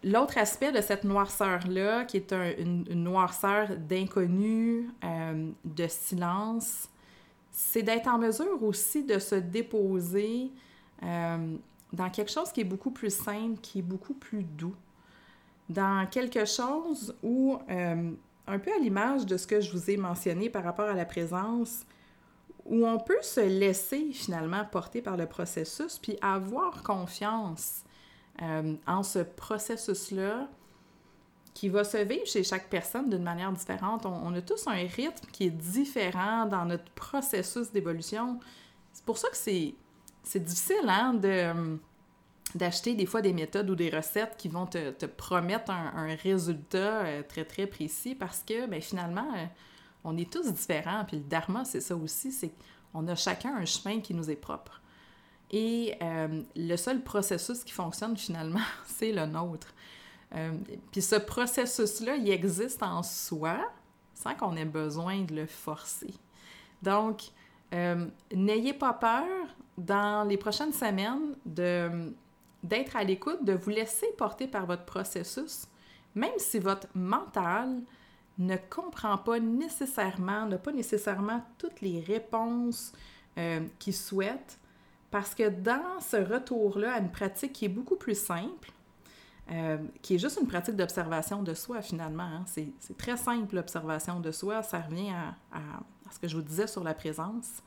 L'autre 0.03 0.37
aspect 0.37 0.71
de 0.71 0.81
cette 0.81 1.03
noirceur-là, 1.03 2.05
qui 2.05 2.17
est 2.17 2.33
une, 2.59 2.83
noirceur 2.93 3.75
d'inconnu, 3.77 4.89
euh, 5.03 5.49
de 5.65 5.87
silence, 5.87 6.89
c'est 7.51 7.83
d'être 7.83 8.07
en 8.07 8.17
mesure 8.17 8.63
aussi 8.63 9.03
de 9.03 9.19
se 9.19 9.35
déposer 9.35 10.51
euh, 11.03 11.55
dans 11.91 12.09
quelque 12.09 12.31
chose 12.31 12.51
qui 12.51 12.61
est 12.61 12.65
beaucoup 12.65 12.91
plus 12.91 13.13
simple, 13.13 13.59
qui 13.61 13.79
est 13.79 13.83
beaucoup 13.83 14.13
plus 14.13 14.43
doux, 14.43 14.75
dans 15.69 16.07
quelque 16.09 16.45
chose 16.45 17.15
où, 17.21 17.57
euh, 17.69 18.11
un 18.47 18.59
peu 18.59 18.73
à 18.73 18.79
l'image 18.79 19.25
de 19.25 19.37
ce 19.37 19.47
que 19.47 19.61
je 19.61 19.71
vous 19.71 19.89
ai 19.89 19.97
mentionné 19.97 20.49
par 20.49 20.63
rapport 20.63 20.89
à 20.89 20.95
la 20.95 21.05
présence, 21.05 21.85
où 22.65 22.85
on 22.87 22.97
peut 22.97 23.21
se 23.21 23.41
laisser 23.41 24.11
finalement 24.11 24.65
porter 24.65 25.01
par 25.01 25.17
le 25.17 25.27
processus, 25.27 25.99
puis 25.99 26.17
avoir 26.21 26.83
confiance 26.83 27.83
euh, 28.41 28.75
en 28.87 29.03
ce 29.03 29.19
processus-là 29.19 30.47
qui 31.53 31.69
va 31.69 31.83
se 31.83 31.97
vivre 31.97 32.25
chez 32.25 32.43
chaque 32.43 32.67
personne 32.69 33.09
d'une 33.09 33.23
manière 33.23 33.51
différente. 33.51 34.05
On, 34.05 34.33
a 34.33 34.41
tous 34.41 34.67
un 34.67 34.73
rythme 34.73 35.27
qui 35.31 35.45
est 35.45 35.51
différent 35.51 36.45
dans 36.47 36.65
notre 36.65 36.89
processus 36.91 37.71
d'évolution. 37.71 38.39
C'est 38.91 39.05
pour 39.05 39.17
ça 39.17 39.29
que 39.29 39.37
c'est, 39.37 39.75
difficile 40.39 40.87
hein, 40.87 41.13
de, 41.13 41.77
d'acheter 42.55 42.95
des 42.95 43.05
fois 43.05 43.21
des 43.21 43.33
méthodes 43.33 43.69
ou 43.69 43.75
des 43.75 43.89
recettes 43.89 44.35
qui 44.37 44.47
vont 44.47 44.65
te, 44.65 45.05
promettre 45.05 45.71
un, 45.71 46.15
résultat 46.15 47.05
euh, 47.05 47.23
très, 47.23 47.45
très 47.45 47.67
précis 47.67 48.15
parce 48.15 48.43
que 48.43 48.65
ben, 48.65 48.81
finalement, 48.81 49.27
euh, 49.35 49.45
on 50.03 50.17
est 50.17 50.31
tous 50.31 50.51
différents. 50.51 51.05
Puis 51.05 51.17
le 51.17 51.23
dharma, 51.23 51.65
c'est 51.65 51.81
ça 51.81 51.95
aussi, 51.95 52.31
c'est 52.31 52.51
qu'on 52.91 53.07
a 53.07 53.15
chacun 53.15 53.55
un 53.55 53.65
chemin 53.65 53.99
qui 53.99 54.13
nous 54.13 54.29
est 54.29 54.35
propre. 54.35 54.81
Et 55.55 55.95
euh, 56.01 56.41
le 56.55 56.75
seul 56.75 57.03
processus 57.03 57.63
qui 57.63 57.73
fonctionne 57.73 58.17
finalement, 58.17 58.59
c'est 58.87 59.13
le 59.13 59.27
nôtre. 59.27 59.67
Euh, 60.33 60.51
puis 60.91 61.01
ce 61.01 61.15
processus-là, 61.15 62.15
il 62.15 62.27
existe 62.29 62.81
en 62.81 63.03
soi 63.03 63.59
sans 64.15 64.33
qu'on 64.33 64.55
ait 64.55 64.65
besoin 64.65 65.21
de 65.21 65.35
le 65.35 65.45
forcer. 65.45 66.13
Donc, 66.81 67.21
euh, 67.73 68.07
n'ayez 68.33 68.73
pas 68.73 68.93
peur 68.93 69.27
dans 69.77 70.27
les 70.27 70.37
prochaines 70.37 70.73
semaines 70.73 71.35
d'être 71.45 72.95
à 72.95 73.03
l'écoute, 73.03 73.45
de 73.45 73.53
vous 73.53 73.69
laisser 73.69 74.07
porter 74.17 74.47
par 74.47 74.65
votre 74.65 74.85
processus, 74.85 75.67
même 76.15 76.33
si 76.37 76.57
votre 76.57 76.87
mental 76.95 77.81
ne 78.39 78.55
comprend 78.69 79.17
pas 79.19 79.39
nécessairement, 79.39 80.47
n'a 80.47 80.57
pas 80.57 80.71
nécessairement 80.71 81.43
toutes 81.57 81.81
les 81.81 81.99
réponses 81.99 82.93
qu'il 83.79 83.93
souhaite 83.93 84.59
parce 85.13 85.35
que 85.35 85.47
dans 85.47 85.99
ce 86.01 86.17
retour-là 86.17 86.93
à 86.93 86.97
une 86.97 87.11
pratique 87.11 87.53
qui 87.53 87.65
est 87.65 87.69
beaucoup 87.69 87.95
plus 87.95 88.17
simple, 88.17 88.71
euh, 89.51 89.77
qui 90.01 90.15
est 90.15 90.17
juste 90.17 90.39
une 90.41 90.47
pratique 90.47 90.75
d'observation 90.75 91.43
de 91.43 91.53
soi 91.53 91.83
finalement, 91.83 92.23
hein, 92.23 92.45
c'est 92.47 92.97
très 92.97 93.15
simple 93.15 93.53
l'observation 93.53 94.19
de 94.19 94.31
soi, 94.31 94.63
ça 94.63 94.79
revient 94.81 95.11
à, 95.51 95.61
ce 96.11 96.17
que 96.17 96.27
je 96.27 96.35
vous 96.35 96.41
disais 96.41 96.65
sur 96.65 96.83
la 96.83 96.95
présence. 96.95 97.61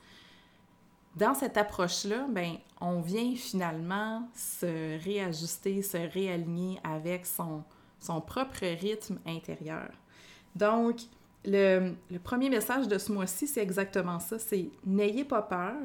Dans 1.15 1.35
cette 1.35 1.57
approche-là, 1.57 2.27
ben, 2.29 2.57
on 2.81 3.01
vient 3.01 3.37
finalement 3.37 4.29
se 4.35 5.01
réajuster, 5.05 5.83
se 5.83 5.99
réaligner 5.99 6.81
avec 6.83 7.27
son, 7.27 7.63
son 8.01 8.21
propre 8.21 8.67
rythme 8.67 9.21
intérieur. 9.25 9.91
Donc, 10.57 10.97
le, 11.45 11.95
le 12.11 12.19
premier 12.19 12.51
message 12.51 12.89
de 12.89 12.99
ce 12.99 13.13
mois-ci, 13.13 13.47
c'est 13.47 13.63
exactement 13.63 14.19
ça, 14.19 14.37
c'est 14.41 14.69
n'ayez 14.85 15.25
pas 15.25 15.43
peur, 15.43 15.77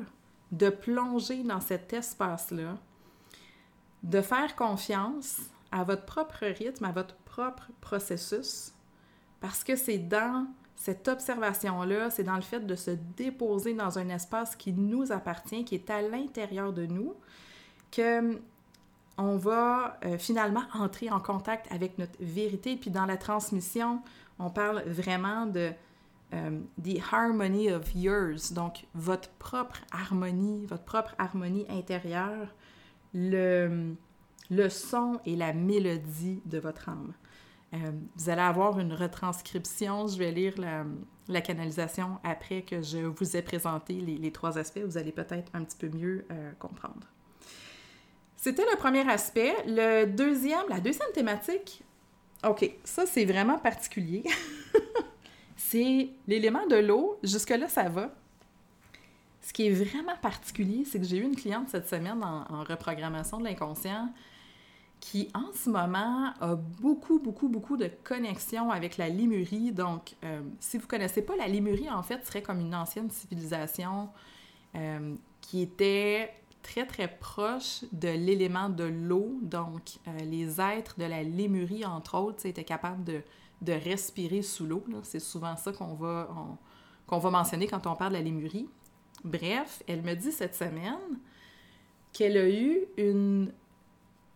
de 0.51 0.69
plonger 0.69 1.43
dans 1.43 1.61
cet 1.61 1.93
espace-là, 1.93 2.77
de 4.03 4.21
faire 4.21 4.55
confiance 4.55 5.37
à 5.71 5.83
votre 5.83 6.05
propre 6.05 6.45
rythme, 6.45 6.85
à 6.85 6.91
votre 6.91 7.15
propre 7.15 7.69
processus, 7.79 8.73
parce 9.39 9.63
que 9.63 9.75
c'est 9.75 9.97
dans 9.97 10.47
cette 10.75 11.07
observation-là, 11.07 12.09
c'est 12.09 12.23
dans 12.23 12.35
le 12.35 12.41
fait 12.41 12.65
de 12.65 12.75
se 12.75 12.91
déposer 13.15 13.73
dans 13.73 13.99
un 13.99 14.09
espace 14.09 14.55
qui 14.55 14.73
nous 14.73 15.11
appartient, 15.11 15.63
qui 15.63 15.75
est 15.75 15.89
à 15.89 16.01
l'intérieur 16.01 16.73
de 16.73 16.85
nous, 16.85 17.13
que 17.91 18.39
on 19.17 19.37
va 19.37 19.99
euh, 20.05 20.17
finalement 20.17 20.63
entrer 20.73 21.11
en 21.11 21.19
contact 21.19 21.71
avec 21.71 21.97
notre 21.99 22.17
vérité. 22.19 22.75
Puis 22.75 22.89
dans 22.89 23.05
la 23.05 23.17
transmission, 23.17 24.01
on 24.39 24.49
parle 24.49 24.81
vraiment 24.87 25.45
de 25.45 25.71
euh, 26.33 26.59
the 26.81 26.99
harmony 27.11 27.69
of 27.69 27.93
yours, 27.95 28.53
donc 28.53 28.85
votre 28.93 29.29
propre 29.31 29.77
harmonie, 29.91 30.65
votre 30.65 30.83
propre 30.83 31.13
harmonie 31.17 31.65
intérieure, 31.69 32.47
le, 33.13 33.95
le 34.49 34.69
son 34.69 35.19
et 35.25 35.35
la 35.35 35.53
mélodie 35.53 36.41
de 36.45 36.59
votre 36.59 36.89
âme. 36.89 37.13
Euh, 37.73 37.91
vous 38.17 38.29
allez 38.29 38.41
avoir 38.41 38.79
une 38.79 38.93
retranscription, 38.93 40.07
je 40.07 40.17
vais 40.17 40.31
lire 40.31 40.53
la, 40.57 40.85
la, 41.29 41.41
canalisation 41.41 42.17
après 42.23 42.63
que 42.63 42.81
je 42.81 42.97
vous 42.97 43.37
ai 43.37 43.41
présenté 43.41 43.93
les, 43.93 44.17
les 44.17 44.31
trois 44.31 44.57
aspects, 44.57 44.81
vous 44.85 44.97
allez 44.97 45.13
peut-être 45.13 45.49
un 45.53 45.63
petit 45.63 45.77
peu 45.77 45.89
mieux 45.89 46.25
euh, 46.31 46.51
comprendre. 46.59 47.07
C'était 48.35 48.65
le 48.69 48.75
premier 48.77 49.07
aspect. 49.09 49.53
Le 49.67 50.05
deuxième, 50.05 50.67
la 50.67 50.79
deuxième 50.79 51.11
thématique, 51.13 51.83
OK, 52.43 52.69
ça 52.83 53.05
c'est 53.05 53.25
vraiment 53.25 53.59
particulier. 53.59 54.23
c'est 55.71 56.09
l'élément 56.27 56.67
de 56.67 56.75
l'eau. 56.75 57.17
Jusque-là, 57.23 57.69
ça 57.69 57.87
va. 57.87 58.11
Ce 59.41 59.53
qui 59.53 59.67
est 59.67 59.71
vraiment 59.71 60.17
particulier, 60.21 60.83
c'est 60.85 60.99
que 60.99 61.05
j'ai 61.05 61.17
eu 61.17 61.23
une 61.23 61.35
cliente 61.35 61.69
cette 61.69 61.87
semaine 61.87 62.21
en, 62.21 62.63
reprogrammation 62.63 63.39
de 63.39 63.45
l'inconscient 63.45 64.09
qui, 64.99 65.29
en 65.33 65.51
ce 65.53 65.69
moment, 65.69 66.33
a 66.41 66.55
beaucoup, 66.55 67.19
beaucoup, 67.19 67.47
beaucoup 67.47 67.77
de 67.77 67.89
connexions 68.03 68.69
avec 68.69 68.97
la 68.97 69.07
Limurie. 69.07 69.71
Donc, 69.71 70.13
euh, 70.23 70.41
si 70.59 70.77
vous 70.77 70.83
ne 70.83 70.89
connaissez 70.89 71.21
pas, 71.21 71.35
la 71.37 71.47
Limurie, 71.47 71.89
en 71.89 72.03
fait, 72.03 72.23
serait 72.25 72.43
comme 72.43 72.59
une 72.59 72.75
ancienne 72.75 73.09
civilisation 73.09 74.09
euh, 74.75 75.15
qui 75.39 75.61
était 75.61 76.33
très, 76.61 76.85
très 76.85 77.07
proche 77.07 77.83
de 77.93 78.09
l'élément 78.09 78.69
de 78.69 78.83
l'eau. 78.83 79.39
Donc, 79.41 79.83
euh, 80.07 80.17
les 80.19 80.59
êtres 80.59 80.99
de 80.99 81.05
la 81.05 81.23
Lémurie, 81.23 81.85
entre 81.85 82.17
autres, 82.17 82.45
étaient 82.45 82.65
capables 82.65 83.05
de 83.05 83.23
de 83.61 83.73
respirer 83.73 84.41
sous 84.41 84.65
l'eau. 84.65 84.83
C'est 85.03 85.19
souvent 85.19 85.55
ça 85.55 85.71
qu'on 85.71 85.93
va, 85.93 86.29
va 87.07 87.29
mentionner 87.29 87.67
quand 87.67 87.85
on 87.87 87.95
parle 87.95 88.13
de 88.13 88.17
la 88.17 88.23
lémurie. 88.23 88.67
Bref, 89.23 89.83
elle 89.87 90.01
me 90.01 90.15
dit 90.15 90.31
cette 90.31 90.55
semaine 90.55 91.19
qu'elle 92.11 92.37
a 92.37 92.49
eu 92.49 92.85
une. 92.97 93.53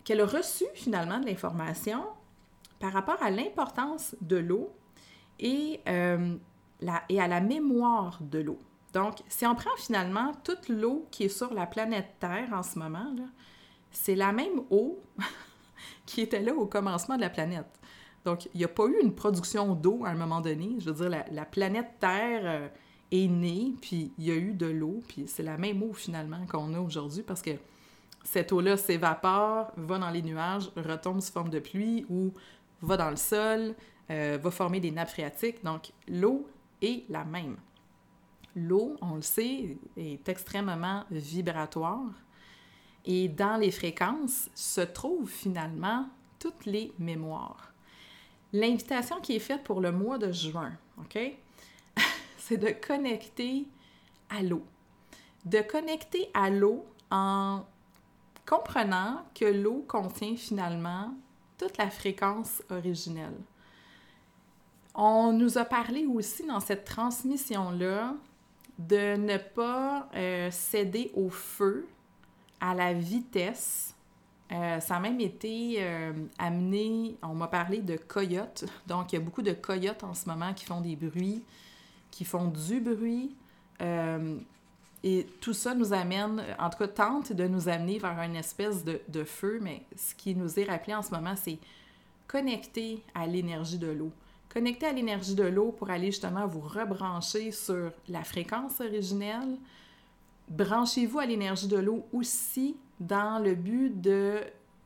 qu'elle 0.03 0.21
a 0.21 0.25
reçu 0.25 0.65
finalement 0.75 1.19
de 1.19 1.25
l'information 1.25 2.03
par 2.79 2.93
rapport 2.93 3.21
à 3.21 3.31
l'importance 3.31 4.15
de 4.21 4.37
l'eau 4.37 4.71
et, 5.39 5.81
euh, 5.87 6.35
et 7.09 7.19
à 7.19 7.27
la 7.27 7.41
mémoire 7.41 8.19
de 8.21 8.39
l'eau. 8.39 8.59
Donc, 8.93 9.15
si 9.27 9.45
on 9.45 9.55
prend 9.55 9.75
finalement 9.77 10.31
toute 10.43 10.69
l'eau 10.69 11.07
qui 11.11 11.23
est 11.23 11.29
sur 11.29 11.53
la 11.53 11.65
planète 11.65 12.15
Terre 12.19 12.49
en 12.53 12.63
ce 12.63 12.79
moment, 12.79 13.13
c'est 13.91 14.15
la 14.15 14.31
même 14.31 14.61
eau 14.69 15.01
qui 16.05 16.21
était 16.21 16.41
là 16.41 16.53
au 16.53 16.65
commencement 16.65 17.15
de 17.15 17.21
la 17.21 17.29
planète. 17.29 17.67
Donc, 18.25 18.45
il 18.53 18.57
n'y 18.57 18.63
a 18.65 18.69
pas 18.69 18.85
eu 18.87 18.97
une 19.01 19.13
production 19.13 19.75
d'eau 19.75 20.03
à 20.03 20.09
un 20.09 20.15
moment 20.15 20.41
donné. 20.41 20.75
Je 20.79 20.89
veux 20.89 21.07
dire, 21.07 21.23
la, 21.31 21.45
planète 21.45 21.91
Terre 21.99 22.41
euh, 22.43 22.67
est 23.11 23.27
née, 23.27 23.75
puis 23.81 24.11
il 24.17 24.25
y 24.25 24.31
a 24.31 24.35
eu 24.35 24.53
de 24.53 24.65
l'eau, 24.65 25.01
puis 25.07 25.25
c'est 25.27 25.43
la 25.43 25.57
même 25.57 25.83
eau 25.83 25.93
finalement 25.93 26.45
qu'on 26.47 26.73
a 26.73 26.79
aujourd'hui 26.79 27.21
parce 27.21 27.43
que 27.43 27.51
cette 28.23 28.51
eau-là 28.51 28.77
s'évapore, 28.77 29.71
va 29.77 29.99
dans 29.99 30.09
les 30.09 30.23
nuages, 30.23 30.71
retombe 30.75 31.21
sous 31.21 31.31
forme 31.31 31.51
de 31.51 31.59
pluie 31.59 32.05
ou 32.09 32.33
va 32.81 32.97
dans 32.97 33.11
le 33.11 33.15
sol, 33.15 33.75
euh, 34.09 34.39
va 34.41 34.51
former 34.51 34.79
des 34.79 34.89
nappes 34.89 35.09
phréatiques. 35.09 35.63
Donc, 35.63 35.91
l'eau 36.07 36.47
est 36.81 37.03
la 37.09 37.23
même. 37.23 37.57
L'eau, 38.55 38.95
on 39.01 39.15
le 39.15 39.21
sait, 39.21 39.77
est 39.97 40.27
extrêmement 40.27 41.03
vibratoire. 41.11 42.09
Et 43.05 43.27
dans 43.27 43.57
les 43.57 43.69
fréquences 43.69 44.49
se 44.55 44.81
trouvent 44.81 45.29
finalement 45.29 46.07
toutes 46.39 46.65
les 46.65 46.91
mémoires. 46.97 47.74
L'invitation 48.55 49.19
qui 49.19 49.35
est 49.35 49.39
faite 49.39 49.63
pour 49.63 49.81
le 49.81 49.91
mois 49.91 50.17
de 50.17 50.31
juin, 50.31 50.71
OK? 50.97 51.19
c'est 52.37 52.57
de 52.57 52.69
connecter 52.69 53.67
à 54.29 54.41
l'eau. 54.41 54.63
De 55.43 55.59
connecter 55.59 56.29
à 56.33 56.49
l'eau 56.49 56.85
en 57.11 57.65
comprenant 58.45 59.25
que 59.33 59.45
l'eau 59.45 59.83
contient 59.87 60.37
finalement 60.37 61.13
toute 61.57 61.77
la 61.77 61.89
fréquence 61.89 62.63
originelle. 62.69 63.37
On 64.93 65.33
nous 65.33 65.57
a 65.57 65.65
parlé 65.65 66.05
aussi 66.05 66.45
dans 66.45 66.61
cette 66.61 66.85
transmission-là 66.85 68.15
de 68.79 69.17
ne 69.17 69.37
pas 69.37 70.07
euh, 70.15 70.49
céder 70.51 71.11
au 71.13 71.29
feu, 71.29 71.87
à 72.61 72.73
la 72.73 72.93
vitesse. 72.93 73.94
Euh, 74.51 74.79
ça 74.79 74.97
a 74.97 74.99
même 74.99 75.19
été 75.19 75.77
euh, 75.79 76.13
amené, 76.37 77.17
on 77.23 77.33
m'a 77.33 77.47
parlé 77.47 77.79
de 77.79 77.97
coyotes. 77.97 78.65
Donc, 78.87 79.11
il 79.11 79.15
y 79.15 79.17
a 79.17 79.21
beaucoup 79.21 79.41
de 79.41 79.53
coyotes 79.53 80.03
en 80.03 80.13
ce 80.13 80.29
moment 80.29 80.53
qui 80.53 80.65
font 80.65 80.81
des 80.81 80.95
bruits, 80.95 81.43
qui 82.11 82.25
font 82.25 82.47
du 82.47 82.79
bruit. 82.79 83.35
et 85.03 85.27
tout 85.41 85.53
ça 85.53 85.73
nous 85.73 85.93
amène, 85.93 86.43
en 86.59 86.69
tout 86.69 86.77
cas, 86.77 86.87
tente 86.87 87.33
de 87.33 87.47
nous 87.47 87.69
amener 87.69 87.99
vers 87.99 88.19
une 88.21 88.35
espèce 88.35 88.83
de, 88.83 89.01
de 89.07 89.23
feu. 89.23 89.59
Mais 89.61 89.83
ce 89.95 90.13
qui 90.15 90.35
nous 90.35 90.59
est 90.59 90.65
rappelé 90.65 90.95
en 90.95 91.01
ce 91.01 91.11
moment, 91.11 91.35
c'est 91.35 91.57
connecter 92.27 93.03
à 93.13 93.25
l'énergie 93.25 93.77
de 93.77 93.87
l'eau. 93.87 94.11
Connectez 94.55 94.85
à 94.85 94.93
l'énergie 94.93 95.35
de 95.35 95.43
l'eau 95.43 95.71
pour 95.71 95.89
aller 95.89 96.07
justement 96.07 96.47
vous 96.47 96.61
rebrancher 96.61 97.51
sur 97.51 97.91
la 98.07 98.23
fréquence 98.23 98.79
originelle. 98.79 99.57
Branchez-vous 100.47 101.19
à 101.19 101.25
l'énergie 101.25 101.67
de 101.67 101.77
l'eau 101.77 102.05
aussi 102.13 102.77
dans 102.99 103.43
le 103.43 103.55
but 103.55 104.01
de 104.01 104.39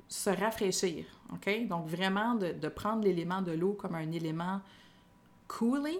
se 0.08 0.30
rafraîchir. 0.30 1.06
OK? 1.34 1.68
Donc, 1.68 1.88
vraiment 1.88 2.36
de, 2.36 2.68
prendre 2.68 3.04
l'élément 3.04 3.42
de 3.42 3.52
l'eau 3.52 3.74
comme 3.74 3.96
un 3.96 4.12
élément 4.12 4.62
cooling, 5.48 6.00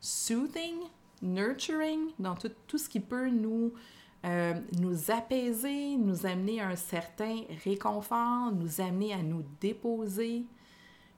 soothing, 0.00 0.76
nurturing, 1.22 2.10
dans 2.18 2.34
tout, 2.34 2.50
tout 2.66 2.78
ce 2.78 2.88
qui 2.88 3.00
peut 3.00 3.28
nous, 3.28 3.72
euh, 4.24 4.54
nous 4.78 5.10
apaiser, 5.10 5.96
nous 5.96 6.26
amener 6.26 6.60
à 6.60 6.68
un 6.68 6.76
certain 6.76 7.42
réconfort, 7.64 8.52
nous 8.52 8.80
amener 8.80 9.12
à 9.12 9.22
nous 9.22 9.44
déposer, 9.60 10.44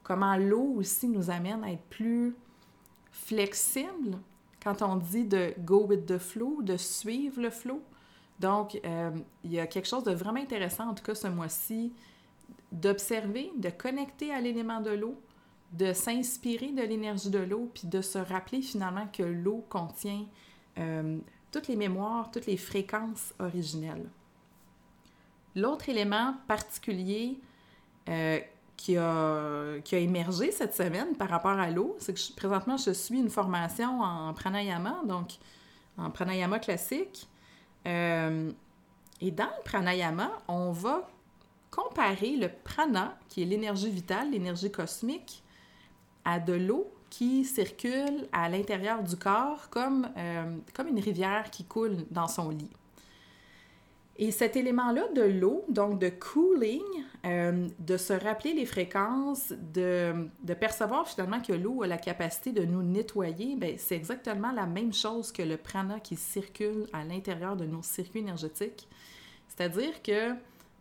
comment 0.03 0.37
l'eau 0.37 0.75
aussi 0.77 1.09
nous 1.09 1.31
amène 1.31 1.63
à 1.65 1.73
être 1.73 1.85
plus 1.91 2.35
flexible 3.13 4.19
quand 4.63 4.83
on 4.83 4.97
dit 4.97 5.25
de 5.25 5.55
go 5.59 5.85
with 5.85 6.07
the 6.07 6.19
flow, 6.19 6.63
de 6.63 6.77
suivre 6.77 7.41
le 7.41 7.51
flow. 7.51 7.83
Donc, 8.41 8.81
euh, 8.85 9.11
il 9.45 9.53
y 9.53 9.61
a 9.61 9.67
quelque 9.67 9.87
chose 9.87 10.05
de 10.05 10.13
vraiment 10.13 10.41
intéressant, 10.41 10.89
en 10.89 10.95
tout 10.95 11.05
cas 11.05 11.15
ce 11.15 11.29
mois-ci, 11.29 11.93
d'observer, 12.73 13.53
de 13.57 13.71
connecter 13.71 14.33
à 14.33 14.41
l'élément 14.41 14.81
de 14.81 14.91
l'eau, 14.91 15.15
de 15.73 15.93
s'inspirer 15.93 16.73
de 16.73 16.83
l'énergie 16.83 17.31
de 17.31 17.39
l'eau, 17.39 17.71
puis 17.73 17.89
de 17.89 18.01
se 18.01 18.19
rappeler 18.19 18.63
finalement 18.63 19.07
que 19.13 19.23
l'eau 19.23 19.65
contient 19.69 20.25
euh, 20.79 21.19
toutes 21.53 21.69
les 21.69 21.77
mémoires, 21.77 22.31
toutes 22.31 22.47
les 22.47 22.57
fréquences 22.57 23.33
originelles. 23.39 24.09
L'autre 25.57 25.89
élément 25.89 26.35
particulier 26.49 27.39
euh, 28.09 28.41
qui 28.77 28.97
a, 28.97 29.79
qui 29.85 29.95
a 29.95 29.99
émergé 29.99 30.51
cette 30.51 30.75
semaine 30.75 31.15
par 31.17 31.29
rapport 31.29 31.59
à 31.59 31.71
l'eau, 31.71 31.97
c'est 32.01 32.13
que 32.13 32.35
présentement, 32.35 32.77
je 32.77 32.91
suis 32.91 33.19
une 33.19 33.31
formation 33.31 34.01
en 34.01 34.35
pranayama, 34.35 35.03
donc 35.07 35.35
en 35.97 36.11
pranayama 36.11 36.59
classique. 36.59 37.29
Euh, 37.87 38.51
et 39.21 39.31
dans 39.31 39.45
le 39.45 39.63
pranayama, 39.65 40.31
on 40.49 40.73
va 40.73 41.09
comparer 41.71 42.37
le 42.37 42.49
prana, 42.49 43.17
qui 43.29 43.43
est 43.43 43.47
l'énergie 43.47 43.91
vitale, 43.91 44.31
l'énergie 44.31 44.71
cosmique, 44.71 45.43
à 46.25 46.39
de 46.39 46.53
l'eau 46.53 46.91
qui 47.11 47.45
circule 47.45 48.27
à 48.33 48.49
l'intérieur 48.49 49.03
du 49.03 49.17
corps 49.17 49.69
comme, 49.71 50.09
euh, 50.17 50.57
comme 50.73 50.89
une 50.89 50.99
rivière 50.99 51.51
qui 51.51 51.65
coule 51.65 52.07
dans 52.11 52.29
son 52.29 52.51
lit. 52.51 52.71
Et 54.17 54.31
cet 54.31 54.55
élément-là 54.57 55.09
de 55.15 55.23
l'eau, 55.23 55.65
donc 55.69 55.99
de 55.99 56.09
cooling, 56.09 56.83
euh, 57.27 57.69
de 57.81 57.97
se 57.97 58.13
rappeler 58.13 58.53
les 58.53 58.65
fréquences, 58.65 59.53
de, 59.73 60.29
de 60.43 60.55
percevoir 60.55 61.09
finalement 61.09 61.41
que 61.41 61.53
l'eau 61.53 61.83
a 61.83 61.89
la 61.89 61.99
capacité 61.99 62.53
de 62.53 62.65
nous 62.65 62.83
nettoyer, 62.83 63.57
ben, 63.57 63.75
c'est 63.77 63.97
exactement 63.97 64.53
la 64.53 64.67
même 64.67 64.93
chose 64.93 65.33
que 65.33 65.43
le 65.43 65.57
prana 65.57 65.99
qui 65.99 66.15
circule 66.15 66.87
à 66.93 67.03
l'intérieur 67.05 67.57
de 67.57 67.65
nos 67.65 67.83
circuits 67.83 68.21
énergétiques. 68.21 68.89
C'est-à-dire 69.49 70.01
que 70.03 70.35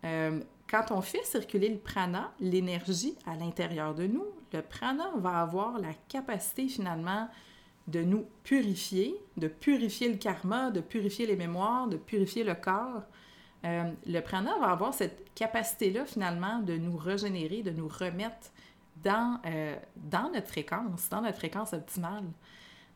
euh, 0.04 0.40
quand 0.70 0.90
on 0.90 1.00
fait 1.00 1.24
circuler 1.24 1.70
le 1.70 1.78
prana, 1.78 2.32
l'énergie 2.38 3.16
à 3.26 3.34
l'intérieur 3.34 3.94
de 3.94 4.06
nous, 4.06 4.26
le 4.52 4.62
prana 4.62 5.10
va 5.16 5.40
avoir 5.40 5.80
la 5.80 5.92
capacité 6.08 6.68
finalement 6.68 7.28
de 7.88 8.02
nous 8.02 8.26
purifier, 8.44 9.14
de 9.36 9.48
purifier 9.48 10.08
le 10.08 10.16
karma, 10.16 10.70
de 10.70 10.80
purifier 10.80 11.26
les 11.26 11.36
mémoires, 11.36 11.88
de 11.88 11.96
purifier 11.96 12.44
le 12.44 12.54
corps, 12.54 13.02
euh, 13.64 13.90
le 14.06 14.20
prana 14.20 14.58
va 14.58 14.70
avoir 14.70 14.92
cette 14.92 15.32
capacité-là, 15.34 16.04
finalement, 16.04 16.58
de 16.58 16.76
nous 16.76 16.96
régénérer, 16.96 17.62
de 17.62 17.70
nous 17.70 17.88
remettre 17.88 18.50
dans, 19.02 19.40
euh, 19.46 19.76
dans 19.96 20.30
notre 20.30 20.48
fréquence, 20.48 21.08
dans 21.08 21.22
notre 21.22 21.38
fréquence 21.38 21.72
optimale. 21.72 22.24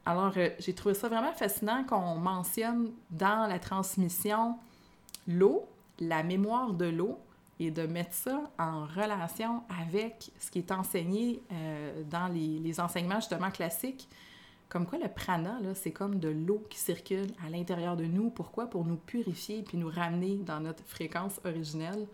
Alors, 0.05 0.33
euh, 0.37 0.51
j'ai 0.59 0.75
trouvé 0.75 0.95
ça 0.95 1.09
vraiment 1.09 1.33
fascinant 1.33 1.85
qu'on 1.85 2.17
mentionne 2.17 2.93
dans 3.11 3.47
la 3.47 3.59
transmission 3.59 4.57
l'eau, 5.27 5.69
la 6.01 6.23
mémoire 6.23 6.73
de 6.75 6.87
l'eau, 6.87 7.19
et 7.61 7.73
de 7.73 7.87
mettre 7.87 8.15
ça 8.15 8.41
en 8.59 8.87
relation 8.87 9.65
avec 9.83 10.31
ce 10.39 10.49
qui 10.49 10.59
est 10.61 10.71
enseigné 10.71 11.43
dans 12.09 12.29
les, 12.29 12.61
les 12.61 12.79
enseignements 12.79 13.17
justement 13.17 13.51
classiques 13.51 14.09
comme 14.69 14.87
quoi 14.87 14.99
le 14.99 15.09
prana, 15.09 15.59
c'est 15.75 15.93
comme 15.93 16.19
de 16.19 16.29
l'eau 16.29 16.63
qui 16.69 16.79
circule 16.79 17.29
à 17.45 17.49
l'intérieur 17.49 17.97
de 17.97 18.05
nous. 18.05 18.31
Pourquoi? 18.31 18.69
Pour 18.69 18.85
nous 18.85 18.97
purifier 18.97 19.63
puis 19.63 19.79
nous 19.79 19.89
ramener 19.89 20.37
dans 20.37 20.61
notre 20.61 20.85
fréquence 20.85 21.41
originelle. 21.45 22.07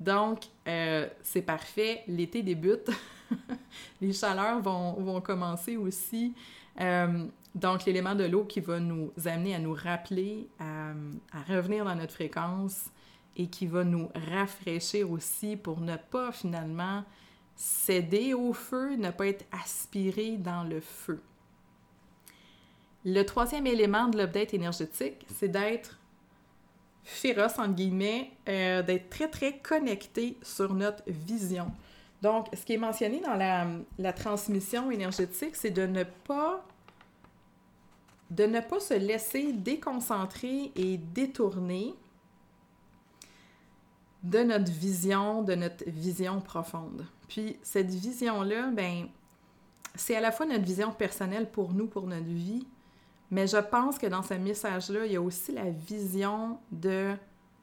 Donc, 0.00 0.44
euh, 0.66 1.06
c'est 1.22 1.42
parfait. 1.42 2.02
L'été 2.08 2.42
débute. 2.42 2.90
Les 4.00 4.14
chaleurs 4.14 4.60
vont, 4.62 4.94
vont 4.94 5.20
commencer 5.20 5.76
aussi. 5.76 6.34
Euh, 6.80 7.26
donc, 7.54 7.84
l'élément 7.84 8.14
de 8.14 8.24
l'eau 8.24 8.44
qui 8.44 8.60
va 8.60 8.80
nous 8.80 9.12
amener 9.26 9.54
à 9.54 9.58
nous 9.58 9.74
rappeler, 9.74 10.48
à, 10.58 10.92
à, 11.32 11.42
revenir 11.54 11.84
dans 11.84 11.94
notre 11.94 12.14
fréquence 12.14 12.86
et 13.36 13.48
qui 13.48 13.66
va 13.66 13.84
nous 13.84 14.08
rafraîchir 14.30 15.10
aussi 15.10 15.56
pour 15.56 15.80
ne 15.80 15.96
pas 15.96 16.32
finalement 16.32 17.04
céder 17.54 18.32
au 18.32 18.54
feu, 18.54 18.96
ne 18.96 19.10
pas 19.10 19.26
être 19.26 19.44
aspiré 19.52 20.38
dans 20.38 20.64
le 20.64 20.80
feu. 20.80 21.20
Le 23.04 23.22
troisième 23.22 23.66
élément 23.66 24.08
de 24.08 24.18
l'update 24.18 24.52
énergétique, 24.54 25.26
c'est 25.34 25.48
d'être 25.48 25.98
féroce, 27.02 27.58
entre 27.58 27.74
guillemets, 27.74 28.30
euh, 28.48 28.82
d'être 28.82 29.08
très, 29.08 29.28
très 29.28 29.58
connecté 29.58 30.36
sur 30.42 30.74
notre 30.74 31.02
vision. 31.06 31.70
Donc, 32.22 32.48
ce 32.52 32.64
qui 32.64 32.74
est 32.74 32.78
mentionné 32.78 33.20
dans 33.20 33.34
la, 33.34 33.66
la 33.98 34.12
transmission 34.12 34.90
énergétique, 34.90 35.56
c'est 35.56 35.70
de 35.70 35.86
ne 35.86 36.04
pas 36.04 36.64
de 38.30 38.44
ne 38.44 38.60
pas 38.60 38.78
se 38.78 38.94
laisser 38.94 39.52
déconcentrer 39.52 40.70
et 40.76 40.98
détourner 40.98 41.94
de 44.22 44.38
notre 44.40 44.70
vision, 44.70 45.42
de 45.42 45.54
notre 45.54 45.84
vision 45.88 46.40
profonde. 46.40 47.06
Puis 47.28 47.56
cette 47.62 47.90
vision-là, 47.90 48.70
ben, 48.70 49.08
c'est 49.96 50.14
à 50.14 50.20
la 50.20 50.30
fois 50.30 50.46
notre 50.46 50.64
vision 50.64 50.92
personnelle 50.92 51.50
pour 51.50 51.72
nous, 51.72 51.86
pour 51.86 52.06
notre 52.06 52.26
vie, 52.26 52.66
mais 53.30 53.46
je 53.46 53.56
pense 53.56 53.98
que 53.98 54.06
dans 54.06 54.22
ce 54.22 54.34
message-là, 54.34 55.06
il 55.06 55.12
y 55.12 55.16
a 55.16 55.22
aussi 55.22 55.52
la 55.52 55.70
vision 55.70 56.58
de 56.72 57.14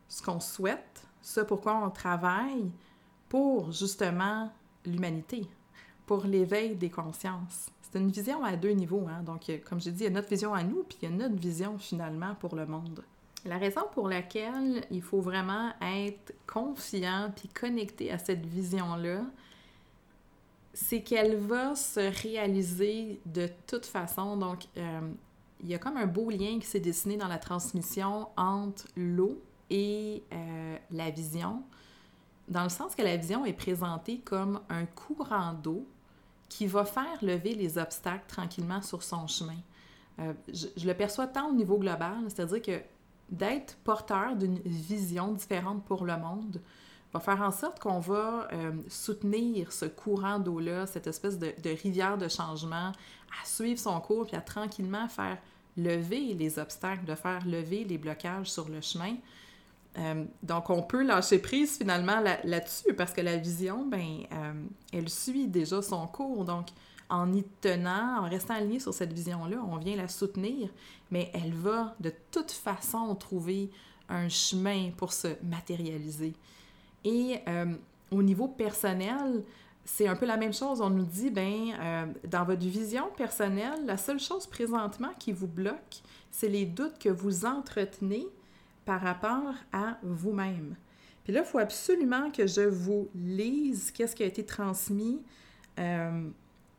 ce 0.07 0.21
qu'on 0.21 0.39
souhaite, 0.39 1.05
ce 1.21 1.41
pourquoi 1.41 1.75
on 1.83 1.89
travaille 1.89 2.71
pour 3.27 3.71
justement 3.71 4.51
l'humanité, 4.85 5.45
pour 6.05 6.23
l'éveil 6.23 6.75
des 6.75 6.89
consciences. 6.89 7.69
C'est 7.81 7.99
une 7.99 8.09
vision 8.09 8.43
à 8.43 8.55
deux 8.55 8.71
niveaux. 8.71 9.05
Hein? 9.09 9.23
Donc, 9.23 9.51
comme 9.67 9.81
j'ai 9.81 9.91
dit, 9.91 10.03
il 10.03 10.05
y 10.05 10.07
a 10.07 10.11
notre 10.11 10.29
vision 10.29 10.53
à 10.53 10.63
nous, 10.63 10.83
puis 10.83 10.97
il 11.01 11.09
y 11.09 11.11
a 11.11 11.15
notre 11.15 11.35
vision 11.35 11.77
finalement 11.77 12.35
pour 12.35 12.55
le 12.55 12.65
monde. 12.65 13.03
La 13.45 13.57
raison 13.57 13.81
pour 13.93 14.09
laquelle 14.09 14.83
il 14.91 15.01
faut 15.01 15.21
vraiment 15.21 15.71
être 15.81 16.33
confiant 16.45 17.31
puis 17.35 17.47
connecté 17.49 18.11
à 18.11 18.17
cette 18.17 18.45
vision-là, 18.45 19.21
c'est 20.73 21.01
qu'elle 21.01 21.37
va 21.37 21.75
se 21.75 21.99
réaliser 22.21 23.19
de 23.25 23.49
toute 23.65 23.85
façon. 23.85 24.37
Donc, 24.37 24.65
euh, 24.77 25.01
il 25.61 25.69
y 25.69 25.75
a 25.75 25.79
comme 25.79 25.97
un 25.97 26.05
beau 26.05 26.29
lien 26.29 26.59
qui 26.59 26.67
s'est 26.67 26.79
dessiné 26.79 27.17
dans 27.17 27.27
la 27.27 27.39
transmission 27.39 28.27
entre 28.37 28.85
l'eau 28.95 29.41
et 29.69 30.23
euh, 30.31 30.77
la 30.91 31.09
vision, 31.09 31.63
dans 32.47 32.63
le 32.63 32.69
sens 32.69 32.95
que 32.95 33.01
la 33.01 33.17
vision 33.17 33.45
est 33.45 33.53
présentée 33.53 34.19
comme 34.19 34.61
un 34.69 34.85
courant 34.85 35.53
d'eau 35.53 35.85
qui 36.49 36.65
va 36.65 36.85
faire 36.85 37.17
lever 37.21 37.55
les 37.55 37.77
obstacles 37.77 38.25
tranquillement 38.27 38.81
sur 38.81 39.03
son 39.03 39.27
chemin. 39.27 39.57
Euh, 40.19 40.33
je, 40.47 40.87
le 40.87 40.93
perçois 40.93 41.27
tant 41.27 41.49
au 41.49 41.53
niveau 41.53 41.77
global, 41.77 42.23
c'est-à-dire 42.29 42.61
que 42.61 42.81
d'être 43.29 43.75
porteur 43.83 44.35
d'une 44.35 44.59
vision 44.59 45.33
différente 45.33 45.83
pour 45.83 46.05
le 46.05 46.17
monde 46.17 46.61
va 47.13 47.19
faire 47.19 47.41
en 47.41 47.51
sorte 47.51 47.79
qu'on 47.79 47.99
va 47.99 48.47
euh, 48.53 48.71
soutenir 48.87 49.71
ce 49.71 49.85
courant 49.85 50.39
d'eau-là, 50.39 50.87
cette 50.87 51.07
espèce 51.07 51.37
de, 51.37 51.53
de, 51.61 51.69
rivière 51.69 52.17
de 52.17 52.27
changement, 52.27 52.91
à 53.41 53.45
suivre 53.45 53.79
son 53.79 53.99
cours, 53.99 54.25
puis 54.27 54.35
à 54.35 54.41
tranquillement 54.41 55.07
faire 55.07 55.37
lever 55.77 56.33
les 56.33 56.59
obstacles, 56.59 57.05
de 57.05 57.15
faire 57.15 57.45
lever 57.45 57.83
les 57.83 57.97
blocages 57.97 58.51
sur 58.51 58.67
le 58.67 58.81
chemin. 58.81 59.15
Euh, 59.97 60.25
donc, 60.43 60.69
on 60.69 60.81
peut 60.81 61.03
lâcher 61.03 61.39
prise 61.39 61.77
finalement 61.77 62.19
là-dessus 62.43 62.93
parce 62.93 63.13
que 63.13 63.21
la 63.21 63.37
vision, 63.37 63.85
ben, 63.85 64.23
euh, 64.31 64.53
elle 64.93 65.09
suit 65.09 65.47
déjà 65.47 65.81
son 65.81 66.07
cours. 66.07 66.45
Donc, 66.45 66.67
en 67.09 67.31
y 67.33 67.43
tenant, 67.61 68.25
en 68.25 68.29
restant 68.29 68.55
aligné 68.55 68.79
sur 68.79 68.93
cette 68.93 69.13
vision-là, 69.13 69.57
on 69.67 69.77
vient 69.77 69.95
la 69.95 70.07
soutenir, 70.07 70.69
mais 71.09 71.31
elle 71.33 71.53
va 71.53 71.95
de 71.99 72.11
toute 72.31 72.51
façon 72.51 73.15
trouver 73.15 73.69
un 74.09 74.29
chemin 74.29 74.91
pour 74.95 75.13
se 75.13 75.29
matérialiser. 75.43 76.33
Et 77.03 77.39
euh, 77.47 77.73
au 78.11 78.21
niveau 78.21 78.47
personnel, 78.47 79.43
c'est 79.87 80.07
un 80.07 80.15
peu 80.15 80.25
la 80.25 80.37
même 80.37 80.53
chose. 80.53 80.81
On 80.81 80.89
nous 80.89 81.05
dit, 81.05 81.29
ben, 81.29 81.71
euh, 81.79 82.05
dans 82.27 82.43
votre 82.43 82.61
vision 82.61 83.07
personnelle, 83.15 83.85
la 83.85 83.97
seule 83.97 84.19
chose 84.19 84.45
présentement 84.45 85.11
qui 85.17 85.31
vous 85.31 85.47
bloque, 85.47 86.01
c'est 86.29 86.49
les 86.49 86.65
doutes 86.65 86.99
que 86.99 87.09
vous 87.09 87.45
entretenez 87.45 88.27
par 88.85 89.01
rapport 89.01 89.53
à 89.71 89.97
vous-même. 90.03 90.75
Puis 91.23 91.33
là, 91.33 91.41
il 91.41 91.45
faut 91.45 91.59
absolument 91.59 92.29
que 92.31 92.47
je 92.47 92.61
vous 92.61 93.07
lise 93.15 93.91
qu'est-ce 93.91 94.15
qui 94.15 94.23
a 94.23 94.27
été 94.27 94.45
transmis. 94.45 95.19
Euh, 95.79 96.27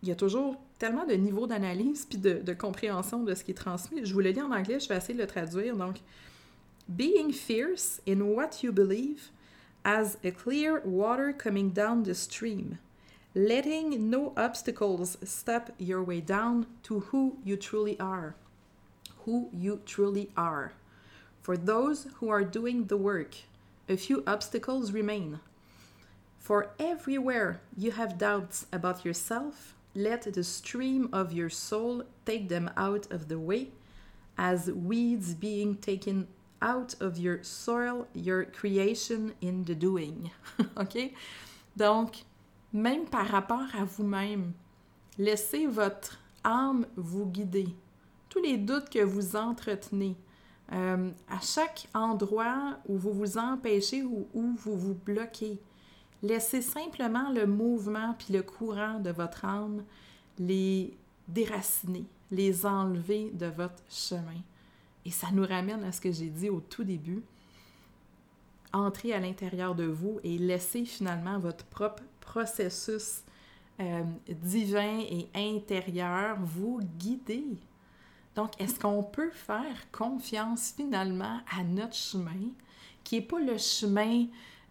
il 0.02 0.09
y 0.09 0.12
a 0.12 0.14
toujours 0.14 0.56
tellement 0.78 1.06
de 1.06 1.14
niveaux 1.14 1.46
d'analyse 1.46 2.06
puis 2.06 2.18
de, 2.18 2.34
de, 2.34 2.52
compréhension 2.52 3.24
de 3.24 3.34
ce 3.34 3.42
qui 3.42 3.50
est 3.50 3.54
transmis. 3.54 4.04
Je 4.04 4.12
vous 4.12 4.20
le 4.20 4.30
lis 4.30 4.42
en 4.42 4.52
anglais, 4.52 4.80
je 4.80 4.88
vais 4.88 4.96
essayer 4.96 5.14
de 5.14 5.20
le 5.20 5.26
traduire. 5.26 5.76
Donc, 5.76 5.96
Being 6.88 7.32
fierce 7.32 8.00
in 8.06 8.22
what 8.22 8.62
you 8.62 8.72
believe 8.72 9.30
as 9.84 10.16
a 10.24 10.30
clear 10.30 10.80
water 10.84 11.34
coming 11.34 11.70
down 11.70 12.02
the 12.02 12.14
stream, 12.14 12.78
letting 13.39 14.11
no 14.11 14.32
obstacles 14.36 15.16
stop 15.22 15.70
your 15.78 16.03
way 16.03 16.20
down 16.20 16.66
to 16.82 16.99
who 16.99 17.39
you 17.45 17.57
truly 17.57 17.99
are. 18.01 18.34
Who 19.24 19.49
you 19.53 19.80
truly 19.86 20.30
are. 20.36 20.72
For 21.41 21.57
those 21.57 22.09
who 22.16 22.30
are 22.30 22.43
doing 22.43 22.86
the 22.86 22.97
work, 22.97 23.36
a 23.89 23.97
few 23.97 24.24
obstacles 24.26 24.91
remain. 24.91 25.39
For 26.41 26.70
everywhere 26.80 27.61
you 27.76 27.93
have 27.93 28.18
doubts 28.18 28.66
about 28.72 29.05
yourself, 29.05 29.76
let 29.95 30.22
the 30.22 30.43
stream 30.43 31.09
of 31.12 31.32
your 31.32 31.49
soul 31.49 32.03
take 32.26 32.49
them 32.49 32.68
out 32.76 33.07
of 33.12 33.28
the 33.28 33.39
way, 33.39 33.68
as 34.36 34.68
weeds 34.72 35.34
being 35.34 35.76
taken 35.76 36.26
out 36.61 36.97
of 37.01 37.16
your 37.18 37.45
soil, 37.45 38.09
your 38.14 38.45
creation 38.47 39.34
in 39.41 39.62
the 39.62 39.76
doing. 39.76 40.32
OK? 40.76 41.14
Donc, 41.76 42.24
même 42.72 43.06
par 43.06 43.26
rapport 43.26 43.66
à 43.78 43.84
vous-même, 43.84 44.52
laissez 45.18 45.66
votre 45.66 46.18
âme 46.44 46.86
vous 46.96 47.26
guider. 47.26 47.68
Tous 48.28 48.40
les 48.40 48.58
doutes 48.58 48.90
que 48.90 49.02
vous 49.02 49.36
entretenez, 49.36 50.16
euh, 50.72 51.10
à 51.28 51.40
chaque 51.40 51.88
endroit 51.94 52.78
où 52.86 52.98
vous 52.98 53.12
vous 53.12 53.38
empêchez 53.38 54.02
ou 54.02 54.28
où 54.34 54.54
vous 54.56 54.76
vous 54.76 54.94
bloquez, 54.94 55.58
laissez 56.22 56.60
simplement 56.60 57.30
le 57.30 57.46
mouvement 57.46 58.14
puis 58.18 58.34
le 58.34 58.42
courant 58.42 59.00
de 59.00 59.10
votre 59.10 59.44
âme 59.44 59.82
les 60.38 60.96
déraciner, 61.26 62.04
les 62.30 62.66
enlever 62.66 63.30
de 63.32 63.46
votre 63.46 63.82
chemin. 63.88 64.42
Et 65.04 65.10
ça 65.10 65.28
nous 65.32 65.46
ramène 65.46 65.84
à 65.84 65.92
ce 65.92 66.00
que 66.00 66.12
j'ai 66.12 66.28
dit 66.28 66.50
au 66.50 66.60
tout 66.60 66.84
début. 66.84 67.22
Entrez 68.72 69.14
à 69.14 69.20
l'intérieur 69.20 69.74
de 69.74 69.84
vous 69.84 70.20
et 70.22 70.36
laissez 70.36 70.84
finalement 70.84 71.38
votre 71.38 71.64
propre 71.64 72.02
processus 72.29 73.22
euh, 73.81 74.03
divin 74.29 75.01
et 75.01 75.29
intérieur 75.35 76.37
vous 76.41 76.81
guider. 76.99 77.45
Donc, 78.35 78.51
est-ce 78.61 78.79
qu'on 78.79 79.03
peut 79.03 79.31
faire 79.31 79.91
confiance 79.91 80.72
finalement 80.76 81.41
à 81.57 81.64
notre 81.64 81.95
chemin, 81.95 82.51
qui 83.03 83.16
n'est 83.16 83.22
pas 83.22 83.41
le 83.41 83.57
chemin 83.57 84.26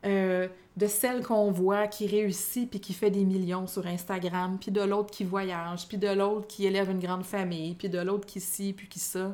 euh, 0.05 0.47
de 0.77 0.87
celle 0.87 1.23
qu'on 1.23 1.51
voit 1.51 1.87
qui 1.87 2.05
réussit 2.05 2.69
puis 2.69 2.79
qui 2.79 2.93
fait 2.93 3.09
des 3.09 3.25
millions 3.25 3.65
sur 3.65 3.87
Instagram, 3.87 4.57
puis 4.59 4.71
de 4.71 4.81
l'autre 4.81 5.09
qui 5.09 5.23
voyage, 5.23 5.87
puis 5.87 5.97
de 5.97 6.07
l'autre 6.09 6.47
qui 6.47 6.65
élève 6.65 6.91
une 6.91 6.99
grande 6.99 7.25
famille, 7.25 7.73
puis 7.73 7.89
de 7.89 7.99
l'autre 7.99 8.25
qui 8.25 8.39
ci, 8.39 8.73
puis 8.73 8.87
qui 8.87 8.99
ça. 8.99 9.33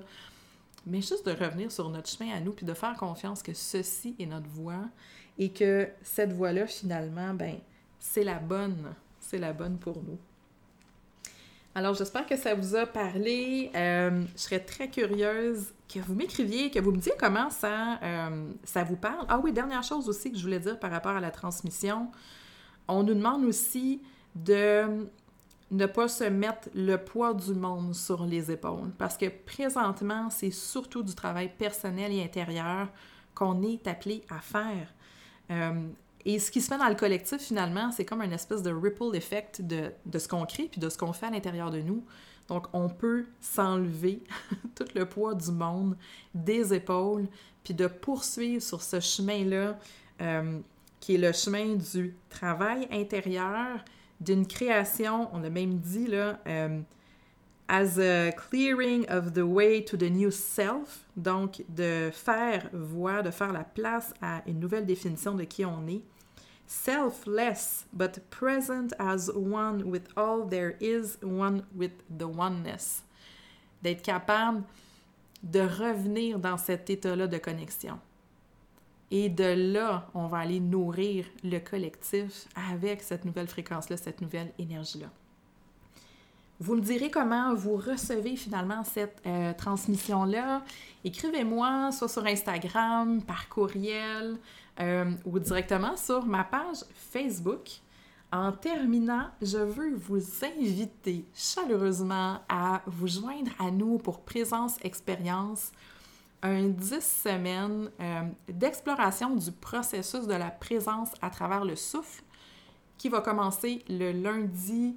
Mais 0.85 1.01
juste 1.01 1.25
de 1.25 1.31
revenir 1.31 1.71
sur 1.71 1.89
notre 1.89 2.09
chemin 2.09 2.33
à 2.33 2.39
nous, 2.39 2.53
puis 2.53 2.65
de 2.65 2.73
faire 2.73 2.95
confiance 2.95 3.43
que 3.43 3.53
ceci 3.53 4.15
est 4.19 4.25
notre 4.25 4.47
voie 4.47 4.85
et 5.37 5.49
que 5.49 5.89
cette 6.01 6.31
voie-là, 6.31 6.67
finalement, 6.67 7.33
ben, 7.33 7.55
c'est 8.03 8.25
la 8.25 8.37
bonne. 8.37 8.93
C'est 9.21 9.37
la 9.37 9.53
bonne 9.53 9.77
pour 9.77 10.03
nous. 10.03 10.19
Alors, 11.73 11.95
j'espère 11.95 12.25
que 12.25 12.35
ça 12.35 12.53
vous 12.53 12.75
a 12.75 12.85
parlé. 12.85 13.71
Euh, 13.73 14.25
je 14.35 14.41
serais 14.41 14.59
très 14.59 14.89
curieuse 14.89 15.73
que 15.91 15.99
vous 15.99 16.13
m'écriviez, 16.13 16.69
que 16.69 16.79
vous 16.79 16.91
me 16.91 16.97
disiez 16.97 17.13
comment 17.17 17.49
ça, 17.49 17.99
euh, 18.03 18.51
ça 18.65 18.83
vous 18.83 18.97
parle. 18.97 19.25
Ah 19.29 19.39
oui, 19.39 19.53
dernière 19.53 19.83
chose 19.83 20.09
aussi 20.09 20.31
que 20.31 20.37
je 20.37 20.43
voulais 20.43 20.59
dire 20.59 20.77
par 20.77 20.91
rapport 20.91 21.13
à 21.15 21.21
la 21.21 21.31
transmission. 21.31 22.11
On 22.89 23.03
nous 23.03 23.13
demande 23.13 23.45
aussi 23.45 24.01
de 24.35 25.07
ne 25.71 25.85
pas 25.85 26.09
se 26.09 26.25
mettre 26.25 26.67
le 26.75 26.97
poids 26.97 27.33
du 27.33 27.53
monde 27.53 27.95
sur 27.95 28.25
les 28.25 28.51
épaules. 28.51 28.91
Parce 28.97 29.17
que 29.17 29.27
présentement, 29.29 30.29
c'est 30.29 30.51
surtout 30.51 31.03
du 31.03 31.15
travail 31.15 31.51
personnel 31.57 32.11
et 32.11 32.21
intérieur 32.21 32.89
qu'on 33.33 33.63
est 33.63 33.87
appelé 33.87 34.23
à 34.29 34.41
faire. 34.41 34.93
Euh, 35.49 35.87
et 36.25 36.39
ce 36.39 36.51
qui 36.51 36.61
se 36.61 36.67
fait 36.67 36.77
dans 36.77 36.87
le 36.87 36.95
collectif, 36.95 37.41
finalement, 37.41 37.91
c'est 37.91 38.05
comme 38.05 38.21
une 38.21 38.33
espèce 38.33 38.61
de 38.61 38.71
ripple 38.71 39.15
effect 39.15 39.61
de, 39.61 39.91
de 40.05 40.19
ce 40.19 40.27
qu'on 40.27 40.45
crée 40.45 40.69
puis 40.71 40.79
de 40.79 40.89
ce 40.89 40.97
qu'on 40.97 41.13
fait 41.13 41.25
à 41.25 41.31
l'intérieur 41.31 41.69
de 41.69 41.81
nous. 41.81 42.03
Donc, 42.47 42.67
on 42.73 42.89
peut 42.89 43.25
s'enlever 43.41 44.21
tout 44.75 44.85
le 44.95 45.05
poids 45.05 45.35
du 45.35 45.51
monde 45.51 45.97
des 46.33 46.73
épaules 46.73 47.27
puis 47.63 47.73
de 47.73 47.87
poursuivre 47.87 48.61
sur 48.61 48.81
ce 48.81 48.99
chemin-là 48.99 49.77
euh, 50.21 50.59
qui 50.99 51.15
est 51.15 51.17
le 51.17 51.31
chemin 51.31 51.75
du 51.75 52.15
travail 52.29 52.87
intérieur, 52.91 53.83
d'une 54.19 54.47
création, 54.47 55.29
on 55.33 55.43
a 55.43 55.49
même 55.49 55.79
dit 55.79 56.07
là, 56.07 56.39
euh, 56.47 56.79
as 57.67 57.97
a 57.99 58.31
clearing 58.31 59.05
of 59.09 59.33
the 59.33 59.41
way 59.41 59.83
to 59.83 59.97
the 59.97 60.09
new 60.09 60.31
self, 60.31 61.05
donc 61.17 61.63
de 61.69 62.09
faire 62.11 62.69
voix, 62.73 63.21
de 63.21 63.31
faire 63.31 63.51
la 63.51 63.63
place 63.63 64.13
à 64.21 64.41
une 64.47 64.59
nouvelle 64.59 64.85
définition 64.85 65.35
de 65.35 65.43
qui 65.43 65.65
on 65.65 65.87
est 65.87 66.03
selfless, 66.73 67.85
but 67.93 68.19
present 68.29 68.93
as 68.99 69.29
one 69.33 69.89
with 69.89 70.07
all 70.17 70.45
there 70.45 70.75
is, 70.79 71.17
one 71.21 71.63
with 71.75 71.91
the 72.09 72.27
oneness. 72.27 73.03
D'être 73.81 74.01
capable 74.01 74.63
de 75.43 75.59
revenir 75.59 76.39
dans 76.39 76.57
cet 76.57 76.89
état-là 76.89 77.27
de 77.27 77.37
connexion. 77.37 77.99
Et 79.11 79.29
de 79.29 79.73
là, 79.73 80.09
on 80.15 80.27
va 80.27 80.39
aller 80.39 80.59
nourrir 80.59 81.25
le 81.43 81.59
collectif 81.59 82.47
avec 82.55 83.03
cette 83.03 83.25
nouvelle 83.25 83.47
fréquence-là, 83.47 83.97
cette 83.97 84.21
nouvelle 84.21 84.51
énergie-là. 84.57 85.09
Vous 86.59 86.75
me 86.75 86.81
direz 86.81 87.11
comment 87.11 87.53
vous 87.53 87.75
recevez 87.75 88.35
finalement 88.35 88.83
cette 88.83 89.21
euh, 89.25 89.53
transmission-là. 89.53 90.63
Écrivez-moi 91.03 91.91
soit 91.91 92.07
sur 92.07 92.25
Instagram, 92.25 93.21
par 93.21 93.49
courriel, 93.49 94.37
euh, 94.79 95.11
ou 95.25 95.39
directement 95.39 95.95
sur 95.95 96.25
ma 96.25 96.43
page 96.43 96.83
Facebook. 97.11 97.69
En 98.31 98.51
terminant, 98.51 99.27
je 99.41 99.59
veux 99.59 99.93
vous 99.93 100.23
inviter 100.43 101.25
chaleureusement 101.35 102.39
à 102.49 102.81
vous 102.87 103.07
joindre 103.07 103.51
à 103.59 103.69
nous 103.69 103.99
pour 103.99 104.21
Présence 104.21 104.77
Expérience, 104.83 105.71
un 106.41 106.69
10 106.69 106.99
semaines 106.99 107.91
euh, 108.01 108.23
d'exploration 108.49 109.35
du 109.35 109.51
processus 109.51 110.25
de 110.25 110.33
la 110.33 110.49
présence 110.49 111.09
à 111.21 111.29
travers 111.29 111.63
le 111.63 111.75
souffle 111.75 112.23
qui 112.97 113.09
va 113.09 113.21
commencer 113.21 113.83
le 113.87 114.11
lundi 114.11 114.95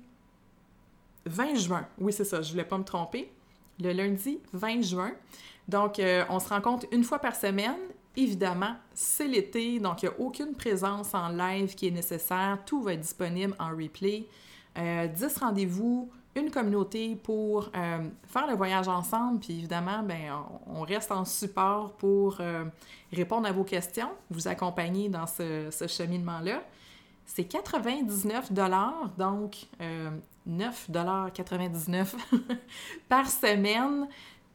20 1.27 1.55
juin. 1.57 1.87
Oui, 1.99 2.13
c'est 2.13 2.25
ça, 2.25 2.41
je 2.41 2.53
voulais 2.53 2.65
pas 2.65 2.79
me 2.79 2.85
tromper. 2.85 3.31
Le 3.81 3.93
lundi 3.93 4.39
20 4.55 4.81
juin. 4.81 5.13
Donc, 5.69 5.99
euh, 5.99 6.25
on 6.31 6.39
se 6.39 6.49
rencontre 6.49 6.87
une 6.93 7.05
fois 7.05 7.19
par 7.19 7.35
semaine 7.35 7.77
Évidemment, 8.17 8.75
c'est 8.95 9.29
l'été, 9.29 9.79
donc 9.79 10.03
il 10.03 10.09
n'y 10.09 10.15
a 10.15 10.21
aucune 10.21 10.55
présence 10.55 11.13
en 11.15 11.29
live 11.29 11.75
qui 11.75 11.89
est 11.89 11.91
nécessaire. 11.91 12.59
Tout 12.65 12.81
va 12.81 12.95
être 12.95 13.01
disponible 13.01 13.55
en 13.59 13.69
replay. 13.71 14.27
10 14.75 14.83
euh, 14.83 15.09
rendez-vous, 15.39 16.11
une 16.35 16.51
communauté 16.51 17.15
pour 17.15 17.71
euh, 17.77 18.09
faire 18.27 18.47
le 18.47 18.55
voyage 18.55 18.89
ensemble. 18.89 19.41
Puis 19.41 19.59
évidemment, 19.59 20.03
ben, 20.03 20.33
on, 20.67 20.81
reste 20.83 21.13
en 21.13 21.27
support 21.27 21.93
pour 21.93 22.39
euh, 22.41 22.65
répondre 23.13 23.47
à 23.47 23.53
vos 23.53 23.65
questions, 23.65 24.09
vous 24.31 24.49
accompagner 24.49 25.11
dans 25.11 25.27
ce, 25.27 25.87
cheminement-là. 25.87 26.63
C'est 27.27 27.45
99 27.45 28.53
donc 29.19 29.67
9,99 30.49 32.15
par 33.09 33.29
semaine, 33.29 34.07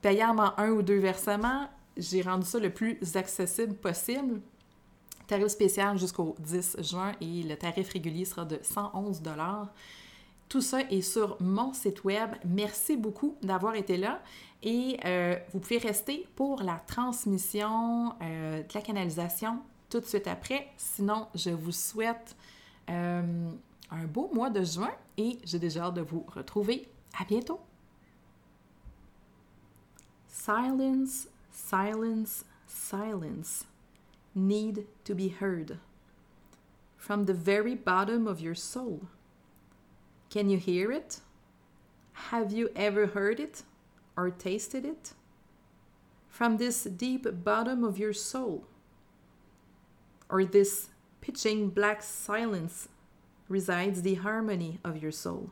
payable 0.01 0.39
en 0.39 0.53
un 0.57 0.69
ou 0.69 0.81
deux 0.81 0.99
versements 0.99 1.67
j'ai 2.01 2.21
rendu 2.21 2.45
ça 2.45 2.59
le 2.59 2.71
plus 2.71 2.97
accessible 3.15 3.75
possible. 3.75 4.41
Tarif 5.27 5.47
spécial 5.47 5.97
jusqu'au 5.97 6.35
10 6.39 6.77
juin 6.79 7.13
et 7.21 7.43
le 7.43 7.55
tarif 7.55 7.93
régulier 7.93 8.25
sera 8.25 8.43
de 8.43 8.59
111 8.61 9.21
Tout 10.49 10.61
ça 10.61 10.81
est 10.81 11.01
sur 11.01 11.37
mon 11.39 11.73
site 11.73 12.03
web. 12.03 12.31
Merci 12.43 12.97
beaucoup 12.97 13.37
d'avoir 13.41 13.75
été 13.75 13.97
là 13.97 14.21
et 14.63 14.97
euh, 15.05 15.37
vous 15.53 15.59
pouvez 15.59 15.77
rester 15.77 16.27
pour 16.35 16.61
la 16.63 16.81
transmission 16.85 18.13
euh, 18.21 18.63
de 18.63 18.73
la 18.73 18.81
canalisation 18.81 19.59
tout 19.89 19.99
de 19.99 20.05
suite 20.05 20.27
après. 20.27 20.69
Sinon, 20.77 21.27
je 21.35 21.51
vous 21.51 21.71
souhaite 21.71 22.35
euh, 22.89 23.51
un 23.91 24.05
beau 24.05 24.29
mois 24.33 24.49
de 24.49 24.63
juin 24.63 24.91
et 25.17 25.37
j'ai 25.43 25.59
déjà 25.59 25.85
hâte 25.85 25.93
de 25.93 26.01
vous 26.01 26.25
retrouver. 26.33 26.87
À 27.19 27.25
bientôt! 27.25 27.59
Silence, 30.27 31.27
silence, 31.67 32.43
silence 32.67 33.65
need 34.33 34.87
to 35.03 35.13
be 35.15 35.29
heard 35.29 35.79
from 36.97 37.25
the 37.25 37.33
very 37.33 37.75
bottom 37.75 38.27
of 38.27 38.41
your 38.41 38.55
soul. 38.55 39.07
Can 40.29 40.49
you 40.49 40.57
hear 40.57 40.91
it? 40.91 41.19
Have 42.13 42.51
you 42.51 42.69
ever 42.75 43.07
heard 43.07 43.39
it 43.39 43.63
or 44.15 44.29
tasted 44.29 44.85
it? 44.85 45.13
From 46.29 46.57
this 46.57 46.83
deep 46.83 47.25
bottom 47.43 47.83
of 47.83 47.97
your 47.97 48.13
soul, 48.13 48.65
or 50.29 50.45
this 50.45 50.89
pitching 51.19 51.69
black 51.69 52.01
silence 52.01 52.87
resides 53.49 54.01
the 54.01 54.15
harmony 54.15 54.79
of 54.83 55.01
your 55.01 55.11
soul. 55.11 55.51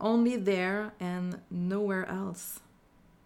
Only 0.00 0.36
there 0.36 0.92
and 1.00 1.40
nowhere 1.50 2.06
else 2.06 2.60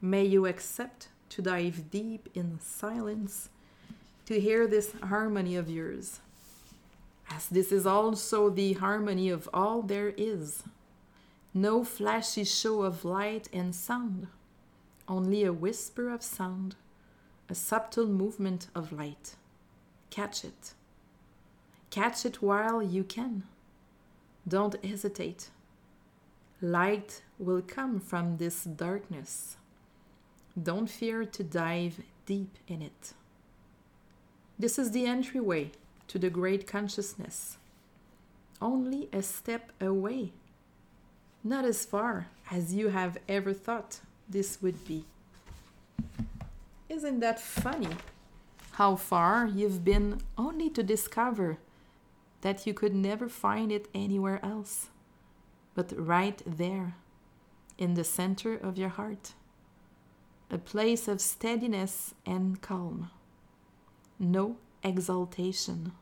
may 0.01 0.25
you 0.25 0.47
accept 0.47 1.09
to 1.31 1.43
dive 1.43 1.91
deep 1.91 2.29
in 2.35 2.59
silence 2.61 3.49
to 4.27 4.41
hear 4.41 4.67
this 4.67 4.93
harmony 5.05 5.57
of 5.57 5.71
yours, 5.71 6.21
as 7.31 7.49
this 7.49 7.71
is 7.71 7.87
also 7.87 8.51
the 8.51 8.75
harmony 8.75 9.29
of 9.31 9.49
all 9.55 9.83
there 9.83 10.13
is. 10.17 10.65
No 11.55 11.85
flashy 11.85 12.45
show 12.45 12.83
of 12.83 13.05
light 13.05 13.49
and 13.53 13.75
sound, 13.75 14.27
only 15.09 15.45
a 15.45 15.53
whisper 15.53 16.11
of 16.11 16.23
sound, 16.23 16.75
a 17.49 17.55
subtle 17.55 18.07
movement 18.07 18.67
of 18.75 18.93
light. 18.93 19.37
Catch 20.11 20.45
it. 20.45 20.75
Catch 21.91 22.27
it 22.27 22.43
while 22.43 22.83
you 22.83 23.05
can. 23.05 23.45
Don't 24.47 24.85
hesitate. 24.85 25.51
Light 26.61 27.23
will 27.39 27.63
come 27.63 28.01
from 28.01 28.39
this 28.39 28.65
darkness. 28.65 29.57
Don't 30.61 30.89
fear 30.89 31.25
to 31.25 31.45
dive 31.45 32.01
deep 32.25 32.57
in 32.67 32.81
it. 32.81 33.13
This 34.59 34.79
is 34.79 34.93
the 34.93 35.05
entryway 35.05 35.73
to 36.09 36.19
the 36.19 36.31
great 36.31 36.67
consciousness. 36.67 37.59
Only 38.61 39.11
a 39.13 39.23
step 39.23 39.71
away, 39.83 40.33
not 41.45 41.67
as 41.67 41.85
far 41.85 42.29
as 42.51 42.73
you 42.73 42.89
have 42.89 43.19
ever 43.29 43.53
thought 43.53 44.01
this 44.29 44.63
would 44.63 44.87
be. 44.87 45.05
Isn't 46.89 47.21
that 47.21 47.39
funny? 47.39 47.95
How 48.73 48.97
far 48.97 49.47
you've 49.47 49.85
been 49.85 50.23
only 50.39 50.71
to 50.71 50.83
discover 50.83 51.59
that 52.41 52.67
you 52.67 52.73
could 52.73 52.95
never 52.95 53.29
find 53.29 53.71
it 53.71 53.89
anywhere 53.95 54.41
else, 54.43 54.89
but 55.75 55.93
right 55.97 56.41
there, 56.47 56.95
in 57.77 57.95
the 57.95 58.05
center 58.05 58.55
of 58.55 58.79
your 58.79 58.89
heart, 58.89 59.35
a 60.51 60.59
place 60.59 61.09
of 61.09 61.21
steadiness 61.21 62.15
and 62.25 62.61
calm 62.61 63.11
no 64.19 64.57
exaltation, 64.83 65.93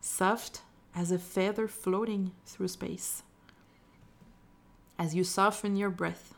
soft 0.00 0.62
as 0.94 1.10
a 1.10 1.18
feather 1.18 1.68
floating 1.68 2.32
through 2.46 2.68
space. 2.68 3.22
As 4.98 5.14
you 5.14 5.24
soften 5.24 5.76
your 5.76 5.90
breath, 5.90 6.34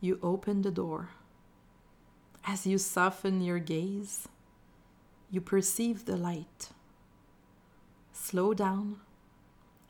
you 0.00 0.18
open 0.22 0.62
the 0.62 0.70
door. 0.70 1.10
As 2.44 2.66
you 2.66 2.78
soften 2.78 3.40
your 3.40 3.58
gaze, 3.58 4.28
you 5.30 5.40
perceive 5.40 6.04
the 6.04 6.16
light. 6.16 6.70
Slow 8.12 8.54
down 8.54 9.00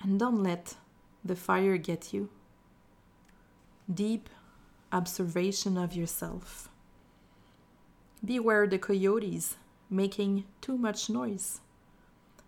and 0.01 0.19
don't 0.19 0.43
let 0.43 0.77
the 1.25 1.37
fire 1.37 1.77
get 1.77 2.13
you. 2.13 2.31
Deep 3.93 4.29
observation 4.93 5.77
of 5.77 5.95
yourself. 5.95 6.69
Beware 8.25 8.67
the 8.67 8.79
coyotes 8.79 9.57
making 9.91 10.45
too 10.61 10.77
much 10.77 11.09
noise. 11.09 11.61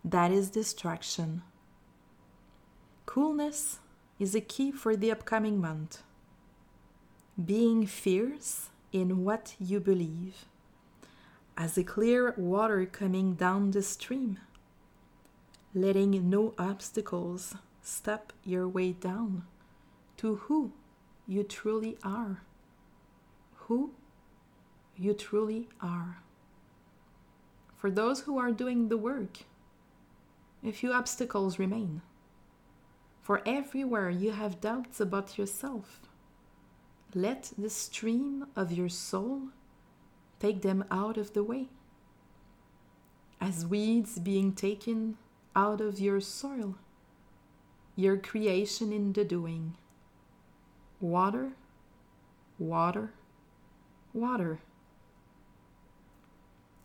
That 0.04 0.30
is 0.30 0.50
distraction. 0.50 1.42
Coolness 3.06 3.78
is 4.18 4.34
a 4.34 4.40
key 4.40 4.70
for 4.70 4.96
the 4.96 5.10
upcoming 5.10 5.60
month. 5.60 6.02
Being 7.42 7.86
fierce 7.86 8.68
in 8.92 9.24
what 9.24 9.54
you 9.58 9.80
believe, 9.80 10.44
as 11.56 11.78
a 11.78 11.84
clear 11.84 12.34
water 12.36 12.84
coming 12.86 13.34
down 13.34 13.70
the 13.70 13.82
stream, 13.82 14.38
letting 15.74 16.28
no 16.28 16.54
obstacles 16.58 17.54
stop 17.82 18.32
your 18.44 18.66
way 18.66 18.92
down 18.92 19.44
to 20.16 20.36
who 20.36 20.72
you 21.30 21.42
truly 21.42 21.96
are. 22.02 22.42
Who 23.54 23.92
you 24.96 25.14
truly 25.14 25.70
are 25.80 26.22
for 27.80 27.90
those 27.90 28.20
who 28.20 28.36
are 28.36 28.52
doing 28.52 28.90
the 28.90 28.98
work, 28.98 29.38
a 30.62 30.70
few 30.70 30.92
obstacles 30.92 31.58
remain. 31.58 32.02
For 33.22 33.40
everywhere 33.46 34.10
you 34.10 34.32
have 34.32 34.60
doubts 34.60 35.00
about 35.00 35.38
yourself, 35.38 36.02
let 37.14 37.52
the 37.56 37.70
stream 37.70 38.44
of 38.54 38.70
your 38.70 38.90
soul 38.90 39.44
take 40.38 40.60
them 40.60 40.84
out 40.90 41.16
of 41.16 41.32
the 41.32 41.42
way. 41.42 41.68
As 43.40 43.64
weeds 43.64 44.18
being 44.18 44.52
taken 44.52 45.16
out 45.56 45.80
of 45.80 45.98
your 45.98 46.20
soil, 46.20 46.76
your 47.96 48.18
creation 48.18 48.92
in 48.92 49.14
the 49.14 49.24
doing. 49.24 49.78
Water, 51.00 51.52
water, 52.58 53.14
water. 54.12 54.60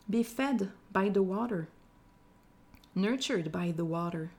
Be 0.09 0.23
fed 0.23 0.71
by 0.89 1.09
the 1.09 1.21
water, 1.21 1.67
nurtured 2.93 3.51
by 3.51 3.71
the 3.71 3.83
water, 3.83 4.31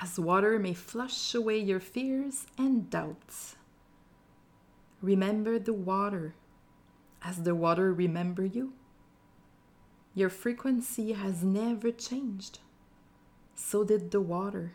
as 0.00 0.18
water 0.18 0.58
may 0.58 0.72
flush 0.72 1.34
away 1.34 1.58
your 1.58 1.80
fears 1.80 2.46
and 2.56 2.88
doubts. 2.88 3.56
Remember 5.02 5.58
the 5.58 5.74
water, 5.74 6.34
as 7.22 7.42
the 7.42 7.54
water 7.54 7.92
remember 7.92 8.46
you. 8.46 8.72
Your 10.14 10.30
frequency 10.30 11.12
has 11.12 11.44
never 11.44 11.90
changed. 11.90 12.60
So 13.54 13.84
did 13.84 14.10
the 14.10 14.22
water, 14.22 14.72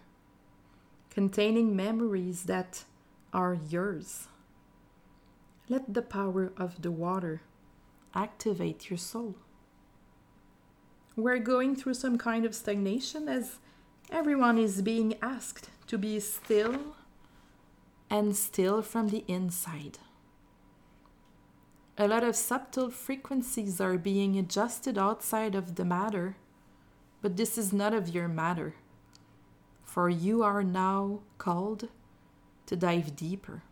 containing 1.10 1.76
memories 1.76 2.44
that 2.44 2.84
are 3.34 3.54
yours. 3.54 4.28
Let 5.68 5.94
the 5.94 6.02
power 6.02 6.52
of 6.58 6.82
the 6.82 6.92
water 6.92 7.42
activate 8.16 8.90
your 8.90 8.98
soul 8.98 9.36
we're 11.20 11.40
going 11.40 11.76
through 11.76 11.94
some 11.94 12.18
kind 12.18 12.46
of 12.46 12.56
stagnation 12.56 13.28
as 13.28 13.60
everyone 14.10 14.58
is 14.58 14.82
being 14.82 15.16
asked 15.22 15.70
to 15.88 15.98
be 15.98 16.20
still 16.20 16.96
and 18.10 18.36
still 18.36 18.82
from 18.82 19.10
the 19.10 19.24
inside. 19.28 20.00
A 21.98 22.08
lot 22.08 22.24
of 22.24 22.36
subtle 22.36 22.90
frequencies 22.90 23.82
are 23.82 23.98
being 23.98 24.38
adjusted 24.38 24.98
outside 24.98 25.54
of 25.54 25.76
the 25.76 25.84
matter, 25.84 26.38
but 27.22 27.36
this 27.36 27.58
is 27.58 27.74
not 27.74 27.94
of 27.94 28.10
your 28.10 28.30
matter, 28.30 28.76
for 29.84 30.10
you 30.10 30.42
are 30.42 30.64
now 30.64 31.20
called 31.38 31.90
to 32.70 32.76
dive 32.76 33.16
deeper. 33.16 33.64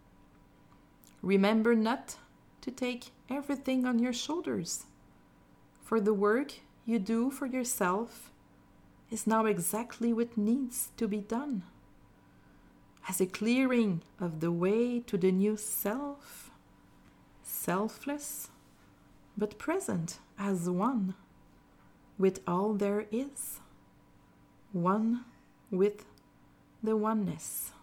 Remember 1.21 1.75
not 1.75 2.15
to 2.61 2.71
take 2.71 3.11
everything 3.29 3.85
on 3.85 3.99
your 3.99 4.11
shoulders, 4.11 4.87
for 5.83 5.99
the 6.01 6.15
work 6.15 6.53
you 6.83 6.97
do 6.97 7.29
for 7.29 7.45
yourself 7.45 8.31
is 9.11 9.27
now 9.27 9.45
exactly 9.45 10.11
what 10.11 10.35
needs 10.35 10.89
to 10.97 11.07
be 11.07 11.19
done. 11.19 11.61
As 13.07 13.21
a 13.21 13.27
clearing 13.27 14.01
of 14.19 14.39
the 14.39 14.51
way 14.51 14.99
to 15.01 15.15
the 15.15 15.31
new 15.31 15.57
self, 15.57 16.49
selfless 17.43 18.49
but 19.37 19.59
present 19.59 20.17
as 20.39 20.67
one 20.67 21.13
with 22.17 22.39
all 22.47 22.73
there 22.73 23.05
is, 23.11 23.59
one 24.71 25.23
with 25.69 26.03
the 26.81 26.97
oneness. 26.97 27.73